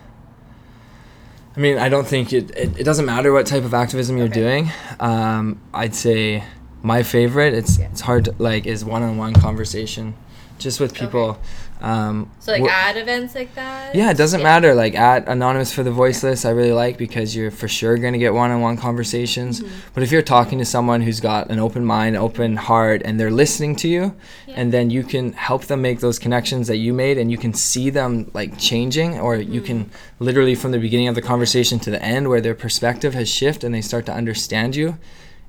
I 1.57 1.61
mean, 1.61 1.79
I 1.79 1.89
don't 1.89 2.07
think 2.07 2.33
it, 2.33 2.51
it, 2.57 2.81
it 2.81 2.85
doesn't 2.85 3.07
matter 3.07 3.33
what 3.33 3.47
type 3.47 3.65
of 3.65 3.75
activism 3.75 4.17
you're 4.17 4.27
Okay. 4.27 4.41
doing. 4.41 4.71
Um, 4.99 5.61
I'd 5.73 5.95
say 5.95 6.45
my 6.83 7.03
favorite, 7.03 7.55
it's, 7.55 7.79
Yeah. 7.79 7.87
it's 7.87 8.01
hard 8.01 8.25
to, 8.27 8.35
like, 8.39 8.67
is 8.67 8.85
one-on-one 8.85 9.35
conversation 9.35 10.15
just 10.59 10.81
with 10.81 10.95
people. 10.95 11.39
Um, 11.81 12.31
So 12.41 12.53
like 12.53 12.63
ad 12.63 12.97
events 12.97 13.35
like 13.35 13.55
that? 13.57 13.95
yeah, 13.95 14.11
it 14.11 14.17
doesn't 14.17 14.43
matter. 14.43 14.75
Like 14.75 14.95
at 14.95 15.29
Anonymous 15.29 15.73
for 15.73 15.83
the 15.83 15.91
Voiceless, 15.91 16.47
I 16.47 16.51
really 16.51 16.73
like 16.73 16.97
because 16.97 17.37
you're 17.37 17.51
for 17.51 17.69
sure 17.69 17.99
going 17.99 18.15
to 18.15 18.19
get 18.19 18.33
one-on-one 18.33 18.79
conversations. 18.79 19.61
Mm-hmm. 19.61 19.75
But 19.93 20.03
if 20.03 20.11
you're 20.11 20.23
talking 20.23 20.59
to 20.59 20.65
someone 20.65 21.03
who's 21.03 21.21
got 21.21 21.51
an 21.51 21.59
open 21.59 21.85
mind, 21.85 22.17
open 22.17 22.57
heart, 22.57 23.03
and 23.05 23.21
they're 23.21 23.31
listening 23.31 23.77
to 23.77 23.89
you, 23.89 24.17
and 24.49 24.73
then 24.73 24.89
you 24.89 25.03
can 25.03 25.35
help 25.35 25.65
them 25.67 25.83
make 25.83 26.01
those 26.01 26.19
connections 26.19 26.69
that 26.69 26.77
you 26.79 26.95
made, 26.95 27.19
and 27.19 27.31
you 27.31 27.37
can 27.37 27.53
see 27.53 27.91
them 27.91 28.31
like 28.33 28.59
changing, 28.59 29.19
or 29.21 29.37
you 29.37 29.61
can 29.61 29.91
literally 30.19 30.55
from 30.55 30.71
the 30.73 30.79
beginning 30.79 31.09
of 31.09 31.15
the 31.15 31.23
conversation 31.23 31.79
to 31.81 31.91
the 31.91 32.03
end, 32.03 32.29
where 32.29 32.41
their 32.41 32.55
perspective 32.55 33.13
has 33.15 33.29
shifted 33.29 33.67
and 33.67 33.75
they 33.75 33.83
start 33.83 34.07
to 34.07 34.13
understand 34.13 34.75
you. 34.75 34.97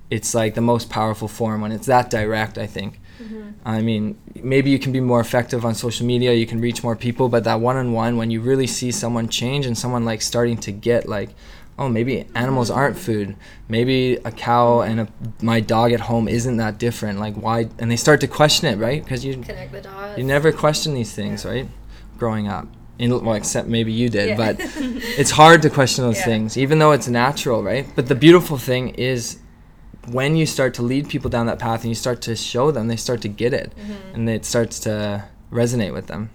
It's 0.10 0.36
like 0.36 0.53
the 0.53 0.62
most 0.62 0.89
powerful 0.89 1.27
form 1.27 1.62
when 1.62 1.72
it's 1.72 1.88
that 1.88 2.10
direct. 2.10 2.58
I 2.58 2.67
think. 2.67 3.00
Mm-hmm. 3.22 3.50
I 3.65 3.81
mean, 3.81 4.17
maybe 4.43 4.69
you 4.69 4.79
can 4.79 4.91
be 4.91 5.00
more 5.00 5.19
effective 5.19 5.65
on 5.65 5.75
social 5.75 6.05
media, 6.05 6.34
you 6.34 6.45
can 6.45 6.60
reach 6.62 6.84
more 6.84 6.95
people, 6.95 7.29
but 7.29 7.43
that 7.45 7.60
one 7.60 7.77
on 7.77 7.93
one, 7.93 8.17
when 8.17 8.29
you 8.31 8.41
really 8.41 8.68
see 8.68 8.92
someone 8.92 9.29
change 9.29 9.66
and 9.66 9.77
someone 9.77 10.05
like 10.05 10.22
starting 10.22 10.57
to 10.57 10.72
get 10.72 11.07
like, 11.07 11.29
oh, 11.77 11.89
maybe 11.89 12.25
animals 12.35 12.70
mm-hmm. 12.70 12.79
aren't 12.79 12.98
food. 12.98 13.35
Maybe 13.68 14.16
a 14.24 14.31
cow 14.31 14.81
and 14.81 15.01
a, 15.01 15.07
my 15.42 15.59
dog 15.59 15.92
at 15.92 16.01
home 16.01 16.27
isn't 16.27 16.57
that 16.57 16.77
different. 16.77 17.20
Like, 17.20 17.35
why? 17.35 17.70
And 17.79 17.92
they 17.92 17.98
start 17.98 18.22
to 18.22 18.27
question 18.27 18.68
it, 18.68 18.77
right? 18.77 19.03
Because 19.03 19.25
you, 19.25 19.33
Connect 19.33 19.72
the 19.72 19.81
dots. 19.81 20.18
you 20.18 20.24
never 20.24 20.51
question 20.51 20.94
these 20.94 21.13
things, 21.13 21.46
right? 21.46 21.68
Growing 22.18 22.48
up. 22.48 22.68
In, 22.98 23.11
well, 23.25 23.35
except 23.35 23.68
maybe 23.68 23.92
you 23.92 24.07
did, 24.07 24.29
Yeah. 24.29 24.37
but 24.37 24.55
it's 25.20 25.31
hard 25.31 25.61
to 25.63 25.70
question 25.70 26.05
those 26.05 26.18
Yeah. 26.20 26.25
things, 26.25 26.57
even 26.57 26.79
though 26.79 26.94
it's 26.94 27.09
natural, 27.09 27.61
right? 27.61 27.85
But 27.94 28.07
the 28.07 28.16
beautiful 28.16 28.57
thing 28.57 28.89
is 28.89 29.37
when 30.07 30.35
you 30.35 30.46
start 30.46 30.74
to 30.75 30.81
lead 30.81 31.09
people 31.09 31.29
down 31.29 31.46
that 31.48 31.59
path 31.59 31.81
and 31.81 31.89
you 31.89 31.96
start 31.96 32.22
to 32.24 32.35
show 32.35 32.72
them, 32.72 32.87
they 32.87 32.96
start 32.96 33.22
to 33.22 33.27
get 33.27 33.53
it, 33.53 33.74
mm-hmm. 33.75 34.15
and 34.15 34.29
it 34.29 34.46
starts 34.46 34.79
to 34.81 35.25
resonate 35.51 35.94
with 35.94 36.07
them. 36.07 36.29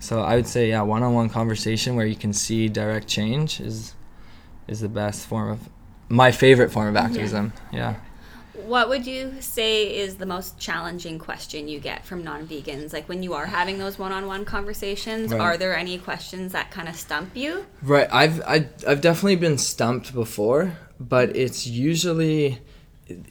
So 0.00 0.20
I 0.20 0.36
would 0.36 0.46
say, 0.46 0.70
yeah, 0.70 0.82
one-on-one 0.82 1.28
conversation 1.28 1.94
where 1.94 2.06
you 2.06 2.16
can 2.16 2.32
see 2.32 2.68
direct 2.68 3.06
change 3.06 3.60
is 3.60 3.94
is 4.66 4.80
the 4.80 4.88
best 4.88 5.26
form 5.26 5.50
of 5.50 5.68
my 6.08 6.32
favorite 6.32 6.70
form 6.70 6.88
of 6.88 6.96
activism. 6.96 7.52
Yeah. 7.72 7.96
What 8.54 8.88
would 8.88 9.06
you 9.06 9.34
say 9.40 9.98
is 9.98 10.16
the 10.16 10.26
most 10.26 10.58
challenging 10.58 11.18
question 11.18 11.66
you 11.66 11.80
get 11.80 12.04
from 12.04 12.22
non-vegans? 12.22 12.92
Like 12.92 13.08
when 13.08 13.22
you 13.22 13.34
are 13.34 13.46
having 13.46 13.78
those 13.78 13.98
one-on-one 13.98 14.44
conversations, 14.44 15.32
Right. 15.32 15.40
are 15.40 15.56
there 15.56 15.74
any 15.74 15.98
questions 15.98 16.52
that 16.52 16.70
kind 16.70 16.88
of 16.88 16.94
stump 16.94 17.36
you? 17.36 17.66
Right. 17.82 18.08
I've 18.12 18.40
I, 18.42 18.68
I've 18.86 19.00
definitely 19.00 19.36
been 19.36 19.58
stumped 19.58 20.14
before, 20.14 20.76
but 20.98 21.34
it's 21.36 21.66
usually 21.66 22.60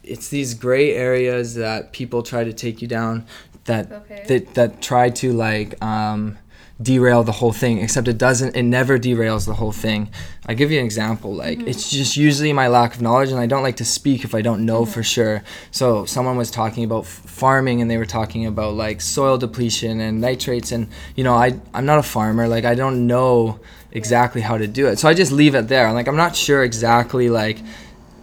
it's 0.04 0.30
these 0.30 0.54
gray 0.54 0.94
areas 0.96 1.56
that 1.56 1.92
people 1.94 2.24
try 2.24 2.44
to 2.44 2.54
take 2.54 2.82
you 2.82 2.88
down 2.88 3.26
that 3.66 3.92
Okay. 3.92 4.24
that 4.28 4.54
that 4.56 4.82
try 4.82 5.10
to 5.10 5.32
like 5.34 5.82
um, 5.84 6.38
derail 6.82 7.24
the 7.24 7.34
whole 7.34 7.52
thing. 7.52 7.80
Except 7.80 8.08
it 8.08 8.18
doesn't. 8.18 8.56
It 8.56 8.64
never 8.64 8.98
derails 8.98 9.46
the 9.46 9.54
whole 9.56 9.72
thing. 9.74 10.10
I 10.48 10.54
give 10.54 10.72
you 10.72 10.80
an 10.80 10.86
example. 10.86 11.36
Like 11.36 11.60
it's 11.68 11.90
just 11.92 12.18
usually 12.18 12.54
my 12.54 12.68
lack 12.68 12.96
of 12.96 13.02
knowledge, 13.02 13.32
and 13.32 13.40
I 13.40 13.46
don't 13.48 13.64
like 13.64 13.78
to 13.78 13.86
speak 13.86 14.24
if 14.24 14.34
I 14.34 14.42
don't 14.42 14.66
know 14.66 14.86
for 14.86 15.04
sure. 15.04 15.44
So 15.72 16.06
someone 16.06 16.38
was 16.38 16.50
talking 16.52 16.84
about 16.84 17.04
f- 17.04 17.10
farming, 17.10 17.82
and 17.82 17.92
they 17.92 17.98
were 17.98 18.06
talking 18.08 18.46
about 18.48 18.74
like 18.76 19.02
soil 19.02 19.38
depletion 19.38 20.00
and 20.00 20.20
nitrates, 20.22 20.72
and 20.72 20.88
you 21.16 21.24
know 21.24 21.34
I 21.36 21.60
I'm 21.74 21.86
not 21.86 22.00
a 22.00 22.04
farmer. 22.04 22.48
Like 22.48 22.66
I 22.66 22.76
don't 22.76 23.06
know 23.08 23.60
exactly 23.92 24.42
how 24.42 24.58
to 24.58 24.68
do 24.68 24.88
it. 24.88 25.00
So 25.00 25.08
I 25.10 25.14
just 25.14 25.32
leave 25.32 25.54
it 25.54 25.68
there. 25.68 25.86
I'm 25.88 25.94
like 25.96 26.08
I'm 26.08 26.18
not 26.18 26.36
sure 26.36 26.64
exactly 26.64 27.30
like. 27.30 27.58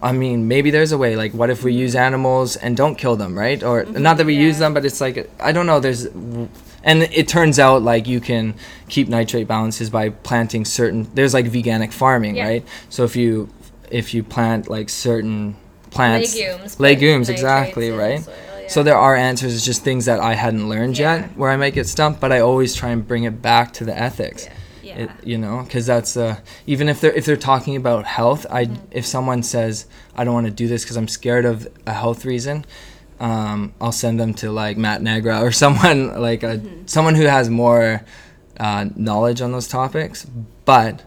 I 0.01 0.11
mean, 0.11 0.47
maybe 0.47 0.71
there's 0.71 0.91
a 0.91 0.97
way. 0.97 1.15
Like, 1.15 1.33
what 1.33 1.49
if 1.49 1.63
we 1.63 1.73
use 1.73 1.95
animals 1.95 2.55
and 2.55 2.77
don't 2.77 2.95
kill 2.95 3.15
them, 3.15 3.37
right? 3.37 3.61
Or 3.63 3.83
mm-hmm. 3.83 4.01
not 4.01 4.17
that 4.17 4.25
we 4.25 4.35
use 4.35 4.59
them, 4.59 4.73
but 4.73 4.85
it's 4.85 5.01
like 5.01 5.29
I 5.39 5.51
don't 5.51 5.65
know. 5.65 5.79
There's, 5.79 6.05
and 6.05 7.03
it 7.03 7.27
turns 7.27 7.59
out 7.59 7.81
like 7.81 8.07
you 8.07 8.19
can 8.19 8.55
keep 8.89 9.07
nitrate 9.07 9.47
balances 9.47 9.89
by 9.89 10.09
planting 10.09 10.65
certain. 10.65 11.07
There's 11.13 11.33
like 11.33 11.45
veganic 11.45 11.93
farming, 11.93 12.37
Yeah. 12.37 12.47
right? 12.47 12.67
So 12.89 13.03
if 13.03 13.15
you 13.15 13.49
if 13.89 14.13
you 14.13 14.23
plant 14.23 14.69
like 14.69 14.89
certain 14.89 15.55
plants, 15.89 16.35
legumes. 16.35 16.79
legumes, 16.79 17.29
exactly, 17.29 17.89
right? 17.91 18.23
soil, 18.23 18.35
So 18.67 18.83
there 18.83 18.97
are 18.97 19.15
answers. 19.15 19.55
It's 19.55 19.65
just 19.65 19.83
things 19.83 20.05
that 20.05 20.19
I 20.19 20.33
hadn't 20.33 20.69
learned 20.69 20.97
Yeah. 20.97 21.21
yet, 21.21 21.37
where 21.37 21.49
I 21.49 21.57
might 21.57 21.73
get 21.73 21.87
stumped. 21.87 22.19
But 22.19 22.31
I 22.31 22.39
always 22.39 22.75
try 22.75 22.89
and 22.89 23.07
bring 23.07 23.23
it 23.23 23.41
back 23.41 23.73
to 23.73 23.85
the 23.85 23.97
ethics. 23.97 24.47
It, 24.97 25.11
you 25.23 25.37
know, 25.37 25.61
because 25.61 25.85
that's 25.85 26.17
uh, 26.17 26.39
even 26.65 26.89
if 26.89 27.01
they're 27.01 27.13
if 27.13 27.23
they're 27.23 27.37
talking 27.37 27.75
about 27.75 28.05
health, 28.05 28.47
I 28.49 28.67
if 28.89 29.05
someone 29.05 29.43
says 29.43 29.85
I 30.15 30.23
don't 30.23 30.33
want 30.33 30.47
to 30.47 30.51
do 30.51 30.67
this 30.67 30.83
because 30.83 30.97
I'm 30.97 31.07
scared 31.07 31.45
of 31.45 31.67
a 31.85 31.93
health 31.93 32.25
reason, 32.25 32.65
um, 33.19 33.75
I'll 33.79 33.91
send 33.91 34.19
them 34.19 34.33
to 34.35 34.51
like 34.51 34.75
Matt 34.75 35.03
Negra 35.03 35.39
or 35.39 35.51
someone 35.63 36.19
like 36.19 36.41
a 36.41 36.59
someone 36.87 37.13
who 37.13 37.25
has 37.25 37.47
more 37.47 38.01
uh, 38.59 38.87
knowledge 38.95 39.39
on 39.39 39.51
those 39.51 39.67
topics. 39.67 40.25
But 40.65 41.03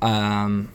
um, 0.00 0.70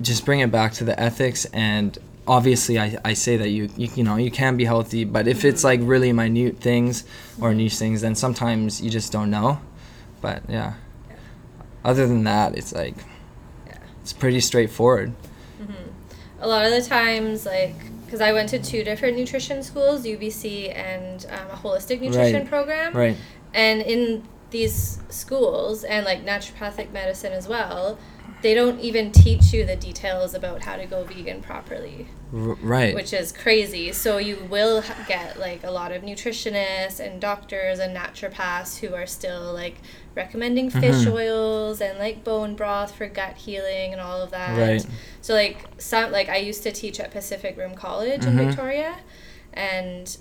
just 0.00 0.24
bring 0.24 0.40
it 0.40 0.50
back 0.50 0.72
to 0.74 0.84
the 0.84 0.98
ethics 0.98 1.44
and 1.52 1.96
obviously 2.26 2.80
I, 2.80 2.98
I 3.04 3.12
say 3.12 3.36
that 3.36 3.50
you, 3.50 3.70
you 3.76 3.88
you 3.94 4.02
know 4.02 4.16
you 4.16 4.30
can 4.30 4.56
be 4.56 4.64
healthy 4.64 5.04
but 5.04 5.28
if 5.28 5.44
it's 5.44 5.62
like 5.62 5.78
really 5.82 6.10
minute 6.12 6.58
things 6.58 7.04
or 7.40 7.54
niche 7.54 7.76
things 7.76 8.00
then 8.00 8.16
sometimes 8.16 8.80
you 8.80 8.90
just 8.90 9.12
don't 9.12 9.30
know. 9.30 9.60
But 10.20 10.42
yeah 10.48 10.74
other 11.84 12.06
than 12.06 12.24
that 12.24 12.56
it's 12.56 12.72
like 12.72 12.94
Yeah. 13.66 13.76
it's 14.02 14.12
pretty 14.12 14.40
straightforward 14.40 15.12
a 16.40 16.48
lot 16.48 16.64
of 16.66 16.72
the 16.72 16.82
times 16.82 17.46
like 17.46 17.74
because 18.04 18.20
i 18.20 18.32
went 18.32 18.48
to 18.50 18.58
two 18.58 18.84
different 18.84 19.16
nutrition 19.16 19.62
schools 19.62 20.04
ubc 20.04 20.76
and 20.76 21.24
um, 21.30 21.50
a 21.50 21.56
holistic 21.56 22.00
nutrition 22.00 22.40
Right. 22.40 22.48
program 22.48 22.92
right 22.92 23.16
and 23.54 23.80
in 23.82 24.22
these 24.50 24.98
schools 25.08 25.84
and 25.84 26.04
like 26.04 26.24
naturopathic 26.24 26.92
medicine 26.92 27.32
as 27.32 27.48
well 27.48 27.98
they 28.44 28.52
don't 28.54 28.78
even 28.80 29.10
teach 29.10 29.54
you 29.54 29.64
the 29.64 29.74
details 29.74 30.34
about 30.34 30.62
how 30.62 30.76
to 30.76 30.84
go 30.84 31.02
vegan 31.04 31.40
properly 31.40 32.06
right 32.30 32.94
which 32.94 33.12
is 33.14 33.32
crazy 33.32 33.90
so 33.90 34.18
you 34.18 34.36
will 34.50 34.82
get 35.08 35.38
like 35.40 35.64
a 35.64 35.70
lot 35.70 35.90
of 35.92 36.02
nutritionists 36.02 37.00
and 37.00 37.20
doctors 37.22 37.78
and 37.78 37.96
naturopaths 37.96 38.80
who 38.80 38.94
are 38.94 39.06
still 39.06 39.50
like 39.54 39.76
recommending 40.14 40.68
fish 40.68 41.06
Mhm. 41.06 41.12
oils 41.14 41.80
and 41.80 41.98
like 41.98 42.22
bone 42.22 42.54
broth 42.54 42.94
for 42.94 43.06
gut 43.08 43.36
healing 43.38 43.92
and 43.92 44.00
all 44.00 44.20
of 44.20 44.30
that 44.32 44.58
Right. 44.58 44.84
so 45.22 45.32
like 45.32 45.64
some 45.78 46.12
like 46.12 46.28
i 46.28 46.36
used 46.36 46.62
to 46.64 46.70
teach 46.70 47.00
at 47.00 47.10
pacific 47.12 47.56
rim 47.56 47.74
college 47.74 48.20
Mhm. 48.22 48.26
in 48.28 48.36
victoria 48.46 48.96
and 49.54 50.16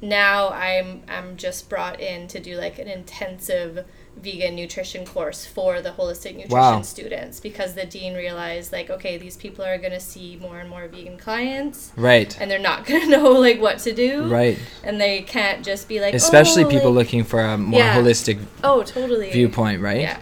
now 0.00 0.48
I'm 0.48 1.02
I'm 1.06 1.36
just 1.36 1.68
brought 1.68 2.00
in 2.00 2.26
to 2.28 2.40
do 2.40 2.56
like 2.56 2.78
an 2.80 2.88
intensive 2.88 3.84
vegan 4.16 4.54
nutrition 4.54 5.04
course 5.04 5.44
for 5.46 5.80
the 5.82 5.90
holistic 5.90 6.32
nutrition 6.36 6.50
Wow. 6.50 6.82
students 6.82 7.40
because 7.40 7.74
the 7.74 7.84
dean 7.86 8.14
realized 8.14 8.70
like 8.72 8.88
okay 8.90 9.16
these 9.18 9.36
people 9.36 9.64
are 9.64 9.78
going 9.78 9.92
to 9.92 10.00
see 10.00 10.38
more 10.40 10.60
and 10.60 10.70
more 10.70 10.86
vegan 10.86 11.18
clients 11.18 11.92
Right. 11.96 12.36
and 12.40 12.48
they're 12.50 12.58
not 12.58 12.86
going 12.86 13.00
to 13.02 13.08
know 13.08 13.30
like 13.32 13.60
what 13.60 13.78
to 13.80 13.92
do 13.92 14.24
Right. 14.28 14.58
and 14.84 15.00
they 15.00 15.22
can't 15.22 15.64
just 15.64 15.88
be 15.88 16.00
like 16.00 16.14
Especially 16.14 16.64
oh, 16.64 16.68
people 16.68 16.90
like- 16.92 17.06
looking 17.06 17.24
for 17.24 17.40
a 17.40 17.58
more 17.58 17.80
Yeah. 17.80 17.96
holistic 17.96 18.38
oh 18.62 18.82
totally 18.84 19.30
viewpoint, 19.32 19.80
right? 19.80 20.00
yeah 20.02 20.18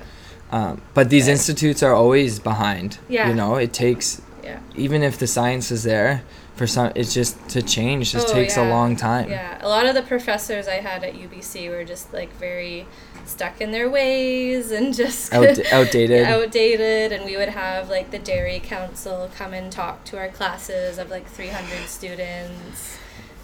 Um, 0.52 0.80
but 0.94 1.10
these 1.10 1.26
Yeah. 1.26 1.34
institutes 1.34 1.80
are 1.82 1.94
always 1.94 2.38
behind. 2.40 2.98
Yeah. 3.08 3.28
You 3.28 3.34
know, 3.34 3.56
it 3.56 3.72
takes 3.72 4.22
yeah 4.42 4.60
even 4.76 5.02
if 5.02 5.18
the 5.18 5.26
science 5.26 5.70
is 5.70 5.82
there 5.82 6.22
for 6.56 6.66
some 6.66 6.90
it's 6.94 7.12
just 7.14 7.36
to 7.50 7.60
change 7.62 8.12
just 8.12 8.28
Oh, 8.28 8.32
takes 8.34 8.56
a 8.56 8.64
long 8.64 8.96
time. 8.96 9.30
Yeah, 9.30 9.58
a 9.60 9.68
lot 9.68 9.84
of 9.86 9.94
the 9.94 10.02
professors 10.02 10.66
I 10.68 10.78
had 10.88 11.04
at 11.04 11.14
UBC 11.14 11.68
were 11.70 11.84
just 11.84 12.12
like 12.12 12.32
very 12.38 12.86
stuck 13.30 13.60
in 13.60 13.70
their 13.72 13.88
ways 13.88 14.70
and 14.70 14.92
just 15.02 15.32
Out, 15.32 15.58
outdated. 15.72 16.24
outdated. 16.26 17.12
And 17.12 17.24
we 17.24 17.36
would 17.36 17.48
have 17.50 17.88
like 17.88 18.10
the 18.10 18.18
dairy 18.18 18.60
council 18.60 19.30
come 19.36 19.54
and 19.54 19.70
talk 19.72 20.04
to 20.06 20.18
our 20.18 20.28
classes 20.28 20.98
of 20.98 21.10
like 21.10 21.26
300 21.28 21.86
students 21.88 22.98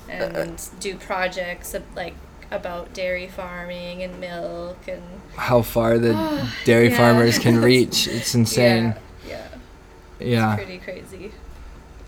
and 0.08 0.36
uh, 0.36 0.40
uh. 0.40 0.56
do 0.80 0.96
projects 0.96 1.74
of, 1.74 1.82
like 1.96 2.14
about 2.50 2.92
dairy 2.94 3.26
farming 3.26 4.02
and 4.02 4.20
milk 4.20 4.78
and 4.86 5.02
How 5.36 5.62
far 5.62 5.98
the 5.98 6.12
ah, 6.16 6.54
dairy 6.64 6.88
Yeah. 6.90 6.96
farmers 6.96 7.38
can 7.38 7.60
reach. 7.72 8.06
It's 8.06 8.34
insane. 8.34 8.94
Yeah, 9.28 9.48
yeah, 10.20 10.26
Yeah. 10.28 10.56
pretty 10.56 10.78
crazy. 10.78 11.32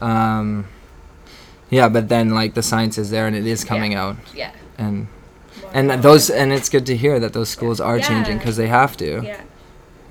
Um 0.00 0.66
yeah, 1.70 1.88
but 1.88 2.08
then 2.08 2.30
like 2.30 2.54
the 2.54 2.62
science 2.62 2.98
is 2.98 3.10
there 3.10 3.26
and 3.26 3.36
it 3.36 3.46
is 3.46 3.64
coming 3.64 3.92
Yeah. 3.92 4.02
out 4.04 4.16
Yeah. 4.34 4.52
and 4.78 5.08
and 5.72 5.88
power. 5.88 5.96
those 5.98 6.30
and 6.30 6.52
it's 6.52 6.68
good 6.68 6.86
to 6.86 6.96
hear 6.96 7.18
that 7.20 7.32
those 7.32 7.48
schools 7.48 7.80
are 7.80 7.98
changing 7.98 8.38
because 8.38 8.56
they 8.56 8.68
have 8.68 8.96
to. 8.98 9.22
Yeah. 9.22 9.42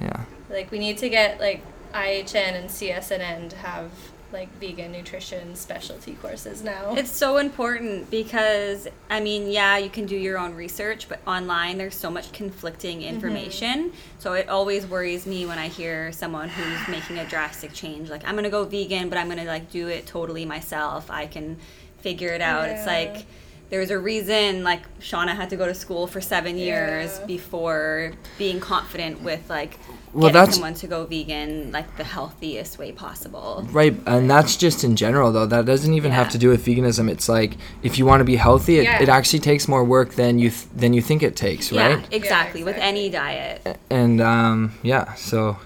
Yeah. 0.01 0.25
Like 0.49 0.71
we 0.71 0.79
need 0.79 0.97
to 0.99 1.09
get 1.09 1.39
like 1.39 1.63
IHN 1.93 2.53
and 2.53 2.69
CSNN 2.69 3.49
to 3.49 3.55
have 3.57 3.91
like 4.33 4.53
vegan 4.59 4.91
nutrition 4.91 5.55
specialty 5.55 6.13
courses 6.15 6.61
now. 6.61 6.93
It's 6.95 7.11
so 7.11 7.37
important 7.37 8.11
because, 8.11 8.87
I 9.09 9.19
mean, 9.21 9.49
yeah, 9.49 9.77
you 9.77 9.89
can 9.89 10.05
do 10.05 10.17
your 10.17 10.37
own 10.37 10.53
research, 10.53 11.07
but 11.07 11.19
online 11.25 11.77
there's 11.77 11.95
so 11.95 12.11
much 12.11 12.31
conflicting 12.33 12.99
mm-hmm. 12.99 13.15
information. 13.15 13.93
So 14.19 14.33
it 14.33 14.49
always 14.49 14.85
worries 14.85 15.25
me 15.25 15.45
when 15.45 15.57
I 15.57 15.69
hear 15.69 16.11
someone 16.11 16.49
who's 16.49 16.87
making 16.89 17.19
a 17.19 17.25
drastic 17.25 17.73
change. 17.73 18.09
Like, 18.09 18.27
I'm 18.27 18.33
going 18.33 18.43
to 18.43 18.49
go 18.49 18.65
vegan, 18.65 19.09
but 19.09 19.17
I'm 19.17 19.27
going 19.27 19.39
to 19.39 19.45
like 19.45 19.71
do 19.71 19.87
it 19.87 20.05
totally 20.05 20.45
myself. 20.45 21.09
I 21.09 21.27
can 21.27 21.57
figure 21.99 22.29
it 22.29 22.41
out. 22.41 22.67
It's 22.69 22.85
like, 22.85 23.25
there's 23.69 23.91
a 23.91 23.99
reason 23.99 24.63
like 24.63 24.83
Shauna 24.99 25.35
had 25.35 25.49
to 25.49 25.57
go 25.57 25.65
to 25.67 25.73
school 25.73 26.07
for 26.07 26.21
seven 26.21 26.57
years 26.57 27.17
Yeah. 27.19 27.25
before 27.25 28.13
being 28.37 28.59
confident 28.59 29.21
with 29.21 29.49
like 29.49 29.77
Well, 30.13 30.29
getting 30.29 30.33
that's- 30.33 30.53
someone 30.55 30.73
to 30.75 30.87
go 30.87 31.05
vegan 31.05 31.71
like 31.73 31.97
the 31.97 32.03
healthiest 32.05 32.79
way 32.79 32.91
possible. 32.93 33.67
Right, 33.71 33.95
and 34.05 34.29
that's 34.29 34.55
just 34.55 34.83
in 34.83 34.95
general 34.95 35.31
though. 35.33 35.45
That 35.45 35.65
doesn't 35.65 35.93
even 35.93 36.11
have 36.11 36.29
to 36.29 36.37
do 36.37 36.49
with 36.49 36.65
veganism. 36.65 37.09
It's 37.09 37.27
like 37.27 37.57
if 37.83 37.97
you 37.99 38.05
want 38.05 38.21
to 38.21 38.25
be 38.25 38.37
healthy, 38.37 38.79
it, 38.79 38.83
Yeah. 38.85 39.01
it 39.01 39.09
actually 39.09 39.39
takes 39.39 39.67
more 39.67 39.83
work 39.83 40.15
than 40.15 40.39
you 40.39 40.49
th- 40.49 40.67
than 40.75 40.93
you 40.93 41.01
think 41.01 41.21
it 41.21 41.35
takes, 41.35 41.71
Yeah, 41.71 41.87
right? 41.87 42.07
exactly. 42.11 42.63
With 42.63 42.75
exactly. 42.77 42.99
any 43.01 43.09
diet. 43.09 43.77
And 43.89 44.21
um, 44.21 44.73
yeah, 44.81 45.13
so 45.15 45.57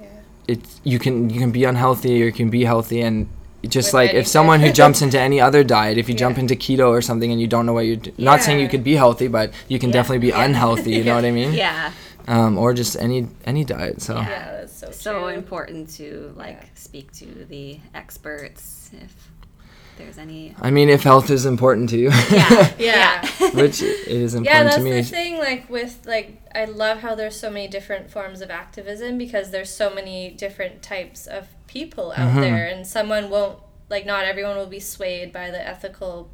yeah. 0.00 0.06
it's 0.48 0.80
you 0.82 0.98
can 0.98 1.30
you 1.30 1.38
can 1.38 1.52
be 1.52 1.62
unhealthy 1.64 2.20
or 2.22 2.26
you 2.26 2.32
can 2.32 2.50
be 2.50 2.64
healthy, 2.64 3.00
and 3.00 3.28
just 3.66 3.88
With 3.88 3.94
like 3.94 4.14
if 4.14 4.26
someone 4.26 4.60
who 4.60 4.70
jumps 4.72 5.02
into 5.02 5.18
any 5.18 5.40
other 5.40 5.64
diet, 5.64 5.98
if 5.98 6.08
you 6.08 6.14
jump 6.14 6.38
into 6.38 6.54
keto 6.54 6.88
or 6.88 7.02
something 7.02 7.30
and 7.32 7.40
you 7.40 7.46
don't 7.46 7.66
know 7.66 7.72
what 7.72 7.86
you're, 7.86 7.96
d- 7.96 8.12
not 8.18 8.42
saying 8.42 8.60
you 8.60 8.68
could 8.68 8.84
be 8.84 8.94
healthy, 8.94 9.28
but 9.28 9.52
you 9.68 9.78
can 9.78 9.88
Yeah. 9.90 9.94
definitely 9.94 10.18
be 10.18 10.28
Yeah. 10.28 10.44
unhealthy. 10.44 10.92
You 10.92 11.04
know 11.04 11.14
what 11.14 11.24
I 11.24 11.30
mean? 11.30 11.52
Yeah. 11.66 11.92
Um, 12.28 12.58
or 12.58 12.74
just 12.74 12.96
any 12.96 13.28
any 13.44 13.64
diet. 13.64 14.02
So 14.02 14.14
Yeah. 14.16 14.28
Yeah, 14.28 14.52
that's 14.60 14.72
so 14.78 14.90
so 14.90 15.12
true. 15.20 15.28
important 15.28 15.90
to 15.96 16.32
like 16.36 16.58
Yeah. 16.62 16.68
speak 16.74 17.12
to 17.14 17.26
the 17.48 17.78
experts 17.94 18.90
if 18.92 19.12
there's 19.96 20.18
any 20.18 20.54
I 20.60 20.70
mean, 20.70 20.88
if 20.90 21.02
health 21.04 21.30
is 21.30 21.46
important 21.46 21.88
to 21.90 21.96
you, 21.98 22.10
yeah 22.30 22.70
Yeah. 22.78 23.26
which 23.54 23.80
it 23.82 24.08
is 24.08 24.34
important 24.34 24.54
yeah, 24.54 24.62
that's 24.64 24.76
to 24.76 24.82
me. 24.82 24.90
the 24.92 25.02
thing. 25.02 25.38
Like 25.38 25.70
with 25.70 26.00
like, 26.06 26.40
I 26.54 26.64
love 26.66 26.98
how 26.98 27.14
there's 27.14 27.38
so 27.38 27.48
many 27.50 27.68
different 27.68 28.10
forms 28.10 28.40
of 28.42 28.50
activism 28.50 29.16
because 29.18 29.50
there's 29.50 29.70
so 29.70 29.88
many 29.94 30.30
different 30.30 30.82
types 30.82 31.26
of 31.26 31.46
people 31.66 32.12
out 32.16 32.34
Mhm. 32.34 32.40
there, 32.40 32.66
and 32.66 32.86
someone 32.86 33.30
won't 33.30 33.58
like. 33.88 34.06
Not 34.06 34.24
everyone 34.24 34.56
will 34.56 34.66
be 34.66 34.80
swayed 34.80 35.32
by 35.32 35.50
the 35.50 35.66
ethical 35.66 36.28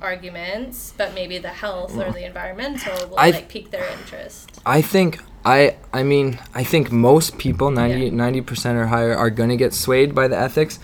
arguments, 0.00 0.92
but 0.96 1.14
maybe 1.14 1.38
the 1.38 1.48
health 1.48 1.96
or 1.96 2.04
mm. 2.04 2.14
the 2.14 2.24
environmental 2.26 3.08
will 3.08 3.18
I- 3.18 3.30
like 3.30 3.48
pique 3.48 3.70
their 3.70 3.88
interest. 3.98 4.60
I 4.66 4.82
think 4.82 5.20
I 5.44 5.76
I 5.92 6.02
mean 6.02 6.38
I 6.54 6.64
think 6.64 6.92
most 6.92 7.38
people 7.38 7.70
90 7.70 8.10
Yeah. 8.10 8.42
percent 8.42 8.78
or 8.78 8.86
higher 8.86 9.14
are 9.14 9.30
going 9.30 9.50
to 9.50 9.56
get 9.56 9.72
swayed 9.74 10.14
by 10.14 10.28
the 10.28 10.36
ethics, 10.36 10.78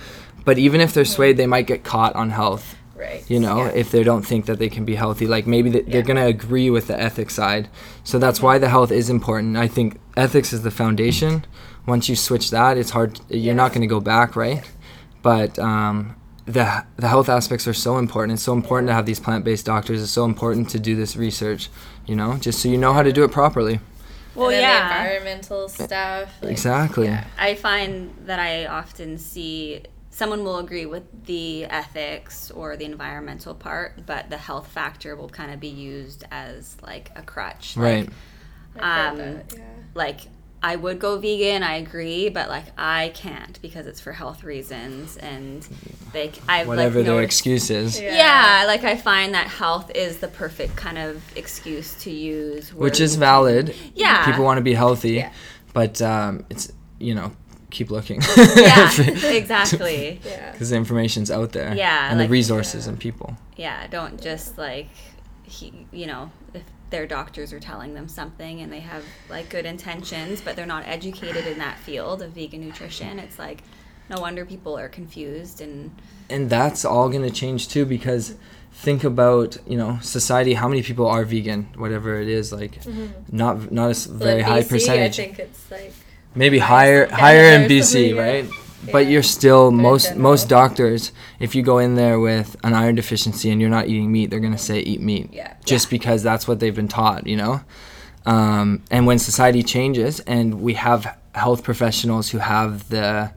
but 0.45 0.59
even 0.59 0.81
if 0.81 0.93
they're 0.93 1.05
mm-hmm. 1.05 1.13
swayed, 1.13 1.37
they 1.37 1.47
might 1.47 1.67
get 1.67 1.85
caught 1.85 2.15
on 2.15 2.31
health. 2.31 2.77
Right. 2.97 3.25
You 3.29 3.41
know, 3.41 3.65
Yeah. 3.65 3.73
if 3.83 3.91
they 3.91 4.03
don't 4.03 4.27
think 4.27 4.45
that 4.47 4.59
they 4.59 4.69
can 4.69 4.85
be 4.85 4.95
healthy, 4.95 5.27
like 5.27 5.47
maybe 5.47 5.71
they, 5.71 5.81
they're 5.81 5.97
Yeah. 6.01 6.03
going 6.03 6.17
to 6.17 6.27
agree 6.27 6.69
with 6.69 6.87
the 6.87 7.01
ethics 7.01 7.35
side. 7.35 7.69
So 8.05 8.19
that's 8.19 8.39
mm-hmm. 8.39 8.47
why 8.47 8.59
the 8.59 8.69
health 8.69 8.93
is 8.93 9.09
important. 9.09 9.57
I 9.57 9.69
think 9.69 9.99
ethics 10.17 10.53
is 10.53 10.63
the 10.63 10.71
foundation. 10.71 11.47
Once 11.87 12.09
you 12.09 12.16
switch 12.16 12.51
that, 12.51 12.77
it's 12.79 12.90
hard. 12.90 13.21
You're 13.29 13.55
not 13.55 13.71
going 13.73 13.81
to 13.83 13.87
go 13.87 14.01
back, 14.01 14.37
right? 14.37 14.62
But 15.23 15.59
um, 15.59 16.16
the 16.47 16.85
the 16.97 17.09
health 17.09 17.29
aspects 17.29 17.66
are 17.69 17.75
so 17.75 17.99
important. 17.99 18.35
It's 18.35 18.43
so 18.43 18.53
important 18.53 18.88
to 18.88 18.95
have 18.95 19.07
these 19.07 19.21
plant 19.21 19.45
based 19.45 19.66
doctors. 19.66 20.03
It's 20.03 20.12
so 20.12 20.25
important 20.25 20.71
to 20.71 20.79
do 20.79 20.97
this 20.97 21.16
research. 21.16 21.69
You 22.07 22.16
know, 22.16 22.37
just 22.38 22.61
so 22.61 22.69
you 22.69 22.79
know 22.79 22.93
how 22.93 23.03
to 23.03 23.12
do 23.12 23.25
it 23.25 23.31
properly. 23.33 23.81
well 24.35 24.51
yeah 24.53 24.88
the 24.88 24.95
environmental 25.12 25.69
stuff. 25.69 26.29
like, 26.43 26.51
Exactly. 26.53 27.07
yeah. 27.07 27.25
i 27.38 27.55
find 27.55 28.14
that 28.27 28.38
i 28.38 28.64
often 28.66 29.19
see 29.19 29.83
someone 30.11 30.45
will 30.45 30.59
agree 30.59 30.87
with 30.87 31.03
the 31.27 31.64
ethics 31.64 32.51
or 32.53 32.77
the 32.77 32.85
environmental 32.85 33.55
part 33.55 34.07
but 34.07 34.31
the 34.31 34.37
health 34.38 34.69
factor 34.69 35.16
will 35.16 35.29
kind 35.29 35.51
of 35.53 35.59
be 35.61 35.69
used 35.69 36.25
as 36.31 36.77
like 36.83 37.11
a 37.16 37.23
crutch 37.23 37.77
like, 37.77 37.85
Right. 37.85 38.09
I've 38.81 39.12
Um, 39.12 39.19
that, 39.19 39.55
yeah. 39.57 39.64
like 39.95 40.21
I 40.62 40.77
would 40.77 40.99
go 40.99 41.18
vegan, 41.18 41.62
I 41.62 41.77
agree, 41.77 42.29
but 42.29 42.49
like 42.51 42.66
I 42.77 43.12
can't 43.14 43.61
because 43.62 43.87
it's 43.87 44.01
for 44.01 44.12
health 44.12 44.44
reasons 44.44 45.16
and 45.16 45.66
they 46.12 46.33
I 46.49 46.64
Whatever 46.64 46.99
like 46.99 47.07
their 47.07 47.14
noticed- 47.14 47.25
excuse 47.40 47.70
is. 47.70 48.01
Yeah. 48.01 48.14
Yeah. 48.61 48.64
like 48.66 48.85
I 48.85 48.96
find 48.96 49.33
that 49.35 49.46
health 49.46 49.90
is 49.94 50.18
the 50.18 50.29
perfect 50.29 50.77
kind 50.77 50.99
of 50.99 51.23
excuse 51.37 51.94
to 52.03 52.11
use. 52.11 52.75
Which 52.75 53.01
is 53.01 53.14
you 53.14 53.20
valid. 53.20 53.75
Yeah. 53.94 54.25
People 54.27 54.44
want 54.44 54.59
to 54.59 54.62
be 54.62 54.75
healthy, 54.75 55.12
Yeah. 55.12 55.33
but 55.73 56.03
um, 56.03 56.44
it's 56.51 56.70
you 56.99 57.14
know 57.14 57.33
keep 57.70 57.90
looking. 57.90 58.20
yeah, 58.57 58.90
exactly. 59.25 60.20
Yeah. 60.25 60.53
Because 60.53 60.70
the 60.70 60.77
information's 60.77 61.31
out 61.31 61.53
there. 61.53 61.75
Yeah, 61.75 62.11
And 62.11 62.18
the 62.20 62.25
like- 62.25 62.31
resources 62.31 62.87
and 62.87 62.99
people. 63.01 63.37
Yeah, 63.57 63.87
don't 63.87 64.20
just 64.20 64.59
like, 64.59 64.88
he, 65.44 65.87
you 65.92 66.07
know, 66.07 66.31
if 66.53 66.62
their 66.90 67.07
doctors 67.07 67.53
are 67.53 67.61
telling 67.61 67.94
them 67.94 68.09
something 68.09 68.61
and 68.61 68.72
they 68.72 68.81
have 68.81 69.05
like 69.29 69.48
good 69.48 69.64
intentions, 69.64 70.40
but 70.40 70.57
they're 70.57 70.66
not 70.66 70.87
educated 70.87 71.46
in 71.46 71.59
that 71.59 71.79
field 71.79 72.22
of 72.22 72.33
vegan 72.33 72.61
nutrition, 72.61 73.18
it's 73.18 73.38
like, 73.38 73.62
no 74.09 74.20
wonder 74.20 74.44
people 74.44 74.76
are 74.76 74.88
confused 74.88 75.61
and 75.61 75.90
And 76.29 76.50
that's 76.50 76.85
all 76.85 77.09
going 77.09 77.22
to 77.22 77.31
change 77.31 77.68
too 77.68 77.87
because 77.87 78.35
think 78.72 79.05
about 79.05 79.57
you 79.66 79.76
know 79.76 79.98
society 80.00 80.55
how 80.55 80.68
many 80.68 80.83
people 80.83 81.07
are 81.07 81.24
vegan 81.24 81.68
whatever 81.76 82.20
it 82.20 82.29
is 82.29 82.53
like 82.53 82.83
mm-hmm. 82.83 83.09
not 83.31 83.70
not 83.70 83.90
a 83.90 84.09
very 84.11 84.40
in 84.40 84.46
high 84.46 84.62
percentage 84.62 85.18
I 85.18 85.24
think 85.24 85.38
it's 85.38 85.70
like 85.70 85.92
maybe 86.35 86.59
higher 86.59 87.07
higher 87.11 87.53
in 87.57 87.68
BC 87.68 88.16
right 88.16 88.48
but 88.93 89.07
you're 89.07 89.23
still 89.23 89.71
most 89.71 90.16
most 90.16 90.49
doctors 90.49 91.12
if 91.38 91.55
you 91.55 91.62
go 91.62 91.79
in 91.79 91.95
there 91.97 92.19
with 92.19 92.57
an 92.64 92.73
iron 92.75 92.95
deficiency 92.95 93.51
and 93.51 93.61
you're 93.61 93.71
not 93.71 93.87
eating 93.88 94.11
meat 94.11 94.31
they're 94.31 94.40
going 94.40 94.53
to 94.53 94.59
say 94.59 94.81
eat 94.81 95.01
meat. 95.01 95.29
Yeah. 95.33 95.55
just 95.64 95.90
because 95.90 96.23
that's 96.23 96.49
what 96.49 96.61
they've 96.61 96.75
been 96.75 96.88
taught 96.88 97.27
you 97.27 97.37
know? 97.37 97.61
Um, 98.27 98.83
and 98.90 99.07
when 99.07 99.19
society 99.19 99.62
changes 99.62 100.21
and 100.21 100.61
we 100.61 100.75
have 100.75 101.16
health 101.35 101.62
professionals 101.64 102.31
who 102.31 102.38
have 102.38 102.88
the 102.88 103.33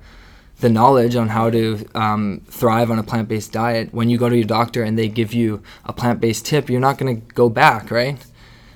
the 0.60 0.70
knowledge 0.70 1.16
on 1.18 1.28
how 1.30 1.50
to 1.50 1.86
um, 1.94 2.42
thrive 2.48 2.90
on 2.90 2.98
a 2.98 3.04
plant-based 3.04 3.52
diet 3.52 3.94
when 3.94 4.10
you 4.10 4.18
go 4.18 4.30
to 4.30 4.36
your 4.36 4.46
doctor 4.46 4.82
and 4.84 4.98
they 4.98 5.10
give 5.10 5.34
you 5.34 5.62
a 5.86 5.92
plant-based 5.92 6.46
tip 6.46 6.70
you're 6.70 6.80
not 6.80 6.98
going 6.98 7.16
to 7.20 7.22
go 7.34 7.50
back 7.50 7.92
right? 7.92 8.18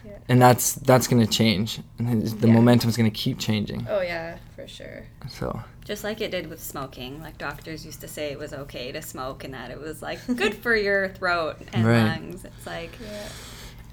Yeah. 0.05 0.11
and 0.27 0.41
that's 0.41 0.73
that's 0.73 1.07
going 1.07 1.25
to 1.25 1.31
change. 1.31 1.79
And 1.97 2.23
the 2.23 2.47
Yeah. 2.47 2.53
momentum's 2.53 2.97
going 2.97 3.09
to 3.09 3.17
keep 3.17 3.39
changing. 3.39 3.85
Oh 3.89 4.01
yeah, 4.01 4.37
for 4.67 4.73
sure. 4.73 5.03
so 5.29 5.61
just 5.85 6.03
like 6.03 6.19
it 6.21 6.31
did 6.31 6.47
with 6.49 6.61
smoking. 6.61 7.21
Like 7.21 7.37
doctors 7.37 7.85
used 7.85 8.01
to 8.01 8.07
say 8.07 8.31
it 8.31 8.37
was 8.39 8.51
okay 8.53 8.91
to 8.91 9.01
smoke 9.01 9.43
and 9.43 9.53
that 9.53 9.71
it 9.71 9.79
was 9.79 10.01
like 10.01 10.19
good 10.35 10.53
for 10.55 10.75
your 10.87 11.09
throat 11.09 11.57
and 11.73 11.85
Right. 11.85 12.03
lungs. 12.03 12.43
It's 12.45 12.65
like, 12.65 12.91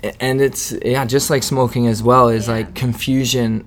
Yeah. 0.02 0.12
And 0.20 0.40
it's 0.40 0.74
yeah 0.84 1.04
just 1.06 1.30
like 1.30 1.42
smoking 1.42 1.86
as 1.86 2.02
well 2.02 2.28
is 2.28 2.46
Yeah. 2.48 2.54
like 2.54 2.74
confusion 2.74 3.66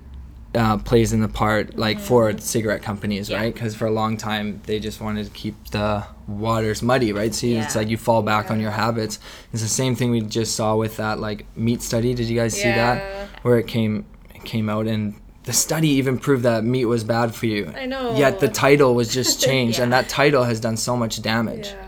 uh, 0.54 0.78
plays 0.78 1.12
in 1.12 1.20
the 1.20 1.28
part 1.28 1.76
like 1.78 1.98
for 1.98 2.36
cigarette 2.38 2.82
companies, 2.82 3.30
right? 3.32 3.52
Because 3.52 3.74
for 3.74 3.86
a 3.86 3.90
long 3.90 4.16
time 4.16 4.60
they 4.66 4.78
just 4.80 5.00
wanted 5.00 5.24
to 5.26 5.30
keep 5.32 5.54
the 5.70 6.04
waters 6.26 6.82
muddy, 6.82 7.12
right? 7.12 7.34
So 7.34 7.46
it's 7.46 7.76
like 7.76 7.88
you 7.88 7.96
fall 7.96 8.22
back 8.22 8.50
on 8.50 8.58
your 8.60 8.70
habits. 8.70 9.18
It's 9.52 9.62
the 9.62 9.68
same 9.68 9.94
thing 9.94 10.10
we 10.10 10.20
just 10.20 10.54
saw 10.54 10.74
with 10.76 10.96
that 10.98 11.18
like 11.18 11.44
meat 11.56 11.80
study. 11.82 12.14
Did 12.14 12.28
you 12.28 12.36
guys 12.36 12.54
see 12.54 12.68
that? 12.70 13.28
Where 13.42 13.58
it 13.58 13.66
came 13.66 14.04
it 14.34 14.44
came 14.44 14.68
out 14.68 14.86
and 14.86 15.14
the 15.48 15.54
study 15.54 15.88
even 15.88 16.18
proved 16.18 16.42
that 16.42 16.62
meat 16.62 16.84
was 16.84 17.04
bad 17.04 17.34
for 17.34 17.46
you. 17.46 17.72
I 17.74 17.86
know. 17.86 18.14
Yet 18.14 18.38
the 18.38 18.48
title 18.48 18.94
was 18.94 19.08
just 19.10 19.40
changed, 19.48 19.78
and 19.78 19.90
that 19.94 20.06
title 20.06 20.44
has 20.44 20.60
done 20.60 20.76
so 20.76 20.94
much 20.94 21.22
damage. 21.22 21.68
Yeah. 21.68 21.87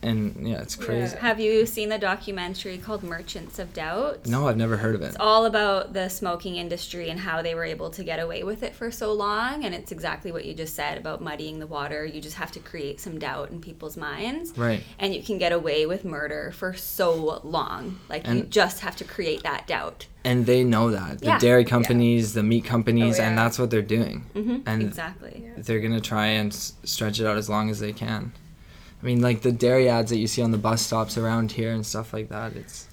And 0.00 0.48
yeah, 0.48 0.60
it's 0.60 0.76
crazy. 0.76 1.14
Yeah. 1.16 1.20
Have 1.22 1.40
you 1.40 1.66
seen 1.66 1.88
the 1.88 1.98
documentary 1.98 2.78
called 2.78 3.02
Merchants 3.02 3.58
of 3.58 3.72
Doubt? 3.74 4.26
No, 4.26 4.46
I've 4.46 4.56
never 4.56 4.76
heard 4.76 4.94
of 4.94 5.02
it. 5.02 5.06
It's 5.06 5.16
all 5.18 5.44
about 5.44 5.92
the 5.92 6.08
smoking 6.08 6.56
industry 6.56 7.10
and 7.10 7.18
how 7.18 7.42
they 7.42 7.54
were 7.54 7.64
able 7.64 7.90
to 7.90 8.04
get 8.04 8.20
away 8.20 8.44
with 8.44 8.62
it 8.62 8.74
for 8.76 8.90
so 8.92 9.12
long. 9.12 9.64
And 9.64 9.74
it's 9.74 9.90
exactly 9.90 10.30
what 10.30 10.44
you 10.44 10.54
just 10.54 10.74
said 10.76 10.98
about 10.98 11.20
muddying 11.20 11.58
the 11.58 11.66
water. 11.66 12.04
You 12.04 12.20
just 12.20 12.36
have 12.36 12.52
to 12.52 12.60
create 12.60 13.00
some 13.00 13.18
doubt 13.18 13.50
in 13.50 13.60
people's 13.60 13.96
minds. 13.96 14.56
Right. 14.56 14.84
And 15.00 15.14
you 15.14 15.22
can 15.22 15.36
get 15.38 15.50
away 15.52 15.84
with 15.86 16.04
murder 16.04 16.52
for 16.54 16.74
so 16.74 17.40
long. 17.42 17.98
Like, 18.08 18.26
you 18.28 18.42
just 18.42 18.80
have 18.80 18.94
to 18.96 19.04
create 19.04 19.42
that 19.42 19.66
doubt. 19.66 20.06
And 20.24 20.46
they 20.46 20.62
know 20.62 20.90
that. 20.90 21.20
The 21.20 21.26
Yeah. 21.26 21.38
dairy 21.38 21.64
companies, 21.64 22.34
the 22.34 22.42
meat 22.42 22.64
companies, 22.64 23.18
Oh, 23.18 23.22
and 23.24 23.36
that's 23.38 23.58
what 23.58 23.70
they're 23.70 23.82
doing. 23.82 24.26
hmm 24.34 24.58
And 24.66 24.82
exactly. 24.82 25.50
they're 25.56 25.80
going 25.80 25.94
to 25.94 26.00
try 26.00 26.26
and 26.26 26.52
s- 26.52 26.74
stretch 26.84 27.18
it 27.18 27.26
out 27.26 27.36
as 27.36 27.48
long 27.48 27.70
as 27.70 27.80
they 27.80 27.92
can. 27.92 28.32
I 29.00 29.06
mean, 29.06 29.20
like 29.20 29.42
the 29.42 29.52
dairy 29.52 29.88
ads 29.88 30.10
that 30.10 30.18
you 30.18 30.26
see 30.26 30.42
on 30.42 30.50
the 30.50 30.58
bus 30.58 30.82
stops 30.82 31.16
around 31.16 31.52
here 31.52 31.72
and 31.72 31.86
stuff 31.86 32.12
like 32.12 32.28
that, 32.30 32.56
it's 32.56 32.88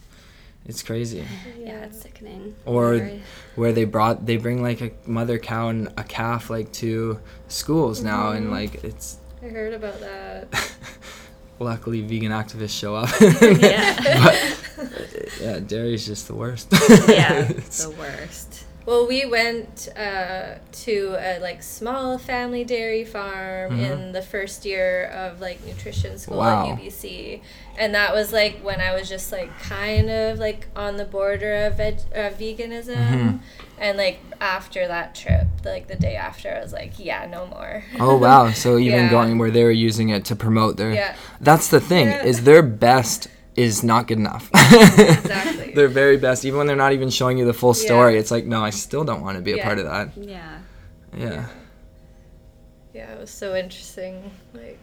it's 0.66 0.82
crazy. 0.82 1.26
Yeah, 1.60 1.86
it's 1.86 2.02
sickening. 2.02 2.56
Or 2.66 2.98
Very- 2.98 3.22
where 3.56 3.74
they 3.74 3.86
brought 3.86 4.26
they 4.26 4.38
bring 4.38 4.62
like 4.62 4.82
a 4.82 4.92
mother 5.06 5.40
cow 5.40 5.70
and 5.70 5.88
a 5.98 6.04
calf 6.04 6.50
like 6.50 6.72
to 6.74 7.20
schools 7.48 8.04
now 8.04 8.32
and 8.32 8.46
mm-hmm. 8.46 8.54
like 8.54 8.84
it's 8.84 9.18
I 9.42 9.48
heard 9.48 9.74
about 9.74 10.00
that. 10.00 10.76
luckily 11.60 12.02
vegan 12.02 12.32
activists 12.32 12.78
show 12.78 12.96
up. 12.96 13.10
Yeah. 13.62 13.96
but 14.76 15.40
yeah, 15.40 15.60
dairy's 15.60 16.06
just 16.06 16.28
the 16.28 16.36
worst. 16.36 16.68
yeah, 17.08 17.44
the 17.44 17.96
worst. 17.98 18.66
Well, 18.86 19.08
we 19.08 19.26
went 19.26 19.90
uh, 19.98 20.56
to 20.84 21.16
a 21.18 21.40
like 21.40 21.64
small 21.64 22.20
family 22.20 22.64
dairy 22.64 23.04
farm 23.04 23.80
in 23.80 24.12
the 24.12 24.22
first 24.22 24.64
year 24.64 25.06
of 25.06 25.42
like 25.42 25.66
nutrition 25.66 26.20
school 26.20 26.38
Wow. 26.38 26.70
at 26.72 26.78
UBC, 26.78 27.42
and 27.80 27.96
that 27.96 28.14
was 28.14 28.32
like 28.32 28.60
when 28.60 28.80
I 28.80 28.94
was 28.94 29.10
just 29.10 29.32
like 29.32 29.50
kind 29.60 30.10
of 30.12 30.38
like 30.38 30.68
on 30.76 30.98
the 30.98 31.06
border 31.06 31.66
of 31.66 31.78
veg- 31.78 32.00
uh, 32.14 32.30
veganism, 32.40 33.40
and 33.80 33.98
like 33.98 34.20
after 34.40 34.88
that 34.88 35.16
trip, 35.16 35.48
like 35.64 35.88
the 35.88 35.96
day 35.96 36.16
after, 36.16 36.50
I 36.54 36.60
was 36.62 36.72
like, 36.72 36.94
yeah, 37.00 37.26
no 37.26 37.48
more. 37.48 37.84
Oh 38.00 38.18
wow! 38.18 38.52
So 38.52 38.78
even 38.88 39.06
Yeah. 39.06 39.10
going 39.10 39.40
where 39.40 39.50
they 39.50 39.64
were 39.64 39.72
using 39.72 40.10
it 40.10 40.26
to 40.26 40.36
promote 40.36 40.78
their 40.78 40.94
Yeah. 40.94 41.16
that's 41.42 41.70
the 41.70 41.80
thing 41.80 42.08
Yeah. 42.10 42.24
is 42.24 42.44
their 42.44 42.62
best 42.62 43.30
is 43.56 43.84
not 43.84 44.08
good 44.08 44.18
enough. 44.18 44.50
Exactly. 44.54 45.74
their 45.76 45.88
very 45.88 46.18
best, 46.18 46.44
even 46.46 46.58
when 46.58 46.68
they're 46.68 46.76
not 46.76 46.94
even 46.94 47.10
showing 47.10 47.38
you 47.38 47.46
the 47.46 47.54
full 47.54 47.74
story, 47.74 48.14
Yeah. 48.14 48.20
it's 48.20 48.32
like 48.32 48.46
no, 48.46 48.62
I 48.64 48.70
still 48.70 49.04
don't 49.04 49.22
want 49.22 49.38
to 49.38 49.42
be 49.44 49.54
a 49.54 49.58
Yeah. 49.58 49.64
part 49.66 49.80
of 49.80 49.86
that. 49.86 50.10
Yeah. 50.18 50.60
Yeah. 51.18 51.46
yeah, 52.94 53.14
it 53.14 53.20
was 53.20 53.30
so 53.32 53.56
interesting, 53.56 54.32
like 54.54 54.80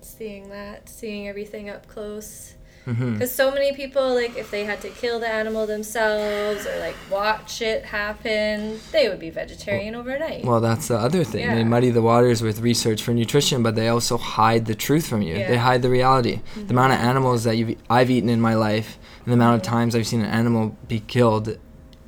seeing 0.00 0.48
that, 0.50 0.88
seeing 0.88 1.28
everything 1.28 1.68
up 1.70 1.86
close. 1.88 2.54
Because 2.86 3.30
so 3.32 3.52
many 3.52 3.72
people, 3.72 4.14
like, 4.14 4.36
if 4.36 4.50
they 4.50 4.64
had 4.64 4.80
to 4.80 4.88
kill 4.88 5.20
the 5.20 5.28
animal 5.28 5.66
themselves 5.66 6.66
or 6.66 6.78
like 6.80 6.96
watch 7.10 7.62
it 7.62 7.84
happen, 7.84 8.80
they 8.90 9.08
would 9.08 9.20
be 9.20 9.30
vegetarian 9.30 9.94
overnight. 9.94 10.44
Well, 10.44 10.60
that's 10.60 10.88
the 10.88 10.96
other 10.96 11.22
thing. 11.22 11.46
They 11.46 11.62
muddy 11.62 11.90
the 11.90 12.02
waters 12.02 12.42
with 12.42 12.60
research 12.60 13.02
for 13.02 13.12
nutrition, 13.12 13.62
but 13.62 13.74
they 13.76 13.88
also 13.88 14.16
hide 14.16 14.66
the 14.66 14.74
truth 14.74 15.06
from 15.06 15.22
you. 15.22 15.34
They 15.34 15.40
Yeah. 15.40 15.50
Mm-hmm. 15.50 15.64
hide 15.64 15.82
the 15.82 15.90
reality. 15.90 16.40
The 16.56 16.70
amount 16.72 16.92
of 16.94 16.98
animals 17.00 17.44
that 17.44 17.56
you've, 17.56 17.76
I've 17.88 18.10
eaten 18.10 18.28
in 18.28 18.40
my 18.40 18.54
life, 18.54 18.98
and 19.24 19.26
the 19.28 19.34
amount 19.34 19.56
of 19.56 19.62
times 19.62 19.94
I've 19.94 20.06
seen 20.06 20.20
an 20.20 20.26
animal 20.30 20.76
be 20.88 21.00
killed, 21.00 21.58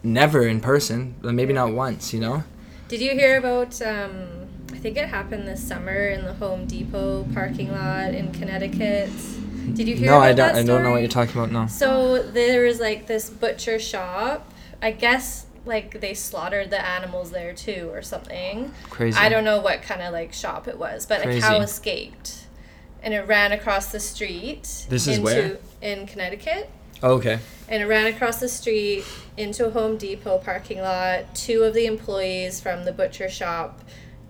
never 0.02 0.46
in 0.46 0.60
person, 0.60 1.14
but 1.22 1.32
maybe 1.34 1.52
not 1.52 1.72
once. 1.72 2.12
You 2.12 2.20
know? 2.20 2.44
Did 2.88 3.00
you 3.00 3.12
hear 3.12 3.38
about? 3.38 3.80
Um, 3.82 4.48
I 4.72 4.76
think 4.78 4.96
it 4.96 5.08
happened 5.08 5.46
this 5.46 5.62
summer 5.62 6.08
in 6.08 6.24
the 6.24 6.32
Home 6.34 6.66
Depot 6.66 7.24
parking 7.34 7.70
lot 7.70 8.14
in 8.14 8.32
Connecticut. 8.32 9.10
Did 9.74 9.88
you 9.88 9.96
hear 9.96 10.06
no, 10.06 10.16
about 10.18 10.22
I 10.22 10.32
don't. 10.32 10.54
that 10.54 10.56
I 10.56 10.62
don't 10.62 10.82
know 10.82 10.90
what 10.90 11.00
you're 11.00 11.08
talking 11.08 11.40
about. 11.40 11.52
No. 11.52 11.66
So 11.66 12.22
there 12.22 12.64
was 12.64 12.80
like 12.80 13.06
this 13.06 13.30
butcher 13.30 13.78
shop. 13.78 14.50
I 14.80 14.90
guess 14.90 15.46
like 15.64 16.00
they 16.00 16.14
slaughtered 16.14 16.70
the 16.70 16.84
animals 16.84 17.30
there 17.30 17.54
too 17.54 17.88
or 17.92 18.02
something. 18.02 18.72
Crazy. 18.90 19.18
I 19.18 19.28
don't 19.28 19.44
know 19.44 19.60
what 19.60 19.82
kind 19.82 20.02
of 20.02 20.12
like 20.12 20.32
shop 20.32 20.66
it 20.68 20.78
was, 20.78 21.06
but 21.06 21.24
a 21.26 21.40
cow 21.40 21.60
escaped 21.60 22.46
and 23.02 23.12
it 23.14 23.26
ran 23.26 23.52
across 23.52 23.90
the 23.90 24.00
street. 24.00 24.86
This 24.88 25.06
is 25.06 25.18
into, 25.18 25.22
where? 25.22 25.58
In 25.80 26.06
Connecticut. 26.06 26.70
Oh, 27.02 27.14
okay. 27.14 27.40
And 27.68 27.82
it 27.82 27.86
ran 27.86 28.06
across 28.06 28.38
the 28.38 28.48
street 28.48 29.04
into 29.36 29.66
a 29.66 29.70
Home 29.70 29.96
Depot 29.96 30.38
parking 30.38 30.80
lot. 30.80 31.34
Two 31.34 31.64
of 31.64 31.74
the 31.74 31.86
employees 31.86 32.60
from 32.60 32.84
the 32.84 32.92
butcher 32.92 33.28
shop 33.28 33.80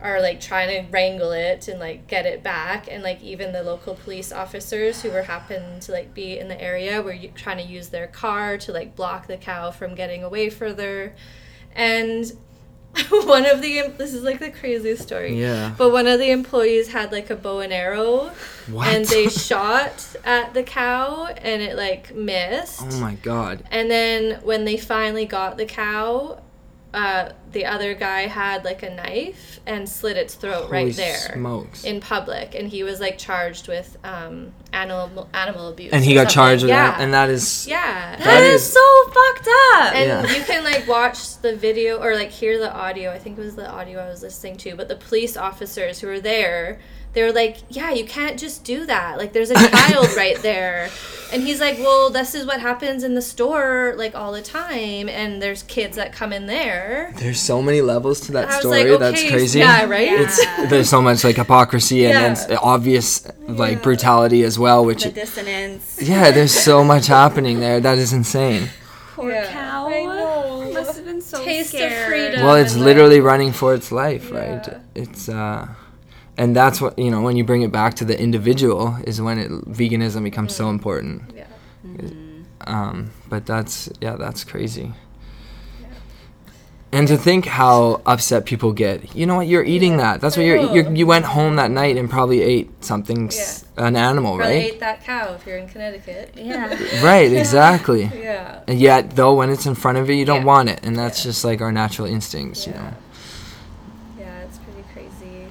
are 0.03 0.21
like 0.21 0.41
trying 0.41 0.69
to 0.69 0.91
wrangle 0.91 1.31
it 1.33 1.69
and 1.69 1.79
like 1.79 2.07
get 2.09 2.27
it 2.27 2.43
back 2.43 2.89
and 2.91 3.03
like 3.05 3.23
even 3.23 3.53
the 3.53 3.63
local 3.63 3.95
police 3.95 4.33
officers 4.33 5.01
who 5.03 5.11
were 5.11 5.23
happen 5.23 5.79
to 5.81 5.93
like 5.93 6.13
be 6.13 6.39
in 6.39 6.49
the 6.49 6.61
area 6.61 7.01
were 7.01 7.17
trying 7.37 7.57
to 7.59 7.63
use 7.63 7.89
their 7.91 8.09
car 8.09 8.59
to 8.59 8.73
like 8.73 8.97
block 8.97 9.29
the 9.29 9.37
cow 9.37 9.71
from 9.71 9.95
getting 9.95 10.25
away 10.25 10.51
further 10.51 11.15
and 11.75 12.33
one 13.09 13.47
of 13.47 13.63
the 13.63 13.89
this 13.97 14.13
is 14.13 14.23
like 14.23 14.39
the 14.39 14.51
craziest 14.51 15.03
story 15.03 15.41
Yeah. 15.41 15.73
but 15.79 15.93
one 15.93 16.07
of 16.07 16.19
the 16.19 16.31
employees 16.31 16.93
had 16.93 17.11
like 17.11 17.31
a 17.31 17.37
bow 17.37 17.61
and 17.61 17.73
arrow 17.73 18.31
What? 18.71 18.89
and 18.89 19.07
they 19.07 19.29
shot 19.31 20.15
at 20.25 20.53
the 20.53 20.63
cow 20.63 21.27
and 21.27 21.63
it 21.63 21.75
like 21.75 22.15
missed 22.15 22.83
oh 22.83 23.01
my 23.01 23.15
god. 23.15 23.65
and 23.71 23.91
then 23.91 24.41
when 24.43 24.67
they 24.67 24.77
finally 24.77 25.25
got 25.25 25.57
the 25.57 25.65
cow, 25.65 26.42
uh, 26.95 27.31
the 27.53 27.65
other 27.65 27.95
guy 27.95 28.23
had 28.27 28.65
like 28.65 28.83
a 28.83 28.95
knife 28.95 29.61
and 29.67 29.89
slit 29.89 30.17
its 30.17 30.35
throat 30.35 30.65
Holy 30.67 30.73
right 30.87 30.95
there 30.95 31.17
smokes. 31.35 31.85
in 31.85 32.01
public, 32.01 32.55
and 32.55 32.69
he 32.69 32.83
was 32.83 33.01
like 33.01 33.17
charged 33.19 33.69
with 33.69 33.97
um, 34.05 34.53
animal 34.73 35.29
animal 35.33 35.69
abuse. 35.69 35.93
and 35.93 36.05
he 36.05 36.15
got 36.15 36.23
something. 36.23 36.35
charged 36.35 36.63
with 36.65 36.71
yeah. 36.71 36.91
that, 36.93 37.01
and 37.01 37.15
that 37.15 37.31
is. 37.31 37.67
yeah. 37.67 38.17
That 38.17 38.25
that 38.25 38.43
is, 38.43 38.63
is- 38.63 38.73
so 38.73 39.05
fucked 39.07 39.49
up. 39.75 39.95
And 39.95 40.09
Yeah. 40.29 40.37
you 40.37 40.45
can 40.45 40.65
like 40.65 40.87
watch 40.87 41.39
the 41.39 41.57
video 41.57 41.99
or 42.03 42.15
like 42.15 42.31
hear 42.31 42.59
the 42.59 42.73
audio. 42.73 43.11
I 43.11 43.19
think 43.19 43.39
it 43.39 43.43
was 43.43 43.57
the 43.57 43.71
audio 43.71 44.01
I 44.05 44.09
was 44.09 44.23
listening 44.23 44.57
to. 44.59 44.75
But 44.77 44.89
the 44.89 44.97
police 44.97 45.37
officers 45.37 46.01
who 46.01 46.09
were 46.09 46.21
there, 46.21 46.79
they 47.15 47.23
were 47.23 47.33
like, 47.33 47.59
"Yeah, 47.69 47.91
you 47.91 48.05
can't 48.05 48.39
just 48.39 48.65
do 48.65 48.87
that. 48.87 49.19
Like, 49.19 49.33
there's 49.33 49.51
a 49.51 49.55
child 49.55 50.09
right 50.17 50.39
there." 50.43 50.89
And 51.33 51.43
he's 51.43 51.61
like, 51.61 51.79
"Well, 51.79 52.11
this 52.11 52.35
is 52.35 52.45
what 52.47 52.61
happens 52.61 53.05
in 53.05 53.15
the 53.15 53.23
store 53.23 53.95
like 53.97 54.15
all 54.15 54.33
the 54.33 54.43
time, 54.43 55.09
and 55.09 55.41
there's 55.43 55.63
kids 55.63 55.97
that 55.97 56.13
come 56.13 56.33
in 56.33 56.47
there." 56.47 57.13
There's 57.17 57.41
so 57.41 57.63
many 57.63 57.81
levels 57.81 58.21
to 58.23 58.33
that 58.33 58.53
story. 58.61 58.91
like, 58.91 59.01
That's 59.01 59.23
crazy. 59.31 59.59
yeah, 59.61 59.85
right? 59.87 60.11
Yeah. 60.11 60.67
There's 60.67 60.89
so 60.91 61.01
much 61.03 61.25
like 61.25 61.37
hypocrisy 61.37 62.05
and, 62.07 62.37
Yeah. 62.37 62.45
and 62.51 62.59
obvious 62.63 63.27
like 63.47 63.77
Yeah. 63.77 63.83
brutality 63.83 64.43
as 64.43 64.59
well, 64.59 64.85
which 64.85 65.05
the 65.05 65.11
dissonance. 65.11 65.99
yeah, 66.03 66.31
there's 66.31 66.53
so 66.55 66.83
much 66.85 67.07
happening 67.07 67.61
there. 67.61 67.81
That 67.81 67.99
is 67.99 68.13
insane. 68.13 68.69
Poor 69.15 69.31
Yeah. 69.31 69.51
cow. 69.53 69.89
I 69.89 70.05
know. 70.05 70.71
Must 70.73 70.97
have 70.97 71.05
been 71.05 71.21
so 71.21 71.45
Taste 71.45 71.75
of 71.75 71.93
freedom. 72.09 72.45
Well, 72.45 72.57
it's 72.57 72.73
and, 72.73 72.81
like- 72.83 72.87
literally 72.87 73.21
running 73.21 73.53
for 73.53 73.75
its 73.75 73.93
life, 73.93 74.31
right? 74.33 74.67
It's 74.95 75.29
uh 75.29 75.67
and 76.39 76.55
that's 76.57 76.81
what 76.81 76.99
you 76.99 77.11
know 77.11 77.21
when 77.23 77.37
you 77.37 77.45
bring 77.45 77.63
it 77.63 77.73
back 77.73 77.95
to 77.95 78.05
the 78.05 78.19
individual 78.19 78.97
is 79.07 79.21
when 79.21 79.39
it 79.39 79.51
veganism 79.51 80.23
becomes 80.25 80.55
so 80.55 80.71
important. 80.71 81.33
Yeah. 81.37 81.47
Um, 82.63 83.11
but 83.29 83.45
that's 83.47 83.89
yeah, 84.01 84.17
that's 84.17 84.45
crazy. 84.45 84.93
And 86.95 87.09
to 87.09 87.17
think 87.17 87.47
how 87.47 88.03
upset 88.05 88.45
people 88.45 88.73
get. 88.75 89.17
You 89.17 89.25
know 89.25 89.37
what? 89.37 89.47
You're 89.47 89.65
eating 89.65 89.97
that. 89.97 90.21
That's 90.21 90.37
what 90.37 90.45
you're, 90.45 90.59
you're. 90.75 90.93
You 90.93 91.07
went 91.07 91.25
home 91.25 91.57
that 91.57 91.71
night 91.71 91.97
and 91.97 92.11
probably 92.11 92.43
ate 92.43 92.85
something, 92.85 93.29
s 93.29 93.65
an 93.79 93.97
animal, 93.97 94.37
Probably 94.37 94.57
right? 94.57 94.73
ate 94.75 94.81
that 94.81 95.03
cow 95.03 95.33
if 95.33 95.47
you're 95.47 95.57
in 95.57 95.69
Connecticut. 95.69 96.35
Yeah. 96.37 96.69
Right. 97.03 97.33
Exactly. 97.33 98.11
Yeah. 98.15 98.61
And 98.69 98.79
yet, 98.79 99.17
though, 99.17 99.33
when 99.35 99.49
it's 99.49 99.65
in 99.65 99.75
front 99.75 99.97
of 99.97 100.11
you, 100.11 100.17
you 100.17 100.27
don't 100.27 100.41
Yeah. 100.43 100.53
want 100.55 100.69
it, 100.69 100.81
and 100.83 100.95
that's 100.95 101.21
Yeah. 101.25 101.31
just 101.31 101.45
like 101.47 101.63
our 101.63 101.73
natural 101.73 102.07
instincts, 102.07 102.67
you 102.67 102.75
know. 102.75 102.93
Yeah, 104.19 104.41
it's 104.45 104.59
pretty 104.59 104.85
crazy. 104.93 105.47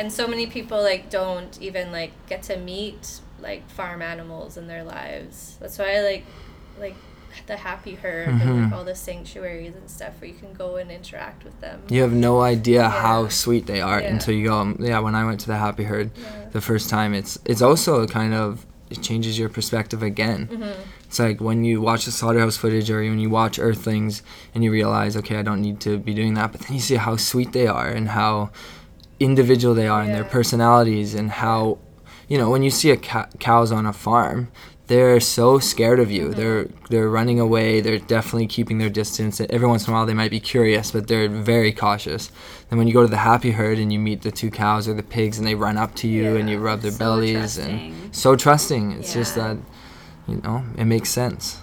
And 0.00 0.10
so 0.12 0.26
many 0.26 0.46
people 0.46 0.80
like 0.82 1.10
don't 1.10 1.60
even 1.60 1.92
like 1.92 2.12
get 2.26 2.42
to 2.44 2.56
meet 2.56 3.20
like 3.40 3.68
farm 3.70 4.00
animals 4.02 4.56
in 4.56 4.66
their 4.66 4.82
lives. 4.82 5.56
That's 5.60 5.78
why 5.78 5.96
I 5.96 6.00
like 6.00 6.24
like 6.78 6.96
the 7.46 7.56
happy 7.56 7.94
herd 7.94 8.28
and 8.28 8.40
Mhm. 8.40 8.64
like 8.64 8.72
all 8.76 8.84
the 8.84 8.94
sanctuaries 8.94 9.74
and 9.76 9.88
stuff 9.88 10.14
where 10.20 10.28
you 10.28 10.36
can 10.36 10.52
go 10.54 10.76
and 10.76 10.90
interact 10.90 11.44
with 11.44 11.60
them. 11.60 11.82
You 11.88 12.00
have 12.02 12.12
no 12.12 12.40
idea 12.40 12.88
how 12.88 13.28
sweet 13.28 13.66
they 13.66 13.80
are 13.80 14.00
Yeah. 14.00 14.12
until 14.14 14.34
you 14.34 14.48
go. 14.48 14.54
um, 14.54 14.76
Yeah, 14.80 14.98
when 15.00 15.14
I 15.14 15.24
went 15.24 15.38
to 15.40 15.46
the 15.46 15.56
Happy 15.58 15.84
Herd 15.84 16.10
Yeah. 16.16 16.22
the 16.52 16.60
first 16.60 16.88
time, 16.90 17.12
it's 17.14 17.38
it's 17.44 17.62
also 17.62 18.00
a 18.02 18.08
kind 18.08 18.34
of 18.34 18.66
it 18.94 19.00
changes 19.02 19.38
your 19.38 19.48
perspective 19.48 20.02
again. 20.02 20.48
It's 21.06 21.18
like 21.20 21.40
when 21.40 21.62
you 21.64 21.80
watch 21.80 22.02
the 22.06 22.10
slaughterhouse 22.10 22.56
footage 22.56 22.90
or 22.90 22.98
when 23.12 23.20
you 23.20 23.30
watch 23.30 23.58
Earthlings 23.58 24.22
and 24.54 24.64
you 24.64 24.72
realize, 24.72 25.16
okay, 25.20 25.36
I 25.36 25.42
don't 25.42 25.60
need 25.68 25.78
to 25.86 25.98
be 25.98 26.12
doing 26.14 26.34
that. 26.34 26.50
But 26.52 26.62
then 26.62 26.72
you 26.78 26.80
see 26.90 26.96
how 26.96 27.14
sweet 27.16 27.52
they 27.52 27.68
are 27.68 27.88
and 27.88 28.08
how 28.08 28.50
individual 29.20 29.74
they 29.74 29.86
are 29.86 30.02
and 30.02 30.14
their 30.14 30.24
personalities 30.24 31.14
and 31.14 31.30
how, 31.30 31.78
you 32.28 32.38
know, 32.38 32.50
when 32.50 32.62
you 32.62 32.70
see 32.70 32.90
a 32.90 32.96
cows 32.96 33.70
on 33.70 33.86
a 33.86 33.92
farm, 33.92 34.50
they're 34.86 35.20
so 35.20 35.60
scared 35.60 36.00
of 36.00 36.10
you. 36.10 36.28
Mm-hmm. 36.28 36.40
They're 36.40 36.64
they're 36.88 37.08
running 37.08 37.38
away. 37.38 37.80
They're 37.80 38.00
definitely 38.00 38.48
keeping 38.48 38.78
their 38.78 38.90
distance. 38.90 39.40
Every 39.40 39.68
once 39.68 39.86
in 39.86 39.92
a 39.92 39.96
while, 39.96 40.04
they 40.04 40.14
might 40.14 40.32
be 40.32 40.40
curious, 40.40 40.90
but 40.90 41.06
they're 41.06 41.28
very 41.28 41.72
cautious. 41.72 42.32
Then 42.68 42.78
when 42.78 42.88
you 42.88 42.92
go 42.92 43.02
to 43.02 43.08
the 43.08 43.18
happy 43.18 43.52
herd 43.52 43.78
and 43.78 43.92
you 43.92 44.00
meet 44.00 44.22
the 44.22 44.32
two 44.32 44.50
cows 44.50 44.88
or 44.88 44.94
the 44.94 45.04
pigs, 45.04 45.38
and 45.38 45.46
they 45.46 45.54
run 45.54 45.76
up 45.76 45.94
to 45.96 46.08
you 46.08 46.36
and 46.36 46.50
you 46.50 46.58
rub 46.58 46.80
their 46.80 46.90
so 46.90 46.98
bellies 46.98 47.54
trusting. 47.54 47.92
and 47.92 48.14
so 48.16 48.34
trusting. 48.34 48.92
It's 48.92 49.14
just 49.14 49.36
that, 49.36 49.58
you 50.26 50.38
know, 50.38 50.64
it 50.76 50.86
makes 50.86 51.10
sense. 51.10 51.60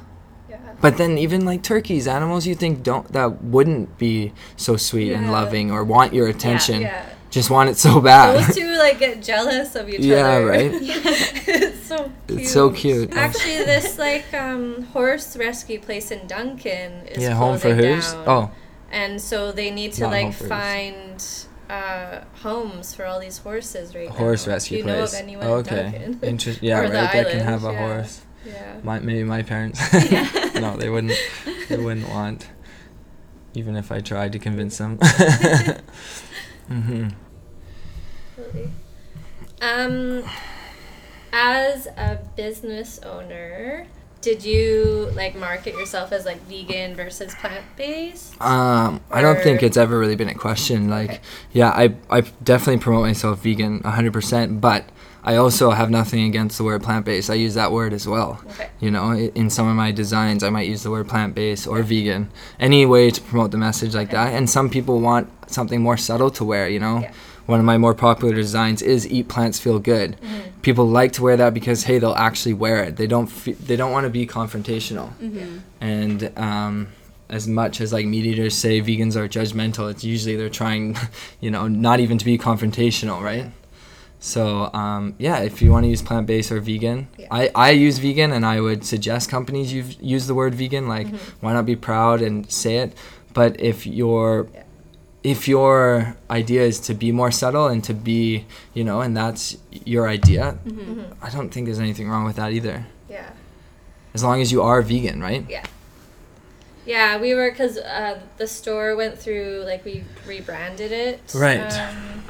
But 0.80 0.98
then 0.98 1.17
even 1.17 1.43
like 1.43 1.63
turkeys, 1.63 2.08
animals 2.08 2.46
you 2.46 2.56
think 2.56 2.84
don't 2.84 3.12
that 3.12 3.43
wouldn't 3.43 3.98
be 3.98 4.32
so 4.56 4.78
sweet 4.78 5.12
and 5.12 5.32
loving 5.32 5.72
or 5.72 5.84
want 5.84 6.13
your 6.13 6.28
attention, 6.28 6.82
Yeah. 6.82 7.06
Just 7.30 7.50
want 7.50 7.70
it 7.70 7.78
so 7.78 8.00
bad. 8.02 8.36
Those 8.48 8.56
two 8.56 8.76
like 8.78 9.00
get 9.00 9.22
jealous 9.22 9.76
of 9.76 9.90
each 9.90 10.00
Yeah, 10.02 10.28
other. 10.28 10.46
right? 10.46 10.72
it's 10.82 11.86
so 11.88 12.12
cute. 12.28 12.40
It's 12.42 12.52
so 12.52 12.70
cute. 12.72 13.13
Actually, 13.16 13.58
this 13.66 13.98
like 14.00 14.34
um, 14.34 14.84
horse 14.84 15.36
rescue 15.38 15.80
place 15.80 16.12
in 16.12 16.28
Duncan 16.28 17.08
is 17.08 17.24
yeah, 17.24 17.34
home 17.34 17.58
for 17.58 17.74
closing 17.74 17.96
who's? 17.96 18.13
Oh, 18.26 18.52
and 18.92 19.20
so 19.22 19.52
they 19.52 19.70
need 19.72 19.94
to 19.94 20.02
Not 20.04 20.12
like 20.12 20.24
Home 20.24 20.32
for 20.32 20.44
Who's. 20.46 20.50
find 20.50 21.26
uh, 21.70 22.22
homes 22.42 22.94
for 22.96 23.06
all 23.06 23.20
these 23.20 23.38
horses 23.40 23.94
right 23.94 24.08
now. 24.08 24.16
horse 24.16 24.46
Do 24.46 24.52
rescue 24.52 24.78
you 24.78 24.84
place. 24.86 24.96
know 24.96 25.04
of 25.04 25.13
anyone 25.24 25.46
oh, 25.48 25.54
in 25.58 25.60
okay. 25.68 25.82
Duncan? 25.92 26.20
Interest. 26.24 26.62
Yeah, 26.63 26.80
Or 26.80 26.84
right. 26.84 26.92
the 26.92 26.94
That 27.24 27.30
can 27.32 27.40
have 27.42 27.66
a 27.66 27.72
yeah. 27.74 27.78
horse. 27.80 28.22
Yeah. 28.46 28.80
My, 28.84 29.00
maybe 29.00 29.26
my 29.26 29.44
parents. 29.44 29.82
no, 30.56 30.78
they 30.78 30.88
wouldn't. 30.90 31.12
They 31.68 31.76
wouldn't 31.78 32.08
want. 32.08 32.48
Even 33.54 33.76
if 33.76 33.92
I 33.92 34.00
tried 34.00 34.32
to 34.34 34.40
convince 34.40 34.78
them. 34.78 35.00
Hmm 36.68 37.08
Absolutely. 38.38 38.70
Um, 39.62 40.24
as 41.34 41.88
a 41.88 42.20
business 42.36 43.00
owner, 43.00 43.88
did 44.22 44.44
you 44.44 45.12
like 45.16 45.36
market 45.36 45.74
yourself 45.74 46.12
as 46.12 46.26
like 46.26 46.40
vegan 46.42 46.96
versus 46.96 47.34
plant 47.36 47.66
based? 47.76 48.40
Um, 48.42 49.02
I 49.12 49.22
don't 49.22 49.42
think 49.42 49.64
it's 49.64 49.78
ever 49.78 49.98
really 49.98 50.16
been 50.16 50.30
a 50.30 50.36
question. 50.36 50.90
Like, 50.90 51.10
Okay. 51.10 51.20
yeah, 51.54 51.70
I, 51.70 51.96
I 52.10 52.22
definitely 52.44 52.82
promote 52.82 53.04
myself 53.04 53.42
vegan 53.42 53.80
100%, 53.82 54.62
but 54.62 54.86
I 55.24 55.36
also 55.36 55.72
have 55.72 55.90
nothing 55.90 56.26
against 56.26 56.58
the 56.58 56.64
word 56.64 56.84
plant 56.84 57.06
based. 57.06 57.30
I 57.30 57.34
use 57.34 57.56
that 57.56 57.72
word 57.72 57.94
as 57.94 58.08
well. 58.08 58.42
Okay. 58.52 58.70
You 58.80 58.92
know, 58.92 59.12
in 59.14 59.50
some 59.50 59.68
of 59.68 59.76
my 59.76 59.92
designs, 59.92 60.44
I 60.44 60.50
might 60.50 60.68
use 60.68 60.84
the 60.84 60.92
word 60.92 61.08
plant 61.10 61.34
based 61.36 61.68
or 61.68 61.82
vegan. 61.84 62.30
Any 62.60 62.86
way 62.86 63.10
to 63.12 63.22
promote 63.22 63.52
the 63.52 63.58
message 63.58 63.94
like 63.96 64.12
that. 64.12 64.34
And 64.34 64.50
some 64.50 64.70
people 64.70 65.00
want 65.02 65.30
something 65.48 65.82
more 65.82 65.98
subtle 65.98 66.30
to 66.32 66.44
wear, 66.46 66.68
you 66.70 66.80
know? 66.80 67.00
Yeah. 67.00 67.12
One 67.48 67.60
of 67.60 67.66
my 67.66 67.78
more 67.78 67.94
popular 67.96 68.34
designs 68.36 68.82
is 68.82 69.08
"Eat 69.08 69.30
Plants 69.30 69.58
Feel 69.58 69.80
Good." 69.80 70.18
Mm-hmm. 70.18 70.60
People 70.62 70.86
like 70.86 71.14
to 71.14 71.24
wear 71.24 71.38
that 71.38 71.54
because 71.54 71.84
hey, 71.84 71.98
they'll 71.98 72.14
actually 72.14 72.54
wear 72.54 72.84
it. 72.84 72.98
They 72.98 73.08
don't 73.08 73.28
fe- 73.28 73.54
they 73.54 73.78
don't 73.78 73.92
want 73.94 74.04
to 74.04 74.10
be 74.10 74.28
confrontational 74.28 75.14
Mm-hmm. 75.22 75.58
and 75.80 76.38
um, 76.38 76.88
as 77.30 77.48
much 77.48 77.80
as 77.80 77.94
like 77.94 78.06
meat 78.06 78.26
eaters 78.26 78.54
say 78.56 78.82
vegans 78.82 79.16
are 79.16 79.28
judgmental 79.30 79.90
it's 79.92 80.04
usually 80.04 80.36
they're 80.38 80.50
trying 80.50 80.96
you 81.42 81.50
know 81.52 81.68
not 81.68 82.00
even 82.00 82.18
to 82.18 82.26
be 82.26 82.38
confrontational 82.38 83.22
right 83.22 83.52
so 84.20 84.72
um, 84.74 85.14
yeah 85.18 85.40
if 85.40 85.62
you 85.62 85.72
want 85.72 85.84
to 85.84 85.90
use 85.90 86.02
plant-based 86.02 86.52
or 86.52 86.60
vegan 86.60 87.08
Yeah. 87.18 87.28
I, 87.30 87.52
I 87.54 87.70
use 87.72 87.98
vegan 88.00 88.32
and 88.32 88.46
i 88.46 88.60
would 88.62 88.84
suggest 88.86 89.30
companies 89.30 89.74
use 89.74 90.28
the 90.28 90.34
word 90.34 90.56
vegan 90.56 90.88
like 90.88 91.08
why 91.42 91.54
not 91.54 91.66
be 91.66 91.76
proud 91.76 92.22
and 92.22 92.50
say 92.52 92.78
it 92.78 92.94
but 93.34 93.60
if 93.60 93.86
your 93.86 94.48
Yeah. 94.54 94.64
If 95.24 95.48
your 95.48 96.16
idea 96.30 96.62
is 96.62 96.80
to 96.80 96.94
be 96.94 97.12
more 97.12 97.32
subtle 97.32 97.68
and 97.68 97.84
to 97.84 97.94
be 97.94 98.46
you 98.74 98.84
know 98.84 99.02
and 99.02 99.16
that's 99.18 99.58
your 99.86 100.08
idea 100.08 100.58
Mm-hmm. 100.66 101.04
i 101.26 101.30
don't 101.30 101.50
think 101.50 101.66
there's 101.66 101.80
anything 101.80 102.08
wrong 102.10 102.24
with 102.26 102.36
that 102.38 102.52
either 102.54 102.86
Yeah. 103.10 103.30
as 104.14 104.24
long 104.24 104.42
as 104.42 104.52
you 104.52 104.62
are 104.62 104.82
vegan 104.82 105.22
right 105.22 105.44
Yeah. 105.50 105.66
Yeah, 106.86 107.20
we 107.20 107.34
were 107.36 107.52
because 107.52 107.78
uh, 107.78 108.18
the 108.38 108.48
store 108.48 108.96
went 108.96 109.18
through 109.20 109.64
like 109.66 109.84
we 109.84 110.06
rebranded 110.26 110.94
it. 110.94 111.20
Right. 111.36 111.60
Um, 111.74 112.24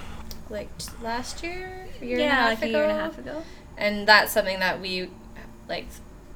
like 0.49 0.75
t- 0.79 0.89
last 1.03 1.43
year, 1.43 1.87
a 2.01 2.05
year 2.05 2.13
and 2.13 2.21
a 2.21 2.23
Yeah, 2.23 2.35
half 2.35 2.49
like 2.49 2.63
a 2.63 2.67
year 2.69 2.83
and 2.83 2.91
a 2.91 2.95
half 2.95 3.19
ago. 3.19 3.43
and 3.77 4.07
that's 4.07 4.31
something 4.31 4.59
that 4.59 4.81
we 4.81 5.11
like 5.69 5.85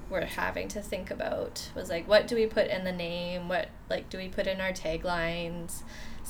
were 0.07 0.21
having 0.21 0.67
to 0.67 0.81
think 0.83 1.09
about 1.09 1.71
was 1.73 1.89
like 1.89 2.07
what 2.07 2.27
do 2.27 2.35
we 2.35 2.45
put 2.45 2.67
in 2.67 2.83
the 2.83 2.91
name 2.91 3.49
what 3.49 3.69
like 3.89 4.07
do 4.11 4.19
we 4.19 4.27
put 4.27 4.45
in 4.45 4.61
our 4.61 4.71
taglines 4.73 5.81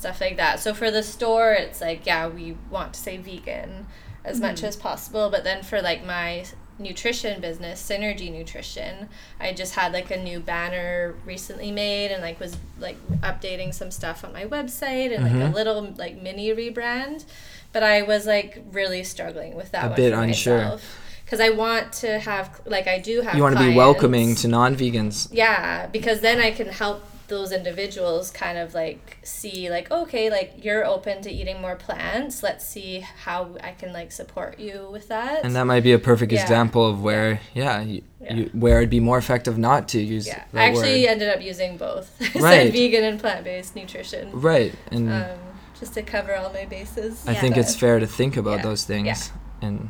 stuff 0.02 0.20
like 0.20 0.38
that. 0.38 0.60
So 0.60 0.74
for 0.74 0.92
the 0.92 1.04
store 1.04 1.54
it's 1.54 1.82
like 1.82 2.06
yeah 2.06 2.28
we 2.28 2.58
want 2.70 2.94
to 2.94 3.00
say 3.00 3.18
vegan 3.18 3.88
as 4.24 4.40
much 4.40 4.58
mm-hmm. 4.58 4.66
as 4.66 4.76
possible. 4.76 5.30
But 5.30 5.44
then 5.44 5.64
for 5.64 5.82
like 5.82 6.06
my 6.06 6.46
nutrition 6.82 7.40
business 7.40 7.82
synergy 7.88 8.32
nutrition 8.32 9.08
i 9.40 9.54
just 9.54 9.76
had 9.76 9.94
like 9.94 10.10
a 10.10 10.18
new 10.18 10.40
banner 10.40 11.14
recently 11.26 11.72
made 11.72 12.12
and 12.12 12.24
like 12.24 12.40
was 12.40 12.58
like 12.80 12.98
updating 13.20 13.72
some 13.72 13.92
stuff 13.92 14.26
on 14.26 14.34
my 14.34 14.46
website 14.46 15.14
and 15.14 15.24
like 15.24 15.32
a 15.32 15.36
mm-hmm. 15.36 15.54
little 15.54 15.94
like 15.98 16.20
mini 16.22 16.50
rebrand. 16.50 17.24
But 17.72 17.84
i 17.84 18.02
was 18.02 18.26
like 18.26 18.64
really 18.72 19.04
struggling 19.04 19.56
with 19.56 19.72
that 19.72 19.86
A 19.86 19.88
one 19.90 19.96
bit 19.96 20.14
unsure. 20.14 20.58
myself. 20.58 21.00
because 21.24 21.40
I 21.40 21.50
want 21.50 21.94
to 21.94 22.20
have 22.20 22.60
like 22.66 22.88
I 22.88 23.00
do 23.00 23.22
have. 23.22 23.36
you 23.36 23.44
want 23.44 23.58
to 23.58 23.64
be 23.64 23.74
welcoming 23.74 24.36
to 24.36 24.50
non-vegans. 24.50 25.30
Yeah, 25.32 25.88
because 25.88 26.20
then 26.20 26.40
I 26.40 26.52
can 26.52 26.68
help 26.68 27.06
those 27.32 27.52
individuals 27.52 28.30
kind 28.30 28.58
of 28.64 28.68
like 28.76 29.18
see 29.24 29.70
like 29.70 29.90
okay 29.90 30.30
like 30.30 30.50
you're 30.66 30.86
open 30.96 31.22
to 31.22 31.30
eating 31.40 31.58
more 31.66 31.76
plants 31.88 32.44
let's 32.48 32.66
see 32.74 32.94
how 33.26 33.40
i 33.64 33.72
can 33.72 33.92
like 34.00 34.12
support 34.12 34.60
you 34.60 34.88
with 34.92 35.08
that 35.08 35.44
and 35.46 35.56
that 35.56 35.64
might 35.66 35.84
be 35.90 35.94
a 35.94 36.00
perfect 36.12 36.32
Yeah. 36.32 36.42
example 36.44 36.84
of 36.92 37.02
where 37.08 37.40
yeah, 37.54 37.82
you, 37.82 38.02
Yeah. 38.20 38.34
You, 38.36 38.44
where 38.64 38.78
it'd 38.80 38.90
be 39.00 39.00
more 39.00 39.18
effective 39.18 39.58
not 39.58 39.88
to 39.94 40.00
use 40.16 40.28
yeah 40.28 40.44
that 40.52 40.62
i 40.62 40.66
actually 40.70 41.02
word. 41.06 41.12
ended 41.14 41.30
up 41.36 41.42
using 41.52 41.72
both 41.78 42.08
Right. 42.36 42.72
vegan 42.72 43.04
and 43.10 43.18
plant-based 43.24 43.74
nutrition 43.80 44.24
right 44.52 44.74
and 44.92 45.04
um, 45.12 45.40
just 45.80 45.94
to 45.96 46.02
cover 46.04 46.36
all 46.36 46.52
my 46.60 46.66
bases 46.66 47.14
i 47.28 47.34
think 47.42 47.56
it's 47.62 47.76
fair 47.84 47.98
to 48.06 48.08
think 48.20 48.34
about 48.38 48.58
Yeah. 48.58 48.68
those 48.70 48.84
things 48.84 49.32
and 49.62 49.90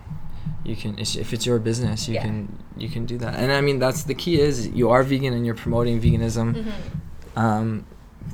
you 0.63 0.75
can 0.81 0.91
if 0.99 1.33
it's 1.33 1.45
your 1.49 1.59
business 1.69 2.07
you 2.07 2.15
Yeah. 2.15 2.23
can 2.25 2.35
you 2.83 2.89
can 2.95 3.03
do 3.11 3.17
that 3.23 3.33
and 3.41 3.51
i 3.51 3.61
mean 3.67 3.77
that's 3.85 4.01
the 4.11 4.13
key 4.23 4.35
is 4.47 4.55
you 4.79 4.85
are 4.93 5.01
vegan 5.11 5.33
and 5.37 5.43
you're 5.45 5.61
promoting 5.65 5.95
veganism 6.05 6.47
Mhm. 6.53 6.71
Um 7.35 7.85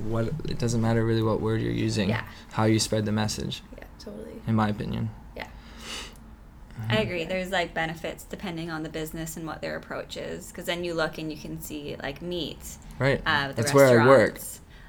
what 0.03 0.25
it 0.49 0.59
doesn't 0.59 0.81
matter 0.81 1.03
really 1.05 1.23
what 1.23 1.39
word 1.41 1.61
you're 1.61 1.71
using 1.71 2.09
Yeah. 2.09 2.23
how 2.51 2.65
you 2.65 2.77
spread 2.79 3.05
the 3.05 3.11
message 3.11 3.61
yeah 3.77 3.85
totally 3.99 4.41
in 4.45 4.53
my 4.55 4.67
opinion 4.69 5.09
Yeah. 5.35 5.47
I 6.89 6.97
agree. 6.97 7.25
There's 7.25 7.49
like 7.51 7.73
benefits 7.73 8.23
depending 8.23 8.69
on 8.69 8.83
the 8.83 8.89
business 8.89 9.35
and 9.37 9.45
what 9.47 9.61
their 9.61 9.75
approach 9.75 10.15
is, 10.15 10.47
because 10.47 10.65
then 10.65 10.83
you 10.83 10.93
look 10.93 11.17
and 11.17 11.31
you 11.31 11.37
can 11.37 11.59
see 11.61 11.95
like 12.01 12.21
Meet. 12.21 12.59
right 12.99 13.21
Uh, 13.25 13.47
the 13.49 13.53
that's 13.53 13.73
where 13.73 13.99
i 14.01 14.05
work. 14.07 14.39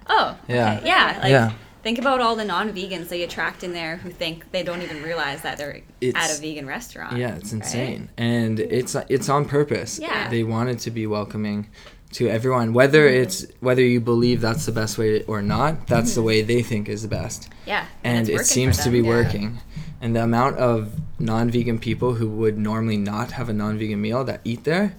Oh, 0.08 0.36
Yeah. 0.48 0.76
okay. 0.78 0.86
yeah. 0.86 1.18
Like, 1.22 1.30
Yeah. 1.30 1.52
Think 1.82 1.98
about 1.98 2.20
all 2.20 2.34
the 2.36 2.44
non-vegans 2.44 3.08
they 3.08 3.22
attract 3.22 3.62
in 3.62 3.72
there 3.72 3.96
who 3.98 4.10
think 4.10 4.50
they 4.52 4.62
don't 4.62 4.82
even 4.82 5.02
realize 5.02 5.42
that 5.42 5.58
they're 5.58 5.80
at 6.14 6.36
a 6.36 6.40
vegan 6.40 6.66
restaurant. 6.66 7.16
Yeah, 7.16 7.36
it's 7.36 7.52
right? 7.52 7.62
insane, 7.62 8.08
and 8.18 8.58
it's 8.60 8.94
it's 9.08 9.28
on 9.28 9.44
purpose. 9.44 9.98
Yeah. 9.98 10.28
they 10.28 10.42
wanted 10.42 10.80
to 10.80 10.90
be 10.90 11.06
welcoming 11.06 11.68
to 12.12 12.28
everyone, 12.28 12.72
whether 12.72 13.06
Mm-hmm. 13.08 13.22
it's 13.22 13.46
whether 13.60 13.82
you 13.82 14.00
believe 14.00 14.40
that's 14.40 14.66
the 14.66 14.72
best 14.72 14.98
way 14.98 15.22
or 15.24 15.40
not. 15.42 15.86
That's 15.86 16.14
the 16.14 16.22
way 16.22 16.42
they 16.42 16.62
think 16.62 16.88
is 16.88 17.02
the 17.02 17.08
best, 17.08 17.48
Yeah, 17.66 17.84
and, 18.02 18.28
it's 18.28 18.40
it 18.42 18.46
seems 18.46 18.78
to 18.84 18.90
be 18.90 19.00
yeah. 19.00 19.08
working. 19.08 19.58
And 20.00 20.14
the 20.16 20.22
amount 20.22 20.56
of 20.58 20.92
non-vegan 21.18 21.80
people 21.80 22.14
who 22.14 22.28
would 22.28 22.56
normally 22.56 22.96
not 22.96 23.32
have 23.32 23.48
a 23.48 23.52
non-vegan 23.52 24.00
meal 24.00 24.24
that 24.24 24.40
eat 24.44 24.64
there, 24.64 24.94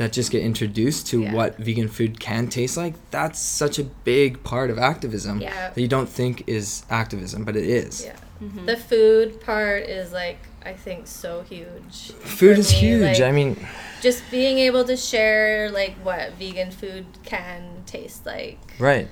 that 0.00 0.12
just 0.12 0.30
get 0.32 0.42
introduced 0.42 1.06
to 1.08 1.16
Yeah. 1.22 1.34
what 1.34 1.58
vegan 1.58 1.88
food 1.88 2.18
can 2.18 2.48
taste 2.48 2.74
like. 2.76 2.94
That's 3.10 3.38
such 3.38 3.78
a 3.78 3.84
big 3.84 4.42
part 4.42 4.70
of 4.70 4.78
activism 4.78 5.40
Yeah. 5.42 5.70
that 5.74 5.80
you 5.80 5.88
don't 5.88 6.08
think 6.08 6.44
is 6.46 6.84
activism, 6.88 7.44
but 7.44 7.54
it 7.56 7.64
is. 7.84 8.04
yeah 8.06 8.16
Mm-hmm. 8.42 8.64
the 8.64 8.78
food 8.78 9.28
part 9.42 9.82
is 9.82 10.12
like 10.12 10.38
i 10.64 10.72
think 10.72 11.06
so 11.06 11.42
huge 11.42 12.12
Food 12.40 12.56
is 12.58 12.70
me, 12.72 12.78
huge. 12.78 13.18
like, 13.20 13.28
I 13.30 13.32
mean, 13.32 13.50
just 14.00 14.22
being 14.30 14.56
able 14.68 14.82
to 14.84 14.96
share 14.96 15.70
like 15.70 15.94
what 16.02 16.32
vegan 16.38 16.70
food 16.70 17.04
can 17.22 17.82
taste 17.84 18.24
like 18.24 18.58
right. 18.78 19.08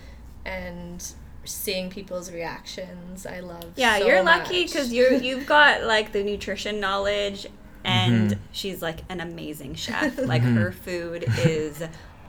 and 0.46 0.98
seeing 1.44 1.90
people's 1.90 2.32
reactions 2.32 3.26
i 3.26 3.40
love 3.40 3.66
Yeah, 3.76 3.98
so 3.98 4.06
you're 4.06 4.22
lucky 4.22 4.64
because 4.64 4.94
you're 4.94 5.12
you've 5.12 5.44
got 5.46 5.82
like 5.84 6.12
the 6.12 6.22
nutrition 6.24 6.80
knowledge, 6.80 7.46
and 7.88 8.30
Mhm. 8.32 8.38
she's 8.52 8.82
like 8.82 9.00
an 9.08 9.20
amazing 9.20 9.74
chef. 9.74 10.18
Like 10.18 10.42
her 10.42 10.72
food 10.72 11.24
is 11.44 11.82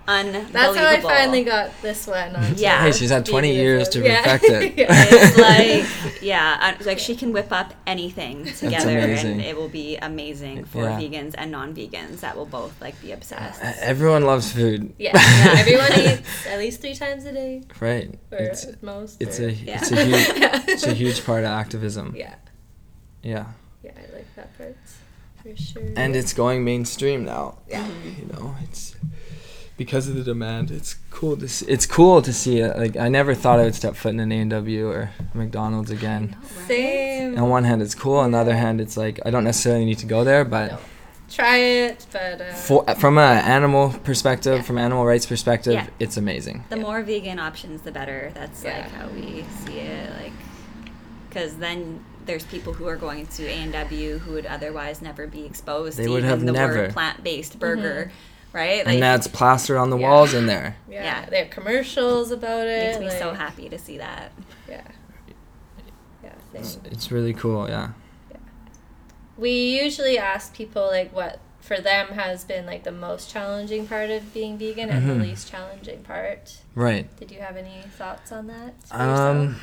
unbelievable. 0.08 0.52
That's 0.54 0.76
how 0.76 0.88
I 0.88 1.00
finally 1.02 1.44
got 1.44 1.70
this 1.84 2.08
one. 2.08 2.36
On 2.36 2.56
Yeah. 2.58 2.82
Hey, 2.82 2.92
she's 2.94 3.12
had 3.12 3.26
20 3.28 3.54
years 3.54 3.90
to 3.90 4.00
Yeah. 4.04 4.24
perfect 4.24 4.44
it. 4.64 4.78
Yeah. 4.80 4.88
it's 5.08 5.38
like 5.50 6.22
yeah 6.24 6.58
uh, 6.80 6.84
like 6.84 6.98
she 7.00 7.16
can 7.16 7.32
whip 7.32 7.52
up 7.52 7.74
anything 7.86 8.46
together 8.46 8.90
and 8.98 9.40
it 9.42 9.56
will 9.56 9.70
be 9.70 9.98
amazing 9.98 10.66
for 10.66 10.84
Yeah. 10.86 11.00
vegans 11.00 11.36
and 11.38 11.52
non-vegans 11.52 12.22
that 12.22 12.36
will 12.36 12.48
both 12.48 12.74
like 12.82 13.00
be 13.02 13.12
obsessed 13.12 13.62
Everyone 13.82 14.24
loves 14.26 14.52
food. 14.52 14.94
Yeah, 14.98 15.12
yeah. 15.14 15.60
Everyone 15.62 15.92
eats 16.00 16.48
at 16.48 16.58
least 16.58 16.82
three 16.82 16.96
times 16.96 17.26
a 17.26 17.32
day, 17.32 17.62
Right. 17.80 18.10
or 18.32 18.38
It's 18.40 18.66
at 18.66 18.82
most. 18.82 19.22
it's 19.22 19.40
or- 19.40 19.50
a 19.50 19.52
Yeah. 19.52 19.78
it's 19.82 19.92
a 19.92 20.04
huge 20.06 20.28
it's 20.74 20.86
a 20.88 20.94
huge 20.94 21.24
part 21.24 21.44
of 21.44 21.52
activism. 21.52 22.16
yeah, 22.18 22.34
Yeah. 23.22 23.46
yeah. 23.84 23.92
I 23.96 24.16
like 24.16 24.30
that 24.38 24.58
part 24.58 24.76
for 25.56 25.62
sure. 25.62 25.84
And 25.96 26.16
it's 26.16 26.34
going 26.34 26.64
mainstream 26.64 27.26
now. 27.26 27.58
Yeah. 27.68 27.88
You 28.18 28.26
know, 28.34 28.56
it's 28.64 28.96
because 29.78 30.08
of 30.10 30.16
the 30.16 30.24
demand. 30.24 30.72
It's 30.72 30.96
cool 31.12 31.38
to 31.38 31.48
see. 31.48 31.66
It's 31.68 31.86
cool 31.86 32.22
to 32.22 32.34
see 32.34 32.60
it. 32.60 32.78
Like 32.78 32.98
I 32.98 33.08
never 33.10 33.34
thought 33.36 33.60
I 33.60 33.64
would 33.64 33.76
step 33.76 33.96
foot 33.96 34.10
in 34.10 34.20
an 34.20 34.32
A 34.32 34.40
and 34.42 34.52
W 34.52 34.88
or 34.90 35.12
McDonald's 35.34 35.92
again. 35.92 36.36
same. 36.68 37.38
On 37.38 37.50
one 37.50 37.64
hand, 37.64 37.82
it's 37.82 37.96
cool. 37.96 38.18
On 38.18 38.32
the 38.32 38.38
other 38.38 38.56
hand, 38.56 38.82
it's 38.82 38.98
like 38.98 39.20
I 39.26 39.30
don't 39.30 39.44
necessarily 39.44 39.86
need 39.86 40.00
to 40.00 40.06
go 40.06 40.24
there, 40.24 40.44
but. 40.46 40.72
No. 40.72 40.78
Try 41.32 41.58
it, 41.58 42.08
but 42.12 42.42
uh, 42.42 42.54
For, 42.54 42.84
from 42.96 43.20
an 43.20 43.38
animal 43.46 43.92
perspective, 44.04 44.56
Yeah. 44.58 44.62
from 44.64 44.80
animal 44.80 45.06
rights 45.06 45.28
perspective, 45.28 45.74
Yeah. 45.74 45.86
it's 46.00 46.18
amazing. 46.18 46.64
the 46.70 46.76
more 46.76 47.04
vegan 47.04 47.38
options 47.38 47.82
the 47.84 47.92
better 47.92 48.32
that's 48.34 48.64
Yeah. 48.64 48.80
like 48.80 48.92
how 48.92 49.08
we 49.10 49.46
see 49.64 49.78
it 49.78 50.10
like 50.20 50.32
because 51.30 51.54
then 51.58 52.04
there's 52.30 52.46
people 52.46 52.74
who 52.74 52.88
are 52.88 52.96
going 52.96 53.26
to 53.26 53.44
a&w 53.48 54.20
who 54.20 54.34
would 54.34 54.46
otherwise 54.46 55.02
never 55.02 55.26
be 55.26 55.46
exposed 55.46 55.98
They 55.98 56.04
to 56.04 56.12
would 56.12 56.18
even 56.20 56.30
have 56.30 56.46
the 56.46 56.52
never. 56.52 56.76
word 56.76 56.94
plant-based 56.94 57.58
burger 57.58 58.12
right 58.54 58.86
and 58.86 59.02
that's 59.02 59.26
plastered 59.28 59.78
on 59.78 59.90
the 59.90 59.98
Yeah. 59.98 60.08
walls 60.10 60.36
in 60.36 60.46
there. 60.46 60.76
yeah, 60.88 61.04
Yeah. 61.04 61.26
they 61.30 61.40
have 61.40 61.50
commercials 61.50 62.30
about 62.32 62.68
it. 62.68 63.00
makes 63.02 63.14
me 63.14 63.20
so 63.20 63.34
happy 63.34 63.68
to 63.70 63.80
see 63.80 63.98
that 63.98 64.32
Yeah, 64.68 64.82
yeah. 66.24 66.30
It's, 66.54 66.78
it's 66.86 67.12
really 67.12 67.34
cool, 67.34 67.68
yeah. 67.68 67.90
We 69.36 69.80
usually 69.82 70.18
ask 70.20 70.54
people 70.54 70.86
like 70.86 71.12
what 71.16 71.40
for 71.62 71.80
them 71.80 72.10
has 72.10 72.44
been 72.44 72.66
like 72.68 72.84
the 72.84 72.92
most 72.92 73.32
challenging 73.32 73.88
part 73.88 74.12
of 74.12 74.34
being 74.36 74.58
vegan 74.60 74.90
and 74.90 75.04
Mhm. 75.04 75.08
the 75.20 75.24
least 75.26 75.50
challenging 75.50 76.04
part. 76.04 76.58
Right. 76.76 77.06
Did 77.20 77.32
you 77.32 77.40
have 77.40 77.58
any 77.58 77.84
thoughts 77.98 78.32
on 78.32 78.48
that? 78.48 78.74
Um, 78.92 79.42
yourself? 79.42 79.62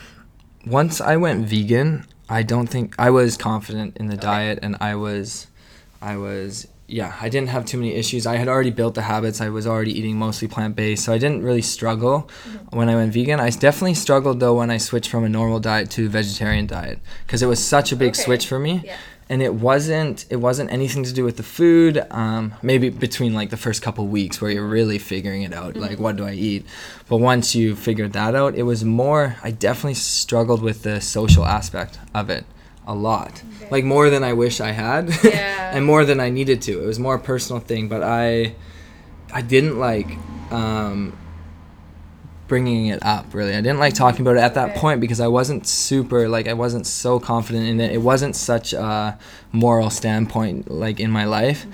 once 0.67 1.01
I 1.01 1.17
went 1.17 1.47
vegan, 1.47 2.07
I 2.29 2.43
don't 2.43 2.67
think 2.69 2.95
I 2.99 3.11
was 3.11 3.37
confident 3.37 3.97
in 3.97 4.07
the 4.07 4.15
Okay. 4.15 4.23
diet, 4.23 4.59
and 4.63 4.77
I 4.81 4.95
was, 4.97 5.47
I 6.03 6.17
was, 6.17 6.67
yeah, 6.89 7.15
I 7.21 7.29
didn't 7.29 7.49
have 7.51 7.65
too 7.67 7.77
many 7.79 7.95
issues. 7.95 8.27
I 8.27 8.37
had 8.37 8.49
already 8.49 8.71
built 8.71 8.95
the 8.95 9.03
habits. 9.03 9.41
I 9.41 9.49
was 9.49 9.67
already 9.67 9.97
eating 9.99 10.19
mostly 10.19 10.49
plant 10.49 10.75
based, 10.77 11.05
so 11.05 11.13
I 11.13 11.19
didn't 11.19 11.43
really 11.45 11.63
struggle 11.63 12.29
Mm-hmm. 12.49 12.77
when 12.77 12.89
I 12.89 12.95
went 12.95 13.13
vegan. 13.13 13.39
I 13.41 13.51
definitely 13.51 13.95
struggled 13.95 14.41
though 14.41 14.55
when 14.59 14.71
I 14.71 14.79
switched 14.79 15.11
from 15.11 15.25
a 15.25 15.29
normal 15.29 15.61
diet 15.61 15.91
to 15.93 16.07
a 16.07 16.09
vegetarian 16.09 16.67
diet 16.67 16.99
because 17.27 17.43
it 17.43 17.47
was 17.47 17.65
such 17.65 17.93
a 17.93 17.97
big 17.97 18.11
Okay. 18.11 18.23
switch 18.23 18.47
for 18.47 18.59
me. 18.59 18.83
Yeah. 18.85 18.97
And 19.29 19.43
it 19.43 19.55
wasn't 19.55 20.25
it 20.31 20.37
wasn't 20.37 20.71
anything 20.73 21.03
to 21.05 21.13
do 21.13 21.25
with 21.25 21.37
the 21.37 21.43
food 21.43 22.05
um, 22.11 22.55
maybe 22.63 22.91
between 22.91 23.35
like 23.35 23.51
the 23.51 23.57
first 23.57 23.83
couple 23.83 24.07
weeks 24.07 24.41
where 24.41 24.51
you're 24.51 24.67
really 24.67 24.99
figuring 24.99 25.43
it 25.43 25.53
out 25.53 25.77
like 25.77 25.99
what 25.99 26.17
do 26.17 26.25
i 26.25 26.33
eat? 26.33 26.65
But 27.09 27.19
once 27.19 27.55
you 27.55 27.75
figured 27.77 28.13
that 28.13 28.35
out 28.35 28.55
it 28.55 28.63
was 28.63 28.85
more 28.85 29.37
i 29.43 29.51
definitely 29.51 29.95
struggled 29.95 30.63
with 30.63 30.83
the 30.83 31.01
social 31.01 31.45
aspect 31.45 31.99
of 32.15 32.31
it 32.31 32.45
a 32.87 32.95
lot. 32.95 33.43
Okay. 33.57 33.69
like 33.71 33.85
more 33.85 34.11
than 34.11 34.23
i 34.23 34.33
wish 34.33 34.61
i 34.61 34.71
had. 34.71 35.11
Yeah. 35.25 35.71
and 35.75 35.85
more 35.85 36.05
than 36.05 36.21
i 36.21 36.31
needed 36.31 36.63
to. 36.63 36.83
It 36.83 36.87
was 36.87 36.99
more 36.99 37.17
a 37.17 37.21
personal 37.21 37.61
thing 37.61 37.89
but 37.89 38.03
i 38.03 38.55
i 39.33 39.43
didn't 39.43 39.79
like 39.79 40.09
um, 40.53 41.19
bringing 42.49 42.87
it 42.87 43.05
up 43.05 43.35
really. 43.35 43.55
I 43.55 43.61
didn't 43.61 43.79
like 43.79 43.95
talking 43.95 44.21
about 44.23 44.37
it 44.37 44.41
at 44.41 44.55
that 44.55 44.77
point 44.77 45.01
because 45.01 45.21
i 45.21 45.29
wasn't 45.29 45.67
super 45.67 46.29
like 46.29 46.47
i 46.49 46.53
wasn't 46.53 46.87
so 46.87 47.19
confident 47.19 47.67
in 47.67 47.81
it. 47.81 47.93
It 47.93 48.03
wasn't 48.03 48.37
such 48.37 48.73
a 48.73 49.19
moral 49.53 49.91
standpoint 49.91 50.71
like 50.71 51.01
in 51.01 51.11
my 51.11 51.25
life. 51.25 51.67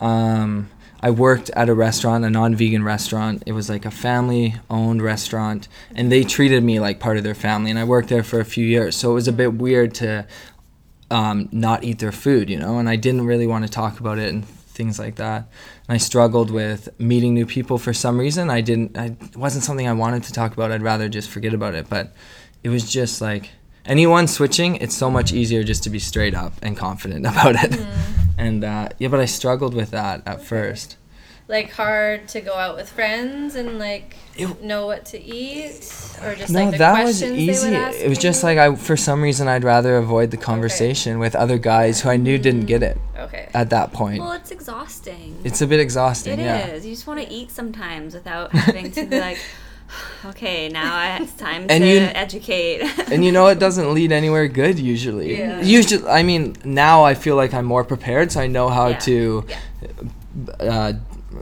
Um, 0.00 0.70
i 1.00 1.10
worked 1.10 1.50
at 1.50 1.68
a 1.68 1.74
restaurant 1.74 2.24
a 2.24 2.30
non-vegan 2.30 2.82
restaurant. 2.82 3.42
It 3.46 3.52
was 3.52 3.68
like 3.68 3.84
a 3.84 3.90
family 3.90 4.56
owned 4.68 5.02
restaurant 5.02 5.68
and 5.94 6.10
they 6.10 6.24
treated 6.24 6.62
me 6.62 6.80
like 6.80 7.00
part 7.00 7.16
of 7.16 7.24
their 7.24 7.34
family 7.34 7.70
and 7.70 7.78
i 7.78 7.84
worked 7.84 8.08
there 8.08 8.24
for 8.24 8.40
a 8.40 8.44
few 8.44 8.66
years. 8.66 8.96
So 8.96 9.10
it 9.12 9.14
was 9.14 9.28
a 9.28 9.32
bit 9.32 9.54
weird 9.54 9.94
to 9.96 10.26
um, 11.10 11.48
not 11.52 11.84
eat 11.84 12.00
their 12.00 12.12
food 12.12 12.50
you 12.50 12.58
know 12.58 12.78
and 12.78 12.86
i 12.86 12.96
didn't 12.96 13.24
really 13.24 13.46
want 13.46 13.64
to 13.64 13.70
talk 13.70 13.98
about 13.98 14.18
it 14.18 14.28
and 14.28 14.44
things 14.78 14.98
like 14.98 15.16
that. 15.16 15.40
And 15.86 15.94
i 15.96 15.98
struggled 15.98 16.50
with 16.50 16.88
meeting 16.98 17.34
new 17.34 17.44
people 17.56 17.76
for 17.76 17.92
some 17.92 18.16
reason. 18.18 18.48
I 18.58 18.60
didn't 18.62 18.96
I, 18.96 19.06
it 19.32 19.36
wasn't 19.36 19.64
something 19.64 19.86
i 19.86 19.92
wanted 19.92 20.22
to 20.28 20.32
talk 20.32 20.50
about. 20.54 20.72
I'd 20.72 20.88
rather 20.92 21.08
just 21.18 21.28
forget 21.28 21.52
about 21.52 21.74
it. 21.74 21.86
But 21.94 22.14
it 22.64 22.70
was 22.70 22.84
just 22.90 23.20
like 23.20 23.50
anyone 23.84 24.26
switching 24.26 24.76
it's 24.76 24.96
so 25.04 25.10
much 25.10 25.32
easier 25.32 25.62
just 25.72 25.82
to 25.84 25.90
be 25.90 25.98
straight 25.98 26.34
up 26.34 26.54
and 26.62 26.76
confident 26.76 27.26
about 27.32 27.54
it. 27.64 27.72
And 28.38 28.64
uh, 28.64 28.88
yeah 28.98 29.08
but 29.12 29.20
i 29.20 29.26
struggled 29.26 29.74
with 29.74 29.90
that 29.90 30.22
at 30.32 30.40
first 30.52 30.96
like 31.48 31.70
hard 31.72 32.28
to 32.28 32.40
go 32.42 32.52
out 32.54 32.76
with 32.76 32.90
friends 32.90 33.54
and 33.54 33.78
like 33.78 34.16
It- 34.36 34.62
know 34.62 34.86
what 34.86 35.06
to 35.06 35.18
eat 35.18 35.72
or 36.22 36.34
just 36.34 36.52
no 36.52 36.60
like 36.64 36.72
the 36.72 36.78
that 36.78 37.04
was 37.04 37.22
easy 37.22 37.46
they 37.46 37.70
would 37.70 37.78
ask 37.88 37.98
it 37.98 38.08
was 38.08 38.18
just 38.18 38.42
like 38.42 38.58
i 38.58 38.74
for 38.76 38.96
some 38.98 39.22
reason 39.22 39.48
i'd 39.48 39.64
rather 39.64 39.96
avoid 39.96 40.30
the 40.30 40.36
conversation 40.36 41.18
with 41.18 41.34
other 41.34 41.56
guys 41.56 42.02
who 42.02 42.10
i 42.10 42.16
knew 42.18 42.36
didn't 42.38 42.66
get 42.66 42.82
it 42.82 42.98
okay 43.18 43.48
at 43.54 43.70
that 43.70 43.92
point 43.94 44.20
well 44.20 44.32
it's 44.32 44.50
exhausting 44.50 45.36
it's 45.42 45.60
a 45.62 45.66
bit 45.66 45.80
exhausting 45.80 46.34
It 46.38 46.40
is. 46.40 46.44
yeah 46.44 46.74
You 46.88 46.94
just 46.94 47.06
want 47.06 47.20
to 47.20 47.28
eat 47.32 47.50
sometimes 47.50 48.12
without 48.14 48.52
having 48.52 48.90
to 48.92 49.06
be 49.06 49.18
like, 49.18 49.38
okay, 50.26 50.68
now 50.68 51.16
it's 51.22 51.32
time 51.32 51.62
And 51.70 51.82
to 51.82 51.88
you- 51.88 52.00
educate. 52.26 52.82
and 53.12 53.24
you 53.24 53.32
know 53.32 53.46
it 53.46 53.58
doesn't 53.58 53.94
lead 53.94 54.12
anywhere 54.12 54.46
good 54.48 54.78
usually 54.78 55.38
Yeah. 55.38 55.62
usually 55.62 56.06
i 56.06 56.22
mean 56.22 56.56
now 56.64 57.04
i 57.04 57.14
feel 57.14 57.36
like 57.36 57.54
i'm 57.54 57.64
more 57.64 57.84
prepared 57.84 58.30
so 58.32 58.40
i 58.42 58.46
know 58.46 58.68
how 58.68 58.88
Yeah. 58.88 58.98
to 59.08 59.44
Yeah. 59.80 59.88
uh, 60.60 60.92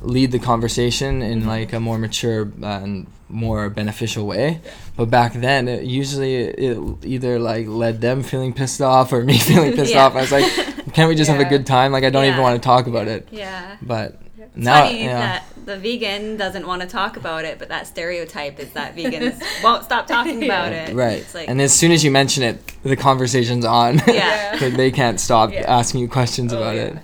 lead 0.02 0.32
the 0.32 0.38
conversation 0.38 1.22
in 1.22 1.40
mm-hmm. 1.40 1.48
like 1.48 1.72
a 1.72 1.80
more 1.80 1.98
mature 1.98 2.50
and 2.62 3.06
more 3.28 3.68
beneficial 3.70 4.26
way 4.26 4.60
but 4.96 5.06
back 5.06 5.32
then 5.34 5.68
it 5.68 5.84
usually 5.84 6.34
it 6.36 6.78
either 7.04 7.38
like 7.38 7.66
led 7.66 8.00
them 8.00 8.22
feeling 8.22 8.52
pissed 8.52 8.80
off 8.80 9.12
or 9.12 9.22
me 9.30 9.38
feeling 9.38 9.72
pissed 9.74 9.92
Yeah. 9.92 10.06
off 10.06 10.14
i 10.14 10.20
was 10.20 10.32
like 10.32 10.44
can't 10.92 11.08
we 11.08 11.14
just 11.14 11.30
have 11.30 11.40
a 11.40 11.44
good 11.44 11.66
time 11.66 11.92
like 11.92 12.04
i 12.04 12.10
don't 12.10 12.24
even 12.24 12.40
want 12.40 12.60
to 12.60 12.64
talk 12.64 12.86
about 12.86 13.06
it 13.08 13.28
yeah. 13.30 13.76
but 13.82 14.20
It's 14.38 14.56
now 14.56 14.84
funny 14.86 15.04
yeah. 15.04 15.18
that 15.20 15.44
the 15.64 15.76
vegan 15.76 16.36
doesn't 16.36 16.64
want 16.64 16.82
to 16.82 16.86
talk 16.86 17.16
about 17.16 17.44
it, 17.44 17.58
but 17.58 17.70
that 17.70 17.88
stereotype 17.88 18.60
is 18.60 18.70
that 18.74 18.94
vegans 18.94 19.42
won't 19.64 19.82
stop 19.82 20.06
talking 20.06 20.44
about 20.44 20.70
it. 20.72 20.94
right 20.94 21.18
It's 21.18 21.34
like, 21.34 21.48
and 21.48 21.60
as 21.60 21.72
soon 21.74 21.90
as 21.90 22.04
you 22.04 22.12
mention 22.12 22.44
it 22.44 22.60
the 22.84 22.94
conversation's 22.96 23.64
on 23.64 24.00
Yeah. 24.06 24.56
They 24.76 24.92
can't 24.92 25.18
stop 25.18 25.52
Yeah. 25.52 25.62
asking 25.66 26.02
you 26.02 26.08
questions 26.08 26.52
Oh, 26.52 26.58
about 26.58 26.76
yeah. 26.76 26.82
it 26.82 26.96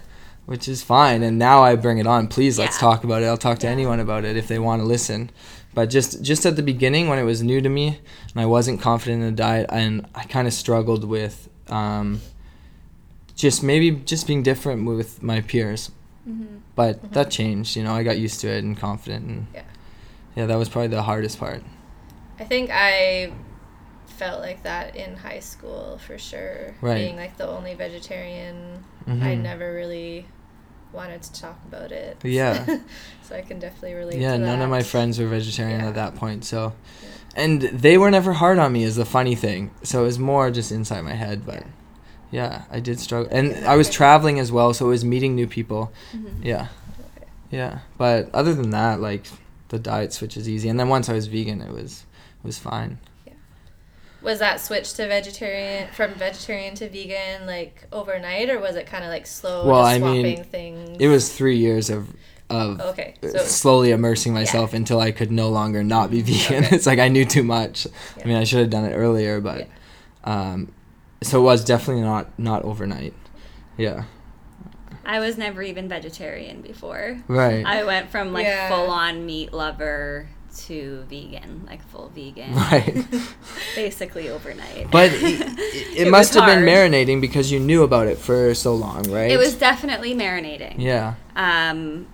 which 0.52 0.68
is 0.68 0.82
fine 0.82 1.22
and 1.22 1.38
now 1.38 1.62
i 1.62 1.74
bring 1.74 1.96
it 1.96 2.06
on 2.06 2.28
please 2.28 2.58
let's 2.58 2.78
talk 2.78 3.04
about 3.04 3.22
it 3.22 3.26
i'll 3.26 3.38
talk 3.38 3.58
to 3.58 3.66
Yeah. 3.66 3.72
anyone 3.72 4.00
about 4.00 4.22
it 4.26 4.36
if 4.36 4.46
they 4.48 4.58
want 4.58 4.82
to 4.82 4.86
listen 4.86 5.30
but 5.72 5.86
just 5.88 6.22
just 6.22 6.44
at 6.44 6.56
the 6.56 6.62
beginning 6.62 7.08
when 7.08 7.18
it 7.18 7.22
was 7.22 7.42
new 7.42 7.60
to 7.62 7.68
me 7.70 7.86
and 8.32 8.40
i 8.40 8.44
wasn't 8.44 8.78
confident 8.78 9.22
in 9.22 9.30
the 9.30 9.36
diet 9.48 9.66
and 9.72 10.06
i 10.14 10.24
kind 10.24 10.46
of 10.46 10.52
struggled 10.52 11.04
with 11.04 11.48
um, 11.68 12.20
just 13.34 13.62
maybe 13.62 13.90
just 13.92 14.26
being 14.26 14.42
different 14.42 14.84
with 14.84 15.22
my 15.22 15.40
peers 15.40 15.90
Mhm. 16.28 16.60
but 16.76 17.12
that 17.14 17.30
changed 17.30 17.74
you 17.76 17.82
know 17.82 17.94
i 17.94 18.02
got 18.02 18.18
used 18.18 18.38
to 18.42 18.48
it 18.48 18.62
and 18.62 18.76
confident 18.76 19.26
and 19.26 19.46
Yeah. 19.54 19.62
yeah 20.36 20.46
that 20.46 20.56
was 20.58 20.68
probably 20.68 20.88
the 20.88 21.02
hardest 21.02 21.38
part 21.40 21.62
I 22.38 22.44
think 22.44 22.70
I 22.72 23.32
felt 24.06 24.40
like 24.40 24.62
that 24.64 24.96
in 24.96 25.16
high 25.16 25.38
school 25.40 25.98
for 26.06 26.18
sure. 26.18 26.74
Right. 26.80 26.96
Being 27.04 27.16
like 27.16 27.36
the 27.36 27.46
only 27.46 27.74
vegetarian, 27.74 28.82
I 29.06 29.10
Mhm. 29.36 29.42
never 29.42 29.72
really 29.74 30.26
wanted 30.92 31.22
to 31.22 31.40
talk 31.40 31.58
about 31.68 31.90
it. 31.92 32.16
Yeah. 32.22 32.64
so 33.22 33.34
I 33.36 33.42
can 33.42 33.58
definitely 33.58 33.94
relate. 33.94 34.18
yeah 34.20 34.36
none 34.36 34.60
of 34.60 34.68
my 34.70 34.82
friends 34.82 35.18
were 35.18 35.26
vegetarian 35.26 35.80
Yeah. 35.80 35.88
at 35.88 35.94
that 35.94 36.14
point 36.16 36.44
so 36.44 36.72
and 37.34 37.62
they 37.62 37.96
were 37.96 38.10
never 38.10 38.34
hard 38.34 38.58
on 38.58 38.72
me 38.72 38.82
is 38.84 38.96
the 38.96 39.06
funny 39.06 39.34
thing 39.34 39.70
so 39.82 40.02
it 40.02 40.04
was 40.06 40.18
more 40.18 40.50
just 40.50 40.70
inside 40.70 41.00
my 41.02 41.14
head 41.14 41.46
but 41.46 41.64
yeah 42.30 42.64
i 42.70 42.78
did 42.80 43.00
struggle 43.00 43.28
and 43.36 43.64
i 43.66 43.74
was 43.76 43.88
traveling 43.88 44.38
as 44.38 44.52
well 44.52 44.74
so 44.74 44.86
it 44.86 44.88
was 44.90 45.04
meeting 45.04 45.34
new 45.34 45.46
people 45.46 45.90
Mhm. 46.14 46.44
yeah 46.44 46.66
Okay. 47.16 47.26
yeah 47.50 47.78
but 47.96 48.28
other 48.34 48.52
than 48.54 48.70
that 48.70 49.00
like 49.00 49.24
the 49.68 49.78
diet 49.78 50.12
switch 50.12 50.36
is 50.36 50.46
easy 50.48 50.68
and 50.68 50.78
then 50.78 50.88
once 50.90 51.08
i 51.08 51.14
was 51.14 51.26
vegan 51.26 51.62
it 51.62 51.72
was 51.72 52.04
it 52.42 52.46
was 52.46 52.58
fine 52.58 52.98
Was 54.22 54.38
that 54.38 54.60
switch 54.60 54.92
to 54.94 55.08
vegetarian 55.08 55.88
from 55.92 56.14
vegetarian 56.14 56.74
to 56.76 56.88
vegan 56.88 57.46
like 57.46 57.86
overnight, 57.92 58.50
or 58.50 58.58
was 58.60 58.76
it 58.76 58.86
kind 58.86 59.04
of 59.04 59.10
like 59.10 59.26
slow? 59.26 59.66
Well, 59.66 59.82
just 59.82 59.94
I 59.94 59.98
mean, 59.98 60.44
things. 60.44 60.96
it 61.00 61.08
was 61.08 61.32
three 61.32 61.56
years 61.56 61.90
of 61.90 62.08
of 62.50 62.80
Okay, 62.80 63.14
uh, 63.22 63.28
so 63.28 63.38
slowly 63.38 63.92
immersing 63.92 64.34
myself 64.34 64.74
until 64.74 65.00
i 65.00 65.10
could 65.10 65.32
no 65.32 65.48
longer 65.48 65.82
not 65.82 66.10
be 66.10 66.20
vegan 66.20 66.64
Okay. 66.64 66.76
it's 66.76 66.84
like 66.86 66.98
i 66.98 67.08
knew 67.08 67.24
too 67.24 67.42
much 67.42 67.86
Yeah. 68.16 68.22
i 68.24 68.26
mean 68.28 68.36
i 68.36 68.44
should 68.44 68.58
have 68.58 68.68
done 68.68 68.84
it 68.84 68.92
earlier 68.92 69.40
but 69.40 69.68
um 70.24 70.70
so 71.22 71.38
it 71.40 71.44
was 71.44 71.64
definitely 71.64 72.02
not 72.02 72.38
not 72.38 72.62
overnight 72.64 73.14
yeah 73.78 74.04
I 75.04 75.18
was 75.20 75.36
never 75.38 75.62
even 75.62 75.88
vegetarian 75.88 76.60
before. 76.60 77.20
Right. 77.26 77.64
I 77.66 77.82
went 77.84 78.10
from 78.10 78.32
like 78.32 78.44
Yeah. 78.46 78.68
full 78.68 78.88
on 78.90 79.26
meat 79.26 79.52
lover 79.52 80.28
to 80.66 81.04
vegan, 81.08 81.64
like 81.66 81.82
full 81.88 82.10
vegan, 82.14 82.54
right. 82.54 83.04
basically 83.74 84.28
overnight. 84.28 84.90
But 84.90 85.12
it, 85.12 85.22
it, 85.40 85.98
It 86.06 86.10
must 86.10 86.34
have 86.34 86.46
been 86.46 86.64
marinating 86.64 87.20
because 87.20 87.50
you 87.50 87.58
knew 87.60 87.82
about 87.82 88.06
it 88.06 88.18
for 88.18 88.54
so 88.54 88.74
long, 88.74 89.10
right? 89.10 89.30
it 89.30 89.38
was 89.38 89.54
definitely 89.54 90.14
marinating. 90.14 90.76
Yeah. 90.78 91.14
Um, 91.36 92.06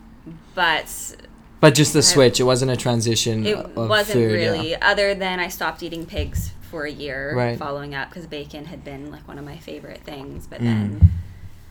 but 0.54 1.16
But 1.60 1.74
just 1.74 1.92
the 1.92 2.02
switch, 2.02 2.40
it 2.40 2.44
wasn't 2.44 2.70
a 2.70 2.76
transition 2.76 3.46
it 3.46 3.76
wasn't 3.76 4.14
food, 4.14 4.30
yeah. 4.40 4.50
really. 4.50 4.76
Other 4.76 5.14
than 5.14 5.40
I 5.40 5.48
stopped 5.48 5.82
eating 5.82 6.06
pigs 6.06 6.52
for 6.70 6.84
a 6.84 6.90
year, 6.90 7.34
Right. 7.34 7.58
following 7.58 7.94
up 7.94 8.10
because 8.10 8.26
bacon 8.26 8.66
had 8.66 8.84
been 8.84 9.10
like 9.10 9.26
one 9.26 9.38
of 9.38 9.44
my 9.44 9.56
favorite 9.56 10.02
things. 10.04 10.46
But 10.46 10.60
Mm. 10.60 10.64
then 10.64 11.10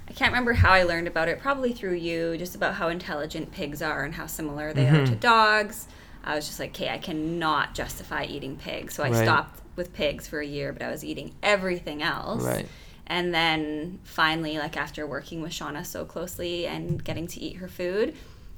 I 0.09 0.13
can't 0.13 0.31
remember 0.31 0.53
how 0.53 0.71
I 0.71 0.83
learned 0.83 1.07
about 1.07 1.27
it. 1.27 1.39
Probably 1.39 1.73
through 1.73 1.95
you, 1.95 2.37
just 2.37 2.55
about 2.55 2.75
how 2.75 2.87
intelligent 2.87 3.51
pigs 3.51 3.81
are 3.81 4.03
and 4.03 4.15
how 4.15 4.25
similar 4.25 4.73
they 4.73 4.87
are 4.87 5.05
to 5.05 5.15
dogs. 5.15 5.87
I 6.27 6.35
was 6.35 6.45
just 6.47 6.59
like, 6.59 6.71
okay, 6.71 6.89
I 6.89 6.97
cannot 6.97 7.73
justify 7.73 8.25
eating 8.25 8.57
pigs, 8.57 8.93
so 8.93 9.03
I 9.03 9.09
Right. 9.09 9.23
stopped 9.23 9.61
with 9.77 9.93
pigs 9.93 10.27
for 10.27 10.39
a 10.39 10.45
year. 10.45 10.73
But 10.73 10.81
I 10.81 10.91
was 10.91 11.03
eating 11.05 11.33
everything 11.41 12.03
else. 12.03 12.43
Right. 12.43 12.67
And 13.07 13.33
then 13.33 13.99
finally, 14.03 14.57
like 14.57 14.75
after 14.75 15.07
working 15.07 15.41
with 15.41 15.53
Shauna 15.53 15.85
so 15.85 16.03
closely 16.03 16.67
and 16.67 17.01
getting 17.03 17.27
to 17.27 17.39
eat 17.39 17.55
her 17.57 17.69
food, 17.69 18.13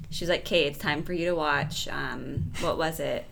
she 0.10 0.24
was 0.26 0.30
like, 0.30 0.42
"Okay, 0.42 0.64
it's 0.66 0.80
time 0.80 1.04
for 1.04 1.14
you 1.14 1.26
to 1.26 1.36
watch. 1.36 1.88
Um, 1.90 2.52
what 2.60 2.78
was 2.78 3.00
it? 3.00 3.26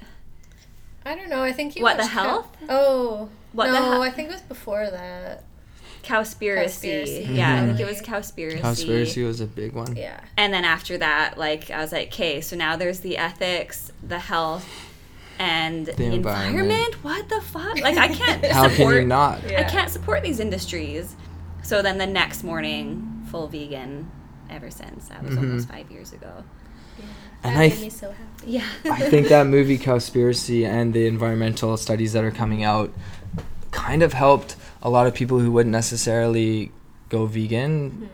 I 1.06 1.16
don't 1.16 1.30
know. 1.30 1.42
I 1.42 1.54
think 1.54 1.76
you. 1.76 1.82
What 1.82 1.98
the 1.98 2.04
watched 2.04 2.14
Cow- 2.14 2.24
Health? 2.24 2.58
Oh. 2.70 3.30
What 3.54 3.68
the 3.68 3.80
no, 3.80 4.02
I 4.04 4.12
think 4.12 4.30
it 4.30 4.34
was 4.34 4.42
before 4.42 4.88
that. 4.92 5.44
Cowspiracy. 6.08 7.04
Cowspiracy. 7.26 7.36
Yeah, 7.36 7.54
I 7.56 7.60
Mhm. 7.60 7.68
think 7.68 7.80
it 7.82 7.86
was 7.88 8.02
Cowspiracy. 8.02 8.62
Cowspiracy 8.62 9.26
was 9.26 9.42
a 9.42 9.46
big 9.46 9.74
one. 9.74 9.96
Yeah. 9.96 10.20
And 10.38 10.54
then 10.54 10.64
after 10.64 10.98
that, 10.98 11.38
like 11.38 11.70
I 11.70 11.80
was 11.82 11.92
like, 11.92 12.08
okay, 12.08 12.40
so 12.42 12.56
now 12.56 12.76
there's 12.78 13.02
the 13.02 13.18
ethics, 13.18 13.92
the 14.02 14.20
health, 14.20 14.66
and 15.40 15.86
the, 15.86 15.92
environment. 16.04 16.16
environment. 16.16 17.04
What 17.04 17.30
the 17.30 17.42
fuck? 17.42 17.80
Like 17.82 17.98
I 17.98 18.08
can't 18.08 18.44
How 18.52 18.70
support. 18.70 18.94
can 18.94 19.02
you 19.04 19.08
not? 19.08 19.40
Yeah. 19.50 19.60
I 19.60 19.64
can't 19.66 19.90
support 19.90 20.24
these 20.24 20.40
industries. 20.40 21.16
So 21.62 21.82
then 21.82 21.98
the 21.98 22.08
next 22.08 22.44
morning, 22.44 23.26
full 23.30 23.48
vegan. 23.48 24.10
Ever 24.50 24.72
since 24.72 25.10
that 25.10 25.22
was 25.26 25.36
Mhm. 25.36 25.40
almost 25.40 25.68
five 25.68 25.92
years 25.92 26.14
ago. 26.14 26.32
And 27.44 27.54
that 27.56 27.60
I 27.62 27.68
made 27.68 27.82
me 27.82 27.90
so 27.90 28.08
happy. 28.08 28.50
Yeah. 28.52 28.64
I 28.90 29.02
think 29.10 29.28
that 29.28 29.46
movie 29.46 29.78
Cowspiracy 29.78 30.66
and 30.66 30.94
the 30.94 31.06
environmental 31.06 31.76
studies 31.76 32.14
that 32.14 32.24
are 32.24 32.32
coming 32.32 32.64
out 32.64 32.94
kind 33.72 34.02
of 34.02 34.14
helped 34.14 34.56
a 34.82 34.90
lot 34.90 35.08
of 35.08 35.14
people 35.14 35.40
who 35.40 35.52
wouldn't 35.52 35.72
necessarily 35.74 36.72
go 37.10 37.26
vegan 37.26 38.10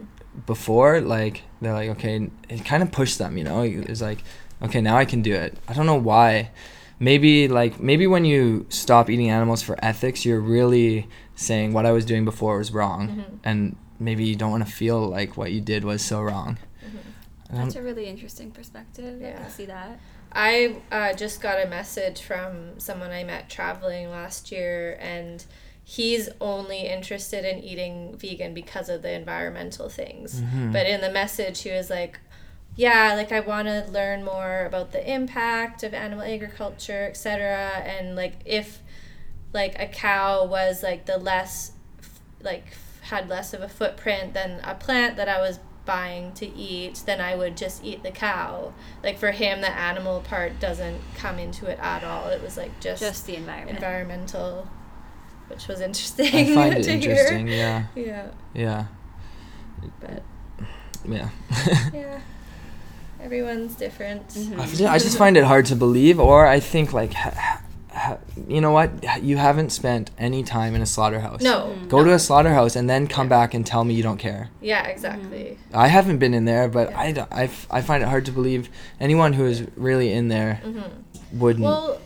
before. 0.45 1.01
Like 1.01 1.41
they're 1.61 1.73
like, 1.73 1.89
okay, 1.91 2.29
it 2.49 2.65
kind 2.65 2.83
of 2.83 2.91
pushed 2.91 3.17
them. 3.19 3.37
You 3.37 3.43
know, 3.43 3.61
it's 3.61 4.01
like, 4.01 4.23
okay, 4.61 4.81
now 4.81 4.97
I 4.97 5.05
can 5.05 5.21
do 5.21 5.33
it. 5.33 5.57
I 5.67 5.73
don't 5.73 5.85
know 5.85 5.99
why. 5.99 6.51
Maybe 6.99 7.47
like 7.47 7.79
maybe 7.79 8.07
when 8.07 8.23
you 8.25 8.65
stop 8.69 9.09
eating 9.09 9.29
animals 9.29 9.61
for 9.61 9.75
ethics, 9.83 10.25
you're 10.25 10.39
really 10.39 11.07
saying 11.35 11.73
what 11.73 11.85
I 11.85 11.91
was 11.91 12.05
doing 12.05 12.23
before 12.25 12.57
was 12.59 12.71
wrong, 12.71 13.07
Mhm. 13.09 13.39
and 13.43 13.75
maybe 13.99 14.23
you 14.23 14.35
don't 14.35 14.51
want 14.51 14.65
to 14.65 14.71
feel 14.71 14.99
like 15.07 15.35
what 15.35 15.51
you 15.51 15.59
did 15.59 15.83
was 15.83 16.01
so 16.03 16.21
wrong. 16.21 16.57
Um, 17.49 17.57
That's 17.57 17.75
a 17.75 17.81
really 17.81 18.05
interesting 18.05 18.51
perspective. 18.51 19.21
I 19.21 19.25
Yeah. 19.25 19.37
can 19.41 19.49
see 19.51 19.65
that. 19.65 19.99
I 20.31 20.77
uh, 20.91 21.13
just 21.13 21.41
got 21.41 21.63
a 21.63 21.67
message 21.67 22.21
from 22.21 22.79
someone 22.79 23.11
I 23.11 23.23
met 23.23 23.49
traveling 23.49 24.09
last 24.09 24.51
year, 24.51 24.97
and 25.01 25.43
he's 25.83 26.29
only 26.39 26.87
interested 26.87 27.43
in 27.45 27.59
eating 27.63 28.15
vegan 28.17 28.53
because 28.53 28.87
of 28.89 29.01
the 29.01 29.11
environmental 29.11 29.89
things. 29.89 30.41
Mhm. 30.41 30.71
But 30.71 30.85
in 30.87 31.01
the 31.01 31.09
message, 31.11 31.61
he 31.63 31.71
was 31.71 31.89
like, 31.89 32.19
yeah, 32.75 33.13
like 33.15 33.31
I 33.31 33.39
want 33.41 33.67
to 33.67 33.85
learn 33.91 34.23
more 34.23 34.65
about 34.65 34.91
the 34.93 35.11
impact 35.11 35.83
of 35.83 35.93
animal 35.93 36.23
agriculture, 36.25 37.05
etc. 37.09 37.83
And 37.85 38.15
like 38.15 38.33
if 38.45 38.79
like 39.51 39.79
a 39.79 39.87
cow 39.87 40.45
was 40.45 40.81
like 40.81 41.05
the 41.05 41.17
less 41.17 41.73
like 42.41 42.65
had 43.01 43.29
less 43.29 43.53
of 43.53 43.61
a 43.61 43.67
footprint 43.69 44.33
than 44.33 44.59
a 44.63 44.73
plant 44.75 45.17
that 45.17 45.27
I 45.29 45.39
was 45.41 45.59
buying 45.85 46.31
to 46.33 46.45
eat, 46.47 47.03
then 47.05 47.19
I 47.19 47.35
would 47.35 47.57
just 47.57 47.83
eat 47.83 48.01
the 48.03 48.11
cow. 48.11 48.73
Like 49.03 49.17
for 49.19 49.31
him, 49.31 49.59
the 49.61 49.69
animal 49.69 50.21
part 50.21 50.59
doesn't 50.61 51.01
come 51.17 51.37
into 51.37 51.67
it 51.67 51.77
at 51.81 52.03
all. 52.05 52.29
It 52.29 52.41
was 52.41 52.55
like 52.57 52.79
just, 52.79 53.01
Just 53.01 53.25
the 53.27 53.35
environment. 53.35 53.77
environmental, 53.77 54.69
which 55.53 55.67
was 55.67 55.81
interesting. 55.81 56.25
I 56.27 56.55
find 56.55 56.73
it 56.77 56.83
to 56.83 56.91
interesting. 56.91 57.47
Hear. 57.47 57.57
Yeah, 57.57 57.83
Yeah, 57.95 58.27
yeah, 58.53 58.85
but 59.99 60.23
yeah. 61.07 61.29
yeah, 61.93 62.19
everyone's 63.21 63.75
different. 63.75 64.27
Mhm. 64.29 64.87
I 64.89 64.97
just 64.99 65.17
find 65.17 65.37
it 65.37 65.43
hard 65.43 65.65
to 65.67 65.75
believe, 65.75 66.19
or 66.19 66.47
I 66.47 66.59
think 66.59 66.91
like, 66.93 67.13
ha- 67.13 67.61
ha- 67.91 68.17
you 68.47 68.61
know 68.61 68.71
what? 68.71 68.89
You 69.23 69.37
haven't 69.37 69.71
spent 69.71 70.09
any 70.17 70.43
time 70.43 70.73
in 70.75 70.81
a 70.81 70.85
slaughterhouse. 70.85 71.41
No, 71.41 71.75
Go 71.87 72.03
to 72.03 72.13
a 72.13 72.19
slaughterhouse 72.19 72.75
and 72.75 72.89
then 72.89 73.07
come 73.07 73.29
back 73.29 73.53
and 73.53 73.65
tell 73.65 73.83
me 73.83 73.93
you 73.93 74.03
don't 74.03 74.17
care. 74.17 74.49
yeah, 74.61 74.83
exactly. 74.87 75.57
I 75.73 75.87
haven't 75.87 76.17
been 76.17 76.33
in 76.33 76.45
there, 76.45 76.67
but 76.67 76.89
Yeah. 76.89 76.99
I, 76.99 77.11
don't- 77.11 77.31
I, 77.31 77.43
f- 77.43 77.67
I 77.69 77.81
find 77.81 78.01
it 78.03 78.07
hard 78.09 78.25
to 78.25 78.31
believe 78.31 78.69
anyone 78.99 79.33
who 79.33 79.45
is 79.45 79.67
really 79.75 80.11
in 80.11 80.27
there 80.29 80.55
hmm 80.63 80.81
wouldn't. 81.33 81.63
Well, 81.65 81.99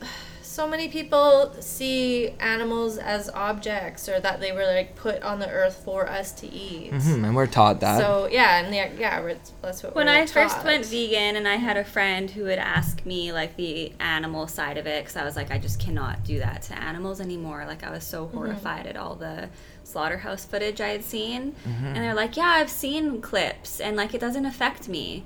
so 0.58 0.68
many 0.68 0.88
people 0.88 1.54
see 1.60 2.32
animals 2.40 2.98
as 2.98 3.30
objects, 3.30 4.10
or 4.10 4.20
that 4.20 4.40
they 4.40 4.52
were 4.52 4.66
like 4.66 4.96
put 4.96 5.22
on 5.22 5.38
the 5.38 5.48
earth 5.62 5.78
for 5.86 6.10
us 6.20 6.32
to 6.32 6.46
eat. 6.52 6.92
Mhm, 6.92 7.24
and 7.26 7.36
we're 7.36 7.46
taught 7.60 7.80
that. 7.82 8.00
So 8.00 8.28
yeah, 8.32 8.58
and 8.60 8.74
yeah, 8.74 8.90
yeah, 8.98 9.22
we're, 9.22 9.38
that's 9.62 9.84
what. 9.84 9.94
when 9.94 10.08
we're 10.08 10.24
I 10.24 10.26
first 10.26 10.64
went 10.66 10.84
vegan 10.84 11.36
and 11.36 11.48
I 11.48 11.58
had 11.68 11.78
a 11.78 11.84
friend 11.84 12.26
who 12.32 12.46
would 12.50 12.58
ask 12.78 13.06
me 13.06 13.32
like 13.32 13.56
the 13.56 13.94
animal 14.00 14.48
side 14.48 14.78
of 14.80 14.88
it 14.88 15.04
because 15.04 15.16
I 15.16 15.24
was 15.24 15.36
like 15.36 15.52
I 15.52 15.60
just 15.60 15.80
cannot 15.80 16.24
do 16.24 16.40
that 16.40 16.64
to 16.64 16.74
animals 16.92 17.22
anymore 17.22 17.64
like 17.68 17.84
I 17.84 17.92
was 17.92 18.04
so 18.04 18.26
horrified 18.28 18.88
at 18.88 18.98
all 18.98 19.14
the 19.16 19.50
slaughterhouse 19.84 20.44
footage 20.44 20.82
I 20.82 20.90
had 20.90 21.04
seen 21.04 21.56
and 21.66 21.96
they're 21.96 22.20
like 22.24 22.36
yeah 22.36 22.54
I've 22.60 22.70
seen 22.86 23.22
clips 23.22 23.80
and 23.80 23.96
like 23.96 24.14
it 24.14 24.22
doesn't 24.26 24.46
affect 24.54 24.90
me 24.90 25.24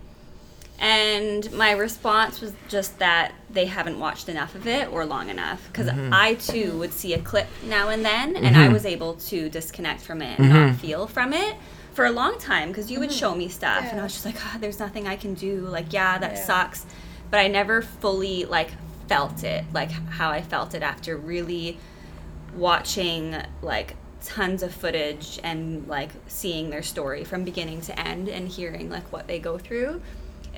and 0.82 1.50
my 1.54 1.72
response 1.72 2.42
was 2.42 2.54
just 2.68 2.98
that 3.00 3.34
they 3.52 3.68
haven't 3.68 4.00
watched 4.00 4.28
enough 4.28 4.56
of 4.56 4.66
it 4.66 4.90
or 4.92 5.06
long 5.06 5.30
enough 5.30 5.66
because 5.68 5.88
I 5.88 6.34
too 6.34 6.78
would 6.80 6.92
see 6.92 7.14
a 7.14 7.20
clip 7.20 7.48
now 7.68 7.90
and 7.90 8.04
then 8.04 8.36
and 8.36 8.58
I 8.58 8.68
Mhm. 8.68 8.74
was 8.74 8.86
able 8.86 9.14
to 9.30 9.48
disconnect 9.50 10.02
from 10.02 10.22
it 10.24 10.40
and 10.40 10.50
not 10.50 10.70
Mhm. 10.72 10.76
feel 10.78 11.06
from 11.08 11.34
it 11.34 11.56
for 11.94 12.06
a 12.06 12.12
long 12.12 12.40
time 12.40 12.70
because 12.70 12.90
you 12.90 13.00
would 13.00 13.12
show 13.12 13.36
me 13.36 13.48
stuff 13.48 13.86
and 13.92 14.00
I 14.00 14.04
was 14.04 14.14
just 14.14 14.26
like 14.26 14.38
oh, 14.44 14.58
there's 14.60 14.80
nothing 14.80 15.08
I 15.08 15.16
can 15.18 15.36
do 15.36 15.58
like 15.70 15.94
yeah 15.94 16.18
that 16.18 16.32
Yeah. 16.34 16.46
sucks 16.46 16.86
but 17.30 17.40
I 17.40 17.48
never 17.48 17.82
fully 17.84 18.46
like 18.46 18.72
felt 19.08 19.44
it 19.44 19.64
like 19.74 19.92
how 20.10 20.32
I 20.32 20.42
felt 20.42 20.74
it 20.74 20.82
after 20.82 21.16
really 21.16 21.78
watching 22.56 23.36
like 23.62 23.96
tons 24.24 24.62
of 24.64 24.74
footage 24.74 25.40
and 25.44 25.88
like 25.88 26.10
seeing 26.28 26.70
their 26.70 26.84
story 26.84 27.24
from 27.24 27.44
beginning 27.44 27.82
to 27.82 28.00
end 28.00 28.30
and 28.30 28.48
hearing 28.48 28.90
like 28.90 29.12
what 29.12 29.28
they 29.28 29.40
go 29.40 29.58
through 29.58 30.02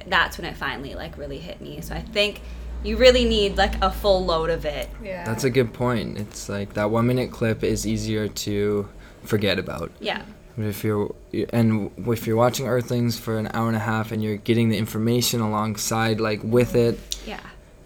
that's 0.07 0.37
when 0.37 0.45
it 0.45 0.55
finally 0.55 0.93
like 0.95 1.17
really 1.17 1.37
hit 1.37 1.59
me 1.61 1.81
so 1.81 1.93
i 1.95 2.01
think 2.01 2.41
you 2.83 2.97
really 2.97 3.23
need 3.23 3.55
like 3.57 3.81
a 3.81 3.89
full 3.89 4.25
load 4.25 4.49
of 4.49 4.65
it 4.65 4.89
Yeah. 5.01 5.23
That's 5.23 5.45
a 5.45 5.49
good 5.49 5.71
point. 5.73 6.17
It's 6.17 6.49
like 6.49 6.73
that 6.73 6.89
one 6.91 7.07
minute 7.07 7.31
clip 7.31 7.63
is 7.63 7.87
easier 7.87 8.27
to 8.27 8.89
forget 9.23 9.57
about. 9.57 9.89
yeah 10.01 10.21
But 10.57 10.65
if 10.65 10.83
you're 10.83 11.15
and 11.53 11.91
if 12.07 12.27
you're 12.27 12.35
watching 12.35 12.67
Earthlings 12.67 13.17
for 13.17 13.37
an 13.37 13.47
hour 13.53 13.67
and 13.67 13.77
a 13.77 13.85
half 13.93 14.11
and 14.11 14.21
you're 14.21 14.35
getting 14.35 14.67
the 14.67 14.77
information 14.77 15.39
alongside 15.39 16.19
like 16.19 16.41
with 16.43 16.75
it, 16.75 16.99
yeah 17.25 17.39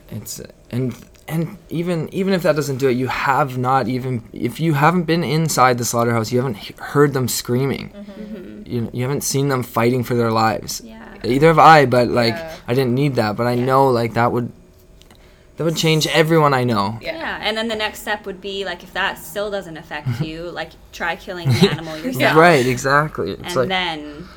it's 0.10 0.42
and 0.72 0.96
and 1.28 1.58
even 1.70 2.10
even 2.12 2.34
if 2.34 2.42
that 2.42 2.56
doesn't 2.56 2.78
do 2.78 2.88
it, 2.90 2.94
you 2.98 3.08
have 3.08 3.56
not 3.56 3.88
even 3.88 4.24
if 4.34 4.60
you 4.60 4.74
haven't 4.74 5.04
been 5.04 5.24
inside 5.24 5.78
the 5.78 5.86
slaughterhouse, 5.86 6.32
you 6.32 6.40
haven't 6.42 6.58
heard 6.80 7.14
them 7.14 7.28
screaming. 7.28 7.90
Mm-hmm. 7.92 8.62
You 8.66 8.90
you 8.94 9.04
haven't 9.04 9.22
seen 9.22 9.50
them 9.50 9.62
fighting 9.62 10.04
for 10.04 10.16
their 10.16 10.32
lives. 10.32 10.82
yeah 10.84 11.07
Either 11.26 11.48
have 11.48 11.60
I, 11.60 11.86
but 11.86 12.08
like 12.10 12.34
Yeah. 12.36 12.56
I 12.68 12.74
didn't 12.74 12.94
need 12.96 13.16
that. 13.16 13.36
But 13.36 13.48
I 13.48 13.56
know 13.56 13.90
like 13.90 14.14
that 14.14 14.32
would 14.32 14.52
that 15.58 15.64
would 15.64 15.76
change 15.78 16.06
everyone 16.08 16.54
I 16.54 16.64
know. 16.64 17.00
Yeah. 17.02 17.18
yeah 17.18 17.40
and 17.42 17.58
then 17.58 17.68
the 17.68 17.76
next 17.76 18.02
step 18.02 18.26
would 18.26 18.40
be 18.42 18.64
like 18.66 18.84
if 18.84 18.94
that 18.94 19.18
still 19.18 19.50
doesn't 19.50 19.78
affect 19.78 20.22
you 20.28 20.52
like 20.52 20.72
try 20.92 21.16
killing 21.16 21.50
the 21.50 21.70
animal 21.72 21.98
yourself 22.04 22.36
Right, 22.38 22.66
exactly. 22.66 23.32
It's 23.32 23.42
and 23.44 23.56
like 23.56 23.68
then 23.70 24.28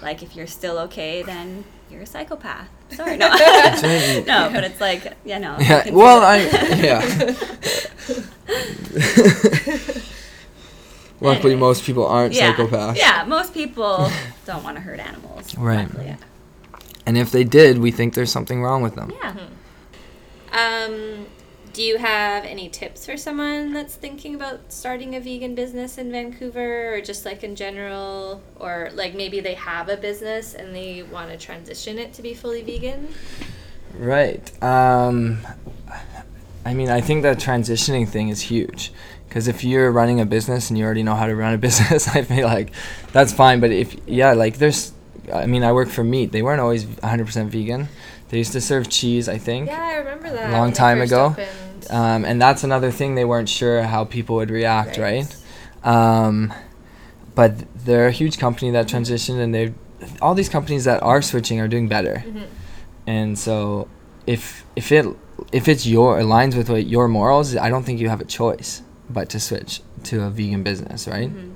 like 0.00 0.22
if 0.22 0.34
you're 0.34 0.46
still 0.46 0.78
okay 0.78 1.22
then 1.22 1.64
you're 1.90 2.02
a 2.02 2.06
psychopath 2.06 2.68
sorry 2.90 3.16
no 3.18 3.28
no 4.26 4.48
but 4.52 4.64
it's 4.64 4.80
like 4.80 5.14
yeah 5.24 5.38
no 5.38 5.58
you 5.58 5.64
yeah. 5.66 5.90
Well, 5.90 6.22
I 6.22 6.38
yeah. 9.96 10.02
Luckily, 11.22 11.52
Anyway. 11.52 11.60
most 11.68 11.84
people 11.84 12.06
aren't 12.06 12.34
yeah. 12.34 12.52
psychopaths. 12.54 12.96
yeah 12.96 13.24
most 13.26 13.54
people 13.60 14.10
don't 14.46 14.62
want 14.64 14.76
to 14.76 14.80
hurt 14.82 15.00
animals 15.00 15.56
Right. 15.56 15.88
luckily. 15.88 16.16
And 17.06 17.18
if 17.18 17.30
they 17.32 17.44
did, 17.44 17.78
we 17.78 17.90
think 17.90 18.14
there's 18.14 18.30
something 18.32 18.62
wrong 18.62 18.82
with 18.82 18.94
them. 18.94 19.12
yeah 19.22 19.34
Um, 20.52 21.26
do 21.72 21.82
you 21.82 21.96
have 21.98 22.44
any 22.44 22.68
tips 22.68 23.06
for 23.06 23.16
someone 23.16 23.72
that's 23.72 23.94
thinking 23.94 24.34
about 24.34 24.72
starting 24.72 25.14
a 25.16 25.20
vegan 25.20 25.54
business 25.54 25.96
in 25.96 26.12
Vancouver 26.12 26.94
or 26.94 27.00
just 27.00 27.24
like 27.24 27.42
in 27.42 27.56
general 27.56 28.42
or 28.60 28.90
like 28.94 29.14
maybe 29.14 29.40
they 29.40 29.54
have 29.54 29.88
a 29.88 29.96
business 29.96 30.52
and 30.54 30.74
they 30.76 31.02
want 31.02 31.30
to 31.30 31.38
transition 31.38 31.98
it 31.98 32.12
to 32.14 32.22
be 32.22 32.34
fully 32.34 32.62
vegan? 32.62 33.08
Right. 33.96 34.50
Um, 34.62 35.38
I 36.64 36.74
mean, 36.74 36.90
I 36.90 37.00
think 37.00 37.22
that 37.22 37.38
transitioning 37.38 38.06
thing 38.08 38.28
is 38.28 38.42
huge. 38.42 38.92
Because 39.32 39.48
if 39.48 39.64
you're 39.64 39.90
running 39.90 40.20
a 40.20 40.26
business 40.26 40.68
and 40.68 40.78
you 40.78 40.84
already 40.84 41.02
know 41.02 41.14
how 41.14 41.24
to 41.26 41.34
run 41.34 41.54
a 41.54 41.58
business, 41.68 42.06
I 42.06 42.20
feel 42.20 42.46
like 42.46 42.70
that's 43.14 43.32
fine. 43.32 43.60
But 43.60 43.70
if, 43.70 43.96
yeah, 44.06 44.34
like 44.34 44.58
there's, 44.58 44.92
I 45.32 45.46
mean, 45.46 45.64
I 45.64 45.72
work 45.72 45.88
for 45.88 46.04
Meet. 46.04 46.32
They 46.32 46.42
weren't 46.42 46.60
always 46.60 46.84
100% 46.84 47.46
vegan. 47.48 47.88
They 48.28 48.36
used 48.36 48.52
to 48.52 48.60
serve 48.60 48.90
cheese, 48.90 49.30
I 49.30 49.38
think. 49.38 49.68
Yeah, 49.68 49.82
I 49.82 49.94
remember 49.94 50.28
that. 50.28 50.50
A 50.50 50.52
Long 50.52 50.74
time 50.74 51.00
ago. 51.00 51.34
Um, 51.88 52.26
and 52.26 52.42
that's 52.42 52.62
another 52.62 52.90
thing 52.90 53.14
they 53.14 53.24
weren't 53.24 53.48
sure 53.48 53.82
how 53.84 54.04
people 54.04 54.36
would 54.36 54.50
react, 54.50 54.98
Right. 54.98 55.24
right? 55.82 55.90
Um, 55.90 56.52
but 57.34 57.54
they're 57.86 58.08
a 58.08 58.12
huge 58.12 58.36
company 58.38 58.70
that 58.72 58.86
transitioned, 58.86 59.38
and 59.40 59.54
they, 59.54 59.72
all 60.20 60.34
these 60.34 60.50
companies 60.50 60.84
that 60.84 61.02
are 61.02 61.22
switching 61.22 61.58
are 61.58 61.68
doing 61.68 61.88
better. 61.88 62.22
Mhm. 62.26 62.42
And 63.06 63.38
so, 63.38 63.88
if 64.26 64.66
if 64.76 64.92
it 64.92 65.06
if 65.52 65.68
it's 65.68 65.86
your 65.86 66.18
aligns 66.18 66.54
with 66.54 66.68
what 66.68 66.86
your 66.86 67.08
morals, 67.08 67.56
I 67.56 67.70
don't 67.70 67.84
think 67.84 67.98
you 67.98 68.10
have 68.10 68.20
a 68.20 68.26
choice 68.26 68.82
but 69.12 69.28
to 69.30 69.40
switch 69.40 69.80
to 70.04 70.22
a 70.22 70.30
vegan 70.30 70.62
business, 70.62 71.06
right? 71.06 71.30
Mhm. 71.30 71.52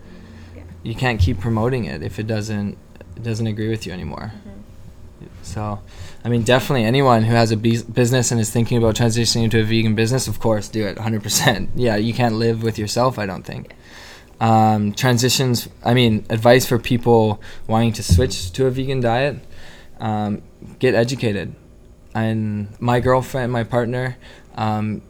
You 0.82 0.94
can't 0.94 1.18
keep 1.20 1.40
promoting 1.40 1.84
it 1.84 2.02
if 2.02 2.18
it 2.18 2.26
doesn't 2.26 2.78
it 3.16 3.22
doesn't 3.22 3.46
agree 3.46 3.68
with 3.68 3.86
you 3.86 3.92
anymore. 3.92 4.32
Mm-hmm. 4.36 5.26
So, 5.42 5.80
I 6.24 6.28
mean, 6.28 6.42
definitely 6.42 6.84
anyone 6.84 7.22
who 7.24 7.34
has 7.34 7.50
a 7.50 7.57
bus- 7.57 7.82
business 7.82 8.30
and 8.30 8.38
is 8.40 8.50
thinking 8.50 8.76
about 8.78 8.94
transitioning 8.96 9.44
into 9.44 9.59
a 9.59 9.62
vegan 9.62 9.94
business, 9.94 10.28
of 10.28 10.38
course, 10.40 10.68
do 10.68 10.86
it 10.86 10.96
100%. 10.98 11.68
Yeah, 11.76 11.96
you 11.96 12.12
can't 12.12 12.34
live 12.34 12.62
with 12.62 12.78
yourself, 12.78 13.18
I 13.18 13.24
don't 13.26 13.44
think. 13.44 13.74
Um, 14.38 14.92
transitions, 14.92 15.68
I 15.82 15.94
mean, 15.94 16.26
advice 16.28 16.66
for 16.66 16.78
people 16.78 17.40
wanting 17.66 17.92
to 17.94 18.02
switch 18.02 18.52
to 18.52 18.66
a 18.66 18.70
vegan 18.70 19.00
diet 19.00 19.36
um, 19.98 20.42
get 20.78 20.94
educated. 20.94 21.54
And 22.14 22.68
my 22.80 23.00
girlfriend, 23.00 23.50
my 23.52 23.64
partner, 23.64 24.16
um, 24.57 25.00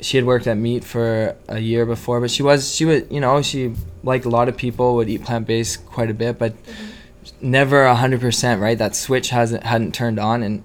she 0.00 0.16
had 0.16 0.26
worked 0.26 0.46
at 0.46 0.56
Meet 0.56 0.84
for 0.84 1.36
a 1.48 1.58
year 1.58 1.84
before, 1.86 2.20
but 2.20 2.30
she 2.30 2.42
was, 2.42 2.74
she 2.74 2.84
would, 2.84 3.10
you 3.10 3.20
know, 3.20 3.42
she, 3.42 3.74
like 4.02 4.24
a 4.24 4.28
lot 4.28 4.48
of 4.48 4.56
people, 4.56 4.94
would 4.96 5.08
eat 5.08 5.24
plant 5.24 5.46
based 5.46 5.84
quite 5.86 6.10
a 6.10 6.14
bit, 6.14 6.38
but 6.38 6.52
mm-hmm. 6.62 7.50
never 7.50 7.84
a 7.84 7.94
hundred 7.94 8.20
percent 8.20 8.60
right? 8.60 8.78
That 8.78 8.94
switch 8.96 9.30
hasn't 9.30 9.64
hadn't 9.64 9.94
turned 9.94 10.18
on 10.18 10.42
and 10.42 10.62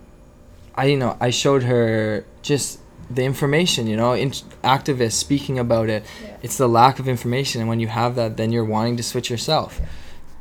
i 0.76 0.86
you 0.86 0.98
know 0.98 1.18
i 1.20 1.30
showed 1.30 1.64
her 1.64 2.26
just 2.42 2.80
the 3.10 3.24
information 3.24 3.88
you 3.88 3.96
know 3.96 4.14
in, 4.14 4.32
activists 4.64 5.14
speaking 5.14 5.60
about 5.60 5.90
it. 5.90 6.04
Yeah. 6.22 6.38
it's 6.42 6.58
the 6.58 6.68
lack 6.68 7.00
of 7.00 7.08
information 7.08 7.62
and 7.62 7.70
when 7.70 7.80
you 7.80 7.88
have 7.88 8.16
that 8.16 8.36
then 8.38 8.52
you're 8.52 8.66
wanting 8.66 8.98
to 8.98 9.04
switch 9.04 9.30
yourself. 9.30 9.80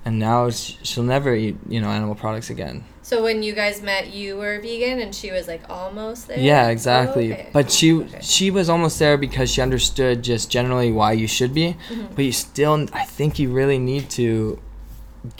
And 0.06 0.18
now 0.18 0.50
she'll 0.50 1.04
never 1.04 1.34
eat 1.34 1.56
you 1.68 1.80
know 1.80 1.88
animal 1.88 2.14
products 2.14 2.50
again 2.50 2.84
So 3.14 3.22
when 3.22 3.44
you 3.44 3.52
guys 3.54 3.80
met, 3.80 4.12
you 4.12 4.36
were 4.36 4.58
vegan 4.60 4.98
and 4.98 5.14
she 5.14 5.30
was 5.30 5.46
like 5.46 5.62
almost 5.70 6.26
there? 6.26 6.38
yeah 6.38 6.66
Oh, 6.66 6.70
exactly 6.70 7.32
okay. 7.32 7.48
but 7.52 7.70
she 7.70 7.92
Okay. 7.94 8.18
she 8.20 8.50
was 8.50 8.68
almost 8.68 8.98
there 8.98 9.16
because 9.16 9.48
she 9.52 9.60
understood 9.62 10.22
just 10.24 10.50
generally 10.50 10.90
why 10.90 11.12
you 11.12 11.28
should 11.28 11.54
be 11.54 11.76
Mhm. 11.90 12.08
but 12.16 12.24
you 12.24 12.32
still 12.32 12.74
i 12.92 13.04
think 13.04 13.38
you 13.38 13.48
really 13.60 13.78
need 13.78 14.10
to 14.20 14.58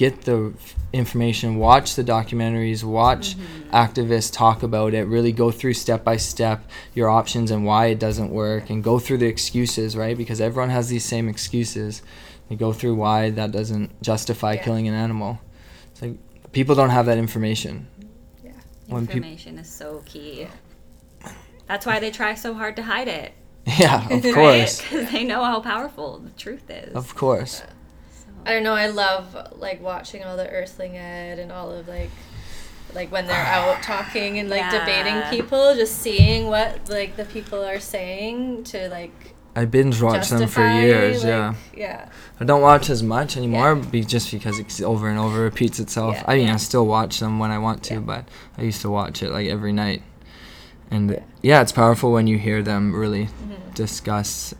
get 0.02 0.22
the 0.22 0.52
information 0.92 1.48
watch 1.58 1.88
the 1.96 2.04
documentaries 2.04 2.84
watch 2.84 3.26
activists 3.72 4.32
talk 4.32 4.62
about 4.62 4.94
it 4.94 5.04
really 5.16 5.32
go 5.32 5.50
through 5.50 5.74
step 5.74 6.04
by 6.04 6.16
step 6.16 6.58
your 6.94 7.08
options 7.20 7.50
and 7.50 7.60
why 7.70 7.86
it 7.86 7.98
doesn't 7.98 8.30
work 8.30 8.70
and 8.70 8.84
go 8.84 8.98
through 9.00 9.18
the 9.18 9.26
excuses 9.26 9.96
right 9.96 10.16
because 10.16 10.40
everyone 10.40 10.70
has 10.70 10.88
these 10.88 11.04
same 11.14 11.28
excuses 11.28 12.02
you 12.48 12.56
go 12.56 12.72
through 12.72 12.94
why 12.94 13.30
that 13.30 13.50
doesn't 13.50 13.88
justify 14.10 14.52
Yeah. 14.54 14.62
killing 14.64 14.86
an 14.92 14.94
animal 14.94 15.32
it's 15.90 16.00
like 16.02 16.16
people 16.54 16.74
don't 16.74 16.90
have 16.90 17.06
that 17.06 17.18
information 17.18 17.86
Yeah. 18.42 18.52
when 18.86 19.06
peop- 19.06 19.16
Information 19.16 19.58
is 19.58 19.68
so 19.70 20.02
key. 20.06 20.46
That's 21.66 21.86
why 21.86 21.98
they 22.00 22.10
try 22.10 22.34
so 22.34 22.54
hard 22.54 22.76
to 22.76 22.82
hide 22.82 23.08
it. 23.08 23.32
yeah 23.78 24.06
of 24.10 24.22
course 24.34 24.80
Because 24.82 25.10
they 25.10 25.24
know 25.24 25.42
how 25.44 25.60
powerful 25.60 26.18
the 26.18 26.30
truth 26.30 26.68
is. 26.70 26.94
of 26.94 27.14
course 27.14 27.58
So- 27.58 27.64
I 28.46 28.52
don't 28.52 28.62
know. 28.62 28.74
I 28.74 28.88
love 28.88 29.34
like 29.58 29.80
watching 29.82 30.22
all 30.22 30.36
the 30.36 30.46
Earthling 30.48 30.98
Ed 30.98 31.38
and 31.38 31.50
all 31.50 31.70
of 31.72 31.88
like, 31.88 32.10
like 32.94 33.10
when 33.10 33.26
they're 33.26 33.36
out 33.58 33.82
talking 33.82 34.38
and 34.38 34.50
like 34.50 34.60
Yeah. 34.60 34.80
debating 34.80 35.22
people, 35.30 35.74
just 35.74 36.00
seeing 36.02 36.46
what 36.48 36.88
like 36.90 37.16
the 37.16 37.24
people 37.24 37.64
are 37.64 37.80
saying 37.80 38.64
to 38.64 38.88
like 38.90 39.33
i 39.56 39.64
binge 39.64 40.00
watched 40.02 40.30
them 40.30 40.48
for 40.48 40.66
years 40.66 41.18
like, 41.22 41.28
yeah 41.28 41.54
Yeah. 41.76 42.08
I 42.40 42.44
don't 42.44 42.62
watch 42.62 42.90
as 42.90 43.00
much 43.02 43.36
anymore, 43.36 43.74
Yeah. 43.76 43.90
be 43.90 44.04
just 44.04 44.32
because 44.32 44.58
it's 44.58 44.80
over 44.80 45.08
and 45.08 45.18
over 45.20 45.40
repeats 45.42 45.78
itself. 45.78 46.16
Yeah, 46.16 46.24
I 46.26 46.36
mean. 46.36 46.50
I 46.50 46.56
still 46.56 46.84
watch 46.84 47.20
them 47.20 47.38
when 47.38 47.52
I 47.52 47.58
want 47.58 47.84
to, 47.84 48.00
but 48.00 48.26
I 48.58 48.62
used 48.62 48.80
to 48.82 48.90
watch 48.90 49.22
it 49.22 49.30
like 49.30 49.46
every 49.46 49.72
night. 49.72 50.02
And 50.90 51.20
Yeah. 51.42 51.60
it's 51.60 51.70
powerful 51.70 52.10
when 52.12 52.26
you 52.26 52.36
hear 52.38 52.60
them 52.60 52.92
really 52.92 53.26
Mhm. 53.26 53.74
discuss 53.74 54.52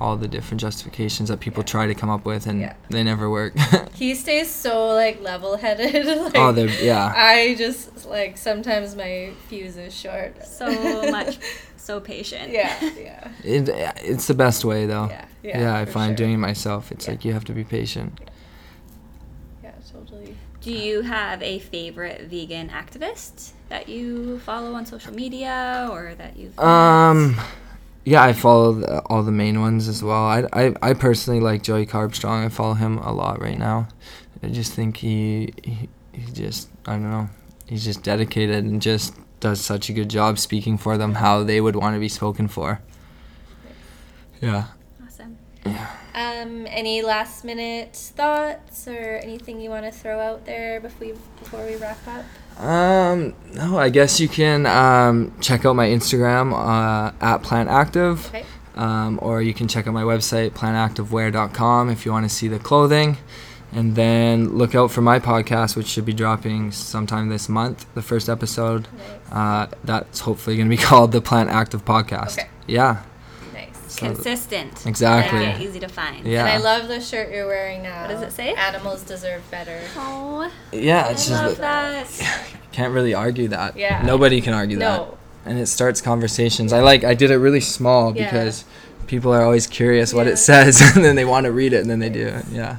all 0.00 0.16
the 0.16 0.28
different 0.28 0.60
justifications 0.60 1.28
that 1.28 1.40
people 1.40 1.62
Yeah. 1.62 1.66
try 1.74 1.86
to 1.86 1.94
come 1.94 2.08
up 2.10 2.24
with, 2.24 2.46
and 2.46 2.60
Yeah. 2.60 2.74
they 2.88 3.02
never 3.02 3.28
work. 3.30 3.54
He 3.94 4.14
stays 4.14 4.48
so 4.50 4.88
like 4.94 5.20
level 5.20 5.56
headed. 5.58 6.06
like, 6.24 6.32
oh, 6.36 6.52
they're 6.52 6.68
yeah. 6.82 7.12
I 7.14 7.54
just 7.58 8.06
like 8.06 8.38
sometimes 8.38 8.96
my 8.96 9.32
fuse 9.48 9.76
is 9.76 9.94
short. 9.94 10.46
So 10.46 10.66
much, 11.10 11.38
so 11.76 12.00
patient. 12.00 12.50
yeah, 12.50 12.72
yeah, 12.98 13.30
It, 13.44 13.68
it's 14.02 14.26
the 14.26 14.34
best 14.34 14.64
way 14.64 14.86
though. 14.86 15.08
yeah, 15.10 15.24
Yeah, 15.42 15.60
yeah. 15.60 15.76
I 15.76 15.84
find 15.84 16.10
sure. 16.10 16.16
doing 16.26 16.34
it 16.34 16.38
myself. 16.38 16.90
It's 16.90 17.04
Yeah. 17.06 17.10
like 17.12 17.24
you 17.26 17.32
have 17.34 17.44
to 17.44 17.52
be 17.52 17.62
patient. 17.64 18.18
Yeah, 19.62 19.72
totally. 19.92 20.34
Do 20.62 20.72
you 20.72 21.02
have 21.02 21.42
a 21.42 21.58
favorite 21.58 22.22
vegan 22.30 22.68
activist 22.70 23.52
that 23.68 23.88
you 23.88 24.38
follow 24.40 24.74
on 24.74 24.84
social 24.86 25.12
media 25.14 25.88
or 25.90 26.14
that 26.16 26.36
you've 26.36 26.56
met? 26.56 26.64
Um, 26.66 27.36
yeah, 28.04 28.22
I 28.22 28.32
follow 28.32 28.72
the, 28.72 29.00
all 29.02 29.22
the 29.22 29.32
main 29.32 29.60
ones 29.60 29.88
as 29.88 30.02
well. 30.02 30.24
I, 30.24 30.46
I, 30.52 30.74
I 30.82 30.94
personally 30.94 31.40
like 31.40 31.62
Joey 31.62 31.86
Carbstrong. 31.86 32.44
I 32.44 32.48
follow 32.48 32.74
him 32.74 32.98
a 32.98 33.12
lot 33.12 33.40
right 33.40 33.58
now. 33.58 33.88
I 34.42 34.48
just 34.48 34.72
think 34.72 34.98
he, 34.98 35.52
he 35.62 35.88
he 36.12 36.32
just 36.32 36.68
I 36.86 36.92
don't 36.92 37.10
know. 37.10 37.28
He's 37.66 37.84
just 37.84 38.02
dedicated 38.02 38.64
and 38.64 38.80
just 38.80 39.14
does 39.38 39.60
such 39.60 39.88
a 39.88 39.92
good 39.92 40.08
job 40.08 40.38
speaking 40.38 40.76
for 40.76 40.98
them 40.98 41.14
how 41.14 41.44
they 41.44 41.60
would 41.60 41.76
want 41.76 41.94
to 41.94 42.00
be 42.00 42.08
spoken 42.08 42.48
for. 42.48 42.80
Yeah. 44.40 44.68
awesome. 45.04 45.38
Yeah. 45.64 45.90
Um, 46.14 46.66
any 46.68 47.02
last 47.02 47.44
minute 47.44 47.94
thoughts 47.94 48.88
or 48.88 49.20
anything 49.22 49.60
you 49.60 49.70
want 49.70 49.84
to 49.84 49.92
throw 49.92 50.18
out 50.18 50.46
there 50.46 50.80
before 50.80 51.08
we 51.08 51.14
before 51.38 51.66
we 51.66 51.76
wrap 51.76 52.06
up? 52.08 52.24
Um, 52.60 53.34
no, 53.54 53.78
I 53.78 53.88
guess 53.88 54.20
you 54.20 54.28
can 54.28 54.66
um, 54.66 55.32
check 55.40 55.64
out 55.64 55.74
my 55.76 55.88
Instagram 55.88 56.52
uh, 56.52 57.12
at 57.20 57.38
Plant 57.42 57.68
Active. 57.68 58.26
Okay. 58.28 58.44
um, 58.76 59.18
or 59.22 59.40
you 59.42 59.52
can 59.54 59.66
check 59.68 59.86
out 59.86 59.94
my 59.94 60.02
website 60.02 60.50
plantactivewear.com 60.50 61.90
if 61.90 62.04
you 62.06 62.12
want 62.12 62.24
to 62.28 62.34
see 62.34 62.48
the 62.48 62.58
clothing 62.58 63.16
and 63.72 63.94
then 63.96 64.50
look 64.56 64.74
out 64.74 64.90
for 64.90 65.00
my 65.00 65.18
podcast 65.18 65.76
which 65.76 65.86
should 65.86 66.04
be 66.04 66.12
dropping 66.12 66.70
sometime 66.72 67.28
this 67.28 67.48
month 67.48 67.86
the 67.94 68.02
first 68.02 68.28
episode 68.28 68.88
Nice. 68.96 69.32
uh, 69.32 69.66
that's 69.84 70.20
hopefully 70.20 70.56
going 70.56 70.68
to 70.70 70.76
be 70.76 70.82
called 70.82 71.12
the 71.12 71.20
plant 71.20 71.50
active 71.50 71.84
podcast 71.84 72.38
Okay. 72.38 72.48
yeah. 72.66 73.02
So- 73.90 74.06
Consistent. 74.06 74.86
Exactly. 74.86 75.40
Yeah, 75.42 75.58
easy 75.60 75.80
to 75.80 75.88
find. 75.88 76.26
Yeah. 76.26 76.46
And 76.46 76.50
I 76.50 76.58
love 76.58 76.88
the 76.88 77.00
shirt 77.00 77.32
you're 77.32 77.46
wearing 77.46 77.82
now. 77.82 78.02
What 78.02 78.10
does 78.10 78.22
it 78.22 78.32
say? 78.32 78.54
Animals 78.54 79.02
deserve 79.02 79.42
better. 79.50 79.80
Oh, 79.96 80.50
yeah 80.72 81.06
I 81.06 81.10
it's 81.10 81.30
love 81.30 81.56
just 81.56 81.60
that. 81.60 82.46
can't 82.72 82.92
really 82.94 83.14
argue 83.14 83.48
that 83.48 83.76
Yeah. 83.76 84.02
nobody 84.02 84.40
can 84.40 84.54
argue 84.54 84.78
that 84.78 84.98
No. 84.98 85.18
and 85.44 85.58
it 85.58 85.66
starts 85.66 86.00
conversations 86.00 86.72
i 86.72 86.80
like 86.80 87.02
i 87.02 87.14
did 87.14 87.32
it 87.32 87.38
really 87.38 87.60
small 87.60 88.16
Yeah. 88.16 88.30
because 88.30 88.64
people 89.08 89.34
are 89.34 89.42
always 89.42 89.66
curious 89.66 90.14
what 90.14 90.28
it 90.28 90.36
says 90.36 90.80
and 90.94 91.04
then 91.04 91.16
they 91.16 91.24
want 91.24 91.46
to 91.46 91.52
read 91.52 91.72
it 91.72 91.80
and 91.80 91.90
then 91.90 91.98
they 91.98 92.08
do 92.10 92.26
it 92.26 92.44
yeah 92.52 92.76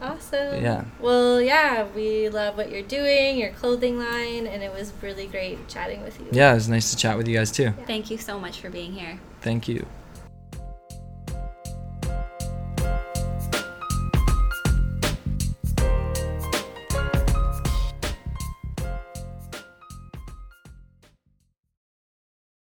Awesome. 0.00 0.62
Yeah. 0.62 0.84
Well, 1.00 1.40
yeah, 1.40 1.86
we 1.96 2.28
love 2.28 2.56
what 2.56 2.70
you're 2.70 2.82
doing, 2.82 3.38
your 3.38 3.50
clothing 3.50 3.98
line, 3.98 4.46
and 4.46 4.62
it 4.62 4.70
was 4.72 4.92
really 5.02 5.26
great 5.26 5.66
chatting 5.68 6.02
with 6.04 6.20
you. 6.20 6.26
yeah 6.30 6.52
it 6.52 6.54
was 6.54 6.68
nice 6.68 6.90
to 6.92 6.96
chat 6.96 7.16
with 7.16 7.26
you 7.26 7.36
guys 7.36 7.50
too 7.50 7.72
Thank 7.86 8.10
you 8.10 8.18
so 8.18 8.38
much 8.38 8.60
for 8.60 8.70
being 8.70 8.92
here. 8.92 9.18
thank 9.40 9.66
you 9.66 9.84